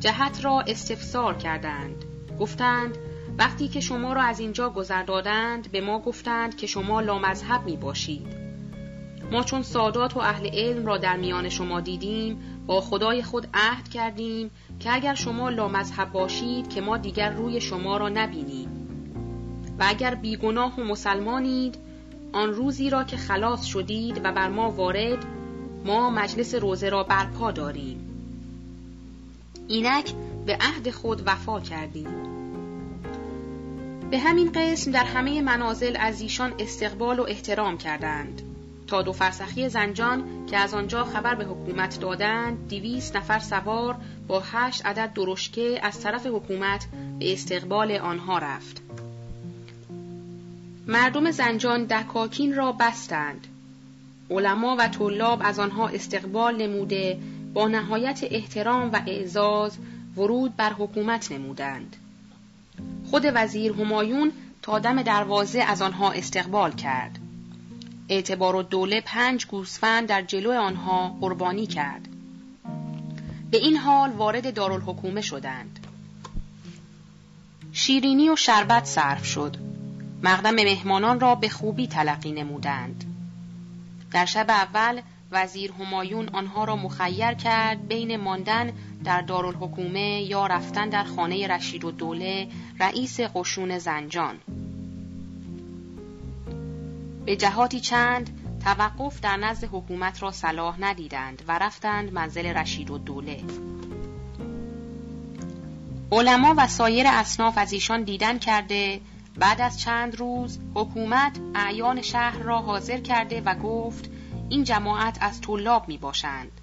جهت 0.00 0.44
را 0.44 0.60
استفسار 0.60 1.34
کردند. 1.34 2.04
گفتند 2.40 2.98
وقتی 3.38 3.68
که 3.68 3.80
شما 3.80 4.12
را 4.12 4.22
از 4.22 4.40
اینجا 4.40 4.70
گذر 4.70 5.02
دادند 5.02 5.72
به 5.72 5.80
ما 5.80 5.98
گفتند 5.98 6.56
که 6.56 6.66
شما 6.66 7.00
لامذهب 7.00 7.64
می 7.64 7.76
باشید. 7.76 8.26
ما 9.32 9.42
چون 9.42 9.62
سادات 9.62 10.16
و 10.16 10.20
اهل 10.20 10.50
علم 10.52 10.86
را 10.86 10.98
در 10.98 11.16
میان 11.16 11.48
شما 11.48 11.80
دیدیم 11.80 12.38
با 12.66 12.80
خدای 12.80 13.22
خود 13.22 13.48
عهد 13.54 13.88
کردیم 13.88 14.50
که 14.80 14.94
اگر 14.94 15.14
شما 15.14 15.48
لامذهب 15.48 16.12
باشید 16.12 16.68
که 16.68 16.80
ما 16.80 16.96
دیگر 16.96 17.30
روی 17.30 17.60
شما 17.60 17.96
را 17.96 18.08
نبینیم. 18.08 18.68
و 19.78 19.84
اگر 19.88 20.14
بیگناه 20.14 20.80
و 20.80 20.84
مسلمانید 20.84 21.78
آن 22.32 22.50
روزی 22.50 22.90
را 22.90 23.04
که 23.04 23.16
خلاص 23.16 23.64
شدید 23.64 24.20
و 24.24 24.32
بر 24.32 24.48
ما 24.48 24.70
وارد 24.70 25.37
ما 25.84 26.10
مجلس 26.10 26.54
روزه 26.54 26.88
را 26.88 27.02
برپا 27.02 27.50
داریم. 27.50 28.08
اینک 29.68 30.12
به 30.46 30.58
عهد 30.60 30.90
خود 30.90 31.22
وفا 31.26 31.60
کردیم. 31.60 32.08
به 34.10 34.18
همین 34.18 34.52
قسم 34.52 34.90
در 34.90 35.04
همه 35.04 35.42
منازل 35.42 35.96
از 36.00 36.20
ایشان 36.20 36.54
استقبال 36.58 37.20
و 37.20 37.22
احترام 37.28 37.78
کردند. 37.78 38.42
تا 38.86 39.02
دو 39.02 39.12
فرسخی 39.12 39.68
زنجان 39.68 40.46
که 40.46 40.56
از 40.56 40.74
آنجا 40.74 41.04
خبر 41.04 41.34
به 41.34 41.44
حکومت 41.44 42.00
دادند 42.00 42.68
دیویست 42.68 43.16
نفر 43.16 43.38
سوار 43.38 43.96
با 44.28 44.42
هشت 44.52 44.86
عدد 44.86 45.12
درشکه 45.14 45.80
از 45.82 46.00
طرف 46.00 46.26
حکومت 46.26 46.86
به 47.18 47.32
استقبال 47.32 47.92
آنها 47.92 48.38
رفت. 48.38 48.82
مردم 50.86 51.30
زنجان 51.30 51.84
دکاکین 51.84 52.54
را 52.54 52.72
بستند. 52.72 53.46
علما 54.30 54.76
و 54.78 54.88
طلاب 54.88 55.40
از 55.44 55.58
آنها 55.58 55.88
استقبال 55.88 56.62
نموده 56.62 57.18
با 57.54 57.68
نهایت 57.68 58.20
احترام 58.30 58.90
و 58.92 59.00
اعزاز 59.06 59.78
ورود 60.16 60.56
بر 60.56 60.72
حکومت 60.72 61.32
نمودند. 61.32 61.96
خود 63.10 63.22
وزیر 63.34 63.72
همایون 63.72 64.32
تا 64.62 64.78
دم 64.78 65.02
دروازه 65.02 65.60
از 65.60 65.82
آنها 65.82 66.12
استقبال 66.12 66.72
کرد. 66.72 67.18
اعتبار 68.08 68.56
و 68.56 68.62
دوله 68.62 69.00
پنج 69.00 69.46
گوسفند 69.46 70.08
در 70.08 70.22
جلو 70.22 70.52
آنها 70.52 71.16
قربانی 71.20 71.66
کرد. 71.66 72.08
به 73.50 73.58
این 73.58 73.76
حال 73.76 74.10
وارد 74.10 74.54
دارالحکومه 74.54 75.20
شدند. 75.20 75.86
شیرینی 77.72 78.30
و 78.30 78.36
شربت 78.36 78.84
صرف 78.84 79.24
شد. 79.24 79.56
مقدم 80.22 80.54
مهمانان 80.54 81.20
را 81.20 81.34
به 81.34 81.48
خوبی 81.48 81.86
تلقی 81.86 82.32
نمودند. 82.32 83.04
در 84.10 84.24
شب 84.24 84.46
اول 84.50 85.00
وزیر 85.30 85.72
همایون 85.72 86.28
آنها 86.28 86.64
را 86.64 86.76
مخیر 86.76 87.32
کرد 87.32 87.88
بین 87.88 88.16
ماندن 88.16 88.72
در 89.04 89.20
دارالحکومه 89.20 90.22
یا 90.22 90.46
رفتن 90.46 90.88
در 90.88 91.04
خانه 91.04 91.46
رشید 91.46 91.84
و 91.84 91.90
دوله 91.90 92.48
رئیس 92.80 93.20
قشون 93.20 93.78
زنجان. 93.78 94.38
به 97.26 97.36
جهاتی 97.36 97.80
چند 97.80 98.30
توقف 98.64 99.20
در 99.20 99.36
نزد 99.36 99.68
حکومت 99.72 100.22
را 100.22 100.30
صلاح 100.30 100.76
ندیدند 100.80 101.42
و 101.48 101.58
رفتند 101.58 102.12
منزل 102.12 102.46
رشید 102.46 102.90
و 102.90 102.98
دوله. 102.98 103.44
علما 106.12 106.54
و 106.56 106.68
سایر 106.68 107.06
اصناف 107.08 107.58
از 107.58 107.72
ایشان 107.72 108.02
دیدن 108.02 108.38
کرده 108.38 109.00
بعد 109.38 109.60
از 109.60 109.80
چند 109.80 110.16
روز 110.16 110.58
حکومت 110.74 111.40
اعیان 111.54 112.02
شهر 112.02 112.38
را 112.38 112.58
حاضر 112.58 112.98
کرده 113.00 113.40
و 113.40 113.54
گفت 113.54 114.10
این 114.48 114.64
جماعت 114.64 115.18
از 115.20 115.40
طلاب 115.40 115.88
می 115.88 115.98
باشند 115.98 116.60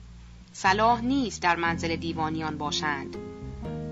صلاح 0.52 1.02
نیست 1.02 1.42
در 1.42 1.56
منزل 1.56 1.96
دیوانیان 1.96 2.58
باشند. 2.58 3.18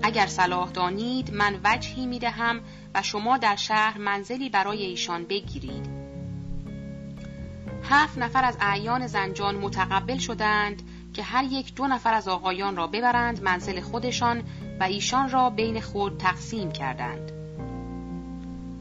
اگر 0.02 0.26
صلاح 0.26 0.70
دانید 0.70 1.34
من 1.34 1.60
وجهی 1.64 2.06
می 2.06 2.18
دهم 2.18 2.60
و 2.94 3.02
شما 3.02 3.38
در 3.38 3.56
شهر 3.56 3.98
منزلی 3.98 4.48
برای 4.48 4.82
ایشان 4.82 5.24
بگیرید. 5.24 5.86
هفت 7.84 8.18
نفر 8.18 8.44
از 8.44 8.56
اعیان 8.60 9.06
زنجان 9.06 9.54
متقبل 9.54 10.18
شدند 10.18 10.82
که 11.14 11.22
هر 11.22 11.44
یک 11.44 11.74
دو 11.74 11.86
نفر 11.86 12.14
از 12.14 12.28
آقایان 12.28 12.76
را 12.76 12.86
ببرند 12.86 13.42
منزل 13.42 13.80
خودشان 13.80 14.42
و 14.80 14.84
ایشان 14.84 15.30
را 15.30 15.50
بین 15.50 15.80
خود 15.80 16.18
تقسیم 16.18 16.72
کردند. 16.72 17.33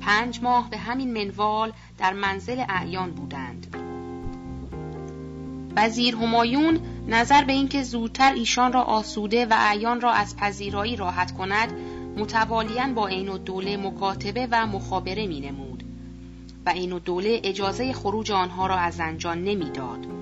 پنج 0.05 0.41
ماه 0.41 0.69
به 0.69 0.77
همین 0.77 1.13
منوال 1.13 1.73
در 1.97 2.13
منزل 2.13 2.63
اعیان 2.69 3.11
بودند 3.11 3.75
وزیر 5.75 6.15
همایون 6.15 6.79
نظر 7.07 7.43
به 7.43 7.53
اینکه 7.53 7.83
زودتر 7.83 8.33
ایشان 8.33 8.73
را 8.73 8.81
آسوده 8.81 9.45
و 9.45 9.53
اعیان 9.57 10.01
را 10.01 10.11
از 10.11 10.37
پذیرایی 10.37 10.95
راحت 10.95 11.31
کند 11.31 11.73
متوالیاً 12.17 12.87
با 12.95 13.07
عین 13.07 13.29
و 13.29 13.37
دوله 13.37 13.77
مکاتبه 13.77 14.47
و 14.51 14.67
مخابره 14.67 15.27
می 15.27 15.39
نمود 15.39 15.83
و 16.65 16.69
عین 16.69 16.93
و 16.93 16.99
دوله 16.99 17.41
اجازه 17.43 17.93
خروج 17.93 18.31
آنها 18.31 18.67
را 18.67 18.75
از 18.75 18.95
زنجان 18.95 19.43
نمی‌داد. 19.43 20.12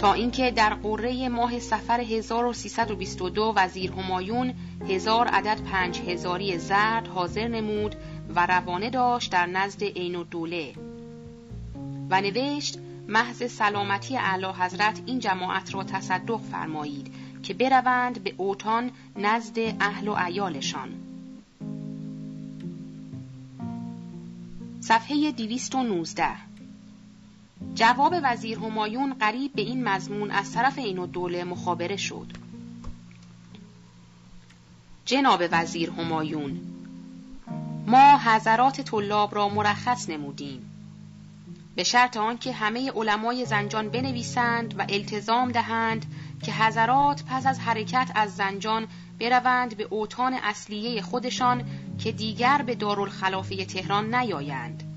تا 0.00 0.12
اینکه 0.12 0.50
در 0.50 0.74
قره 0.74 1.28
ماه 1.28 1.58
سفر 1.58 2.00
1322 2.00 3.52
وزیر 3.56 3.92
همایون 3.92 4.54
هزار 4.88 5.26
عدد 5.26 5.62
پنج 5.62 6.00
هزاری 6.00 6.58
زرد 6.58 7.08
حاضر 7.08 7.48
نمود 7.48 7.94
و 8.34 8.46
روانه 8.46 8.90
داشت 8.90 9.32
در 9.32 9.46
نزد 9.46 9.84
عین 9.84 10.14
و 10.14 10.24
دوله 10.24 10.72
و 12.10 12.20
نوشت 12.20 12.78
محض 13.08 13.52
سلامتی 13.52 14.16
اعلی 14.16 14.46
حضرت 14.46 15.02
این 15.06 15.18
جماعت 15.18 15.74
را 15.74 15.84
تصدق 15.84 16.40
فرمایید 16.52 17.14
که 17.42 17.54
بروند 17.54 18.24
به 18.24 18.34
اوتان 18.36 18.90
نزد 19.16 19.58
اهل 19.80 20.08
و 20.08 20.12
ایالشان 20.12 20.88
صفحه 24.80 25.32
219 25.32 26.49
جواب 27.74 28.14
وزیر 28.22 28.58
همایون 28.58 29.14
قریب 29.14 29.52
به 29.52 29.62
این 29.62 29.84
مضمون 29.84 30.30
از 30.30 30.52
طرف 30.52 30.78
این 30.78 31.06
دوله 31.06 31.44
مخابره 31.44 31.96
شد. 31.96 32.26
جناب 35.04 35.42
وزیر 35.50 35.90
همایون 35.90 36.60
ما 37.86 38.18
حضرات 38.18 38.80
طلاب 38.80 39.34
را 39.34 39.48
مرخص 39.48 40.08
نمودیم. 40.08 40.70
به 41.74 41.84
شرط 41.84 42.16
آنکه 42.16 42.52
همه 42.52 42.90
علمای 42.90 43.44
زنجان 43.44 43.88
بنویسند 43.88 44.78
و 44.78 44.86
التزام 44.88 45.52
دهند 45.52 46.06
که 46.42 46.52
حضرات 46.52 47.24
پس 47.24 47.46
از 47.46 47.58
حرکت 47.58 48.10
از 48.14 48.36
زنجان 48.36 48.86
بروند 49.20 49.76
به 49.76 49.84
اوتان 49.90 50.34
اصلیه 50.34 51.02
خودشان 51.02 51.64
که 51.98 52.12
دیگر 52.12 52.62
به 52.62 52.74
دارالخلافه 52.74 53.64
تهران 53.64 54.14
نیایند. 54.14 54.89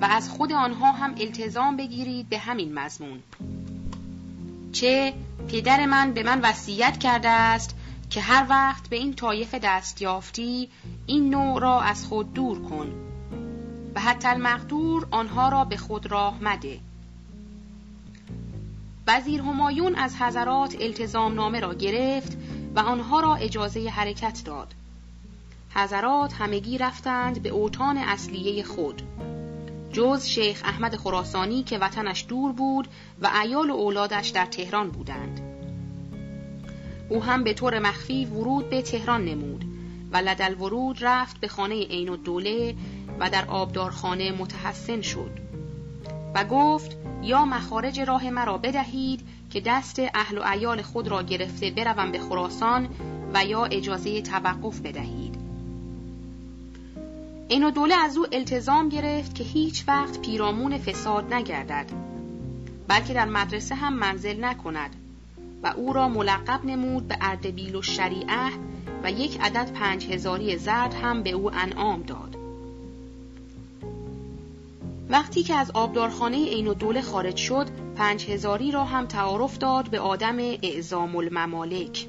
و 0.00 0.04
از 0.04 0.30
خود 0.30 0.52
آنها 0.52 0.92
هم 0.92 1.14
التزام 1.18 1.76
بگیرید 1.76 2.28
به 2.28 2.38
همین 2.38 2.74
مضمون. 2.74 3.22
چه 4.72 5.14
پدر 5.48 5.86
من 5.86 6.12
به 6.12 6.22
من 6.22 6.40
وصیت 6.40 6.98
کرده 6.98 7.28
است 7.28 7.76
که 8.10 8.20
هر 8.20 8.46
وقت 8.48 8.88
به 8.88 8.96
این 8.96 9.14
طایف 9.14 9.54
دستیافتی 9.54 10.68
این 11.06 11.30
نوع 11.30 11.60
را 11.60 11.80
از 11.80 12.06
خود 12.06 12.34
دور 12.34 12.62
کن 12.62 12.92
و 13.94 14.00
حتی 14.00 14.28
المقدور 14.28 15.06
آنها 15.10 15.48
را 15.48 15.64
به 15.64 15.76
خود 15.76 16.10
راه 16.10 16.38
مده. 16.42 16.80
وزیر 19.06 19.40
همایون 19.40 19.94
از 19.94 20.16
حضرات 20.16 20.76
التزام 20.80 21.34
نامه 21.34 21.60
را 21.60 21.74
گرفت 21.74 22.36
و 22.74 22.80
آنها 22.80 23.20
را 23.20 23.34
اجازه 23.34 23.88
حرکت 23.88 24.42
داد. 24.44 24.74
حضرات 25.74 26.32
همگی 26.32 26.78
رفتند 26.78 27.42
به 27.42 27.48
اوتان 27.48 27.96
اصلیه 27.96 28.62
خود. 28.62 29.02
جز 29.92 30.26
شیخ 30.26 30.62
احمد 30.64 30.96
خراسانی 30.96 31.62
که 31.62 31.78
وطنش 31.78 32.26
دور 32.28 32.52
بود 32.52 32.88
و 33.22 33.30
ایال 33.42 33.70
و 33.70 33.74
اولادش 33.74 34.28
در 34.28 34.46
تهران 34.46 34.90
بودند. 34.90 35.40
او 37.08 37.22
هم 37.22 37.44
به 37.44 37.54
طور 37.54 37.78
مخفی 37.78 38.24
ورود 38.24 38.70
به 38.70 38.82
تهران 38.82 39.24
نمود 39.24 39.64
و 40.12 40.16
لدل 40.16 40.54
ورود 40.54 40.96
رفت 41.00 41.40
به 41.40 41.48
خانه 41.48 41.84
عین 41.86 42.08
و 42.08 42.16
دوله 42.16 42.74
و 43.20 43.30
در 43.30 43.44
آبدارخانه 43.44 44.32
متحسن 44.32 45.00
شد 45.00 45.30
و 46.34 46.44
گفت 46.44 46.96
یا 47.22 47.44
مخارج 47.44 48.00
راه 48.00 48.30
مرا 48.30 48.58
بدهید 48.58 49.20
که 49.50 49.60
دست 49.60 50.02
اهل 50.14 50.38
و 50.38 50.42
ایال 50.42 50.82
خود 50.82 51.08
را 51.08 51.22
گرفته 51.22 51.70
بروم 51.70 52.12
به 52.12 52.18
خراسان 52.18 52.88
و 53.34 53.44
یا 53.44 53.64
اجازه 53.64 54.22
توقف 54.22 54.80
بدهید. 54.80 55.29
این 57.50 57.70
دوله 57.70 57.94
از 57.94 58.16
او 58.16 58.26
التزام 58.32 58.88
گرفت 58.88 59.34
که 59.34 59.44
هیچ 59.44 59.84
وقت 59.88 60.22
پیرامون 60.22 60.78
فساد 60.78 61.34
نگردد 61.34 61.86
بلکه 62.88 63.14
در 63.14 63.24
مدرسه 63.24 63.74
هم 63.74 63.92
منزل 63.92 64.44
نکند 64.44 64.96
و 65.62 65.72
او 65.76 65.92
را 65.92 66.08
ملقب 66.08 66.64
نمود 66.64 67.08
به 67.08 67.16
اردبیل 67.20 67.76
و 67.76 67.82
شریعه 67.82 68.50
و 69.02 69.10
یک 69.10 69.40
عدد 69.40 69.72
پنج 69.72 70.06
هزاری 70.06 70.58
زرد 70.58 70.94
هم 70.94 71.22
به 71.22 71.30
او 71.30 71.54
انعام 71.54 72.02
داد. 72.02 72.36
وقتی 75.08 75.42
که 75.42 75.54
از 75.54 75.70
آبدارخانه 75.70 76.36
عین 76.36 76.72
دوله 76.72 77.02
خارج 77.02 77.36
شد 77.36 77.66
پنج 77.96 78.30
هزاری 78.30 78.70
را 78.70 78.84
هم 78.84 79.06
تعارف 79.06 79.58
داد 79.58 79.90
به 79.90 80.00
آدم 80.00 80.38
اعزام 80.38 81.16
الممالک. 81.16 82.06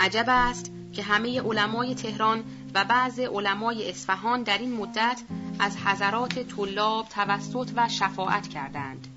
عجب 0.00 0.24
است 0.28 0.73
که 0.94 1.02
همه 1.02 1.40
علمای 1.40 1.94
تهران 1.94 2.44
و 2.74 2.84
بعض 2.84 3.20
علمای 3.20 3.90
اصفهان 3.90 4.42
در 4.42 4.58
این 4.58 4.72
مدت 4.72 5.22
از 5.58 5.76
حضرات 5.76 6.38
طلاب 6.38 7.08
توسط 7.08 7.70
و 7.76 7.88
شفاعت 7.88 8.48
کردند. 8.48 9.08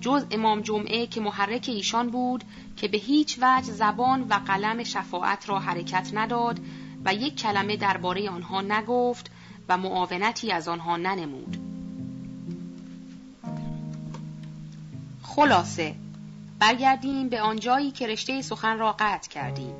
جز 0.00 0.24
امام 0.30 0.60
جمعه 0.60 1.06
که 1.06 1.20
محرک 1.20 1.64
ایشان 1.68 2.10
بود 2.10 2.44
که 2.76 2.88
به 2.88 2.98
هیچ 2.98 3.38
وجه 3.42 3.72
زبان 3.72 4.22
و 4.22 4.34
قلم 4.34 4.84
شفاعت 4.84 5.48
را 5.48 5.58
حرکت 5.58 6.10
نداد 6.14 6.60
و 7.04 7.14
یک 7.14 7.36
کلمه 7.36 7.76
درباره 7.76 8.30
آنها 8.30 8.62
نگفت 8.62 9.30
و 9.68 9.78
معاونتی 9.78 10.52
از 10.52 10.68
آنها 10.68 10.96
ننمود. 10.96 11.56
خلاصه 15.22 15.94
برگردیم 16.58 17.28
به 17.28 17.40
آنجایی 17.40 17.90
که 17.90 18.06
رشته 18.06 18.42
سخن 18.42 18.78
را 18.78 18.96
قطع 18.98 19.28
کردیم. 19.28 19.74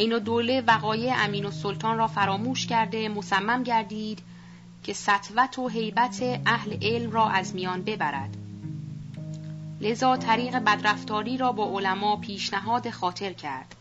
این 0.00 0.18
دوله 0.18 0.60
وقایع 0.66 1.14
امین 1.16 1.44
و 1.44 1.50
سلطان 1.50 1.98
را 1.98 2.06
فراموش 2.06 2.66
کرده 2.66 3.08
مصمم 3.08 3.62
گردید 3.62 4.18
که 4.82 4.92
سطوت 4.92 5.58
و 5.58 5.68
حیبت 5.68 6.22
اهل 6.46 6.76
علم 6.82 7.10
را 7.10 7.28
از 7.28 7.54
میان 7.54 7.82
ببرد. 7.82 8.36
لذا 9.80 10.16
طریق 10.16 10.58
بدرفتاری 10.58 11.36
را 11.36 11.52
با 11.52 11.78
علما 11.78 12.16
پیشنهاد 12.16 12.90
خاطر 12.90 13.32
کرد. 13.32 13.74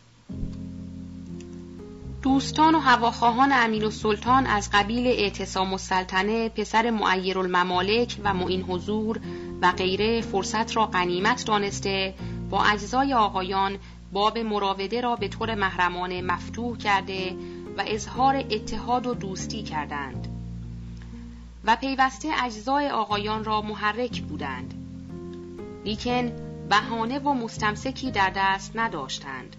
دوستان 2.21 2.75
و 2.75 2.79
هواخواهان 2.79 3.51
امین 3.53 3.83
و 3.83 3.89
سلطان 3.89 4.45
از 4.45 4.69
قبیل 4.73 5.07
اعتصام 5.07 5.71
السلطنه 5.71 6.49
پسر 6.49 6.89
معیر 6.89 7.39
الممالک 7.39 8.17
و 8.23 8.33
معین 8.33 8.61
حضور 8.61 9.19
و 9.61 9.71
غیره 9.71 10.21
فرصت 10.21 10.75
را 10.75 10.85
غنیمت 10.85 11.45
دانسته 11.45 12.13
با 12.49 12.63
اجزای 12.63 13.13
آقایان 13.13 13.77
باب 14.13 14.37
مراوده 14.37 15.01
را 15.01 15.15
به 15.15 15.27
طور 15.27 15.55
محرمانه 15.55 16.21
مفتوح 16.21 16.77
کرده 16.77 17.35
و 17.77 17.83
اظهار 17.87 18.35
اتحاد 18.35 19.07
و 19.07 19.13
دوستی 19.13 19.63
کردند. 19.63 20.27
و 21.65 21.75
پیوسته 21.75 22.29
اجزای 22.43 22.89
آقایان 22.89 23.43
را 23.43 23.61
محرک 23.61 24.21
بودند. 24.21 24.73
لیکن 25.85 26.31
بهانه 26.69 27.19
و 27.19 27.33
مستمسکی 27.33 28.11
در 28.11 28.31
دست 28.35 28.71
نداشتند. 28.75 29.55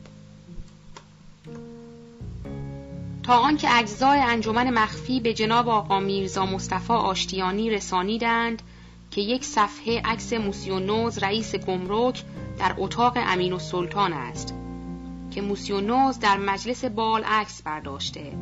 تا 3.23 3.37
آنکه 3.37 3.79
اجزای 3.79 4.21
انجمن 4.21 4.71
مخفی 4.71 5.21
به 5.21 5.35
جناب 5.35 5.69
آقا 5.69 6.01
میرزا 6.01 6.47
مصطفی 6.47 6.93
آشتیانی 6.93 7.71
رسانیدند 7.71 8.63
که 9.11 9.21
یک 9.21 9.45
صفحه 9.45 10.03
عکس 10.05 10.33
موسیونوز 10.33 11.19
رئیس 11.19 11.55
گمرک 11.55 12.23
در 12.61 12.75
اتاق 12.79 13.13
امین 13.17 13.53
و 13.53 13.59
سلطان 13.59 14.13
است 14.13 14.55
که 15.31 15.43
موسیونوز 15.43 16.19
در 16.19 16.37
مجلس 16.37 16.85
بال 16.85 17.25
عکس 17.25 17.63
برداشته 17.63 18.33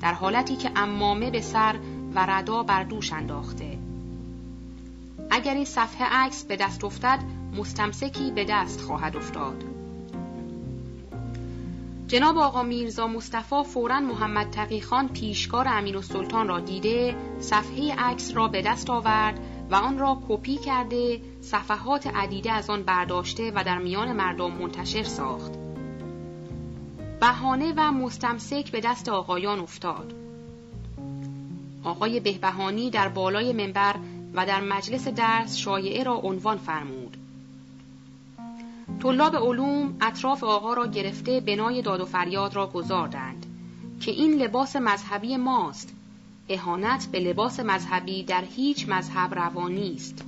در 0.00 0.14
حالتی 0.14 0.56
که 0.56 0.70
امامه 0.76 1.30
به 1.30 1.40
سر 1.40 1.74
و 2.14 2.26
ردا 2.26 2.62
بر 2.62 2.82
دوش 2.82 3.12
انداخته. 3.12 3.78
اگر 5.30 5.54
این 5.54 5.64
صفحه 5.64 6.06
عکس 6.06 6.44
به 6.44 6.56
دست 6.56 6.84
افتد 6.84 7.18
مستمسکی 7.56 8.30
به 8.30 8.44
دست 8.44 8.80
خواهد 8.80 9.16
افتاد. 9.16 9.64
جناب 12.08 12.38
آقا 12.38 12.62
میرزا 12.62 13.06
مصطفی 13.06 13.64
فورا 13.64 14.00
محمد 14.00 14.50
تقی 14.50 14.80
خان 14.80 15.08
پیشکار 15.08 15.68
امین 15.68 15.96
السلطان 15.96 16.48
را 16.48 16.60
دیده 16.60 17.16
صفحه 17.40 17.94
عکس 17.94 18.36
را 18.36 18.48
به 18.48 18.62
دست 18.62 18.90
آورد 18.90 19.40
و 19.72 19.74
آن 19.74 19.98
را 19.98 20.22
کپی 20.28 20.56
کرده 20.56 21.20
صفحات 21.40 22.06
عدیده 22.06 22.52
از 22.52 22.70
آن 22.70 22.82
برداشته 22.82 23.52
و 23.54 23.64
در 23.64 23.78
میان 23.78 24.12
مردم 24.12 24.52
منتشر 24.52 25.02
ساخت. 25.02 25.52
بهانه 27.20 27.72
و 27.76 27.92
مستمسک 27.92 28.70
به 28.70 28.80
دست 28.80 29.08
آقایان 29.08 29.58
افتاد. 29.58 30.14
آقای 31.84 32.20
بهبهانی 32.20 32.90
در 32.90 33.08
بالای 33.08 33.52
منبر 33.52 33.94
و 34.34 34.46
در 34.46 34.60
مجلس 34.60 35.08
درس 35.08 35.56
شایعه 35.56 36.02
را 36.02 36.14
عنوان 36.14 36.58
فرمود. 36.58 37.16
طلاب 39.02 39.36
علوم 39.36 39.96
اطراف 40.00 40.44
آقا 40.44 40.74
را 40.74 40.86
گرفته 40.86 41.40
بنای 41.40 41.82
داد 41.82 42.00
و 42.00 42.04
فریاد 42.04 42.54
را 42.54 42.66
گذاردند 42.66 43.46
که 44.00 44.10
این 44.10 44.34
لباس 44.34 44.76
مذهبی 44.76 45.36
ماست. 45.36 45.94
اهانت 46.52 47.06
به 47.06 47.20
لباس 47.20 47.60
مذهبی 47.60 48.22
در 48.22 48.44
هیچ 48.56 48.88
مذهب 48.88 49.34
روانی 49.34 49.94
است 49.94 50.24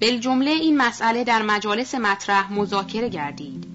بالجمله 0.00 0.50
این 0.50 0.76
مسئله 0.76 1.24
در 1.24 1.42
مجالس 1.42 1.94
مطرح 1.94 2.52
مذاکره 2.52 3.08
گردید. 3.08 3.66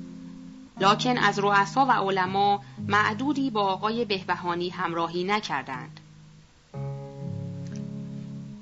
لکن 0.82 1.18
از 1.18 1.40
رؤسا 1.40 1.86
و 1.86 1.92
علما 1.92 2.62
معدودی 2.88 3.50
با 3.50 3.62
آقای 3.62 4.06
بهبهانی 4.06 4.70
همراهی 4.70 5.24
نکردند. 5.24 6.00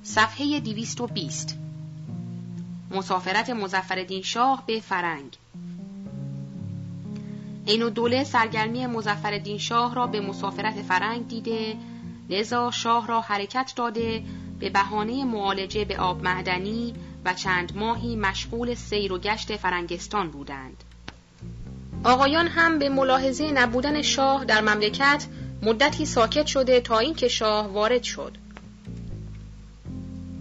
صفحه 0.04 0.60
220 0.60 1.58
مسافرت 2.92 3.50
مزفردین 3.50 4.22
شاه 4.22 4.64
به 4.66 4.80
فرنگ. 4.80 5.38
این 7.68 7.90
دوله 7.90 8.24
سرگرمی 8.24 8.88
مزفردین 8.88 9.58
شاه 9.58 9.96
را 9.96 10.08
به 10.08 10.22
مسافرت 10.22 10.82
فرنگ 10.82 11.28
دیده 11.28 11.76
لذا 12.30 12.72
شاه 12.72 13.08
را 13.08 13.22
حرکت 13.22 13.74
داده 13.76 14.24
به 14.60 14.70
بهانه 14.70 15.26
معالجه 15.26 15.86
به 15.86 15.98
آب 15.98 16.24
معدنی 16.24 16.94
و 17.26 17.34
چند 17.34 17.78
ماهی 17.78 18.16
مشغول 18.16 18.74
سیر 18.74 19.14
و 19.14 19.20
گشت 19.20 19.56
فرنگستان 19.56 20.30
بودند. 20.30 20.84
آقایان 22.04 22.48
هم 22.48 22.80
به 22.80 22.90
ملاحظه 22.90 23.52
نبودن 23.52 24.02
شاه 24.02 24.46
در 24.46 24.62
مملکت 24.62 25.26
مدتی 25.62 26.06
ساکت 26.06 26.46
شده 26.46 26.80
تا 26.80 27.00
اینکه 27.00 27.28
شاه 27.28 27.68
وارد 27.68 28.04
شد. 28.04 28.38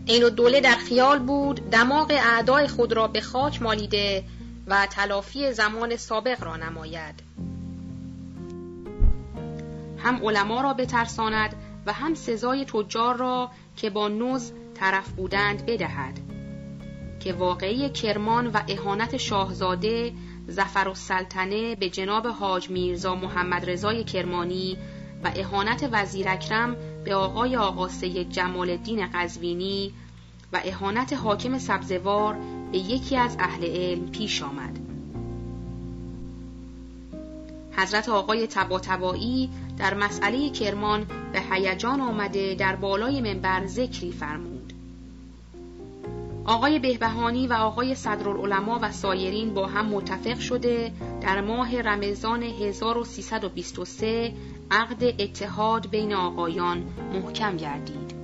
این 0.07 0.29
دوله 0.29 0.61
در 0.61 0.77
خیال 0.77 1.19
بود 1.19 1.71
دماغ 1.71 2.11
اعدای 2.11 2.69
خود 2.69 2.93
را 2.93 3.09
به 3.09 3.21
خاک 3.21 3.63
مالیده 3.63 4.25
و 4.67 4.87
تلافی 4.87 5.53
زمان 5.53 5.97
سابق 5.97 6.45
را 6.45 6.57
نماید. 6.57 7.23
هم 9.99 10.25
علما 10.25 10.61
را 10.61 10.75
بترساند 10.75 11.55
و 11.87 11.93
هم 11.93 12.15
سزای 12.15 12.65
تجار 12.65 13.17
را 13.17 13.51
که 13.77 13.91
با 13.91 14.09
نوز 14.09 14.53
طرف 14.75 15.09
بودند 15.09 15.67
بدهد. 15.67 16.21
که 17.21 17.33
واقعی 17.33 17.89
کرمان 17.89 18.47
و 18.47 18.61
اهانت 18.69 19.17
شاهزاده 19.17 20.13
زفر 20.47 20.89
السلطنه 20.89 21.75
به 21.75 21.91
جناب 21.91 22.27
حاج 22.27 22.71
میرزا 22.71 23.15
محمد 23.15 23.71
رضای 23.71 24.05
کرمانی 24.05 24.79
و 25.25 25.31
اهانت 25.37 25.89
وزیر 25.93 26.29
اکرم 26.29 26.77
به 27.05 27.15
آقای 27.15 27.57
آقا 27.57 27.89
سید 27.89 28.31
جمال 28.31 28.71
الدین 28.71 29.11
قزوینی 29.15 29.95
و 30.53 30.61
اهانت 30.65 31.13
حاکم 31.13 31.59
سبزوار 31.59 32.37
به 32.73 32.79
یکی 32.79 33.17
از 33.17 33.37
اهل 33.41 33.65
علم 33.65 34.11
پیش 34.11 34.43
آمد. 34.43 34.79
حضرت 37.77 38.09
آقای 38.09 38.47
تباتبایی 38.47 39.51
در 39.79 39.95
مسئله 39.95 40.51
کرمان 40.51 41.07
به 41.33 41.43
هیجان 41.51 42.01
آمده 42.01 42.55
در 42.55 42.77
بالای 42.77 43.21
منبر 43.21 43.67
ذکری 43.67 44.13
فرمود. 44.13 44.73
آقای 46.45 46.79
بهبهانی 46.79 47.47
و 47.47 47.53
آقای 47.53 47.95
صدرالعلماء 47.95 48.79
و 48.83 48.93
سایرین 48.93 49.55
با 49.55 49.67
هم 49.67 49.87
متفق 49.87 50.39
شده 50.39 50.93
در 51.21 51.41
ماه 51.41 51.81
رمضان 51.83 52.43
1323 52.43 54.33
عقد 54.71 55.05
اتحاد 55.05 55.91
بین 55.91 56.15
آقایان 56.15 56.83
محکم 57.13 57.57
گردید. 57.57 58.16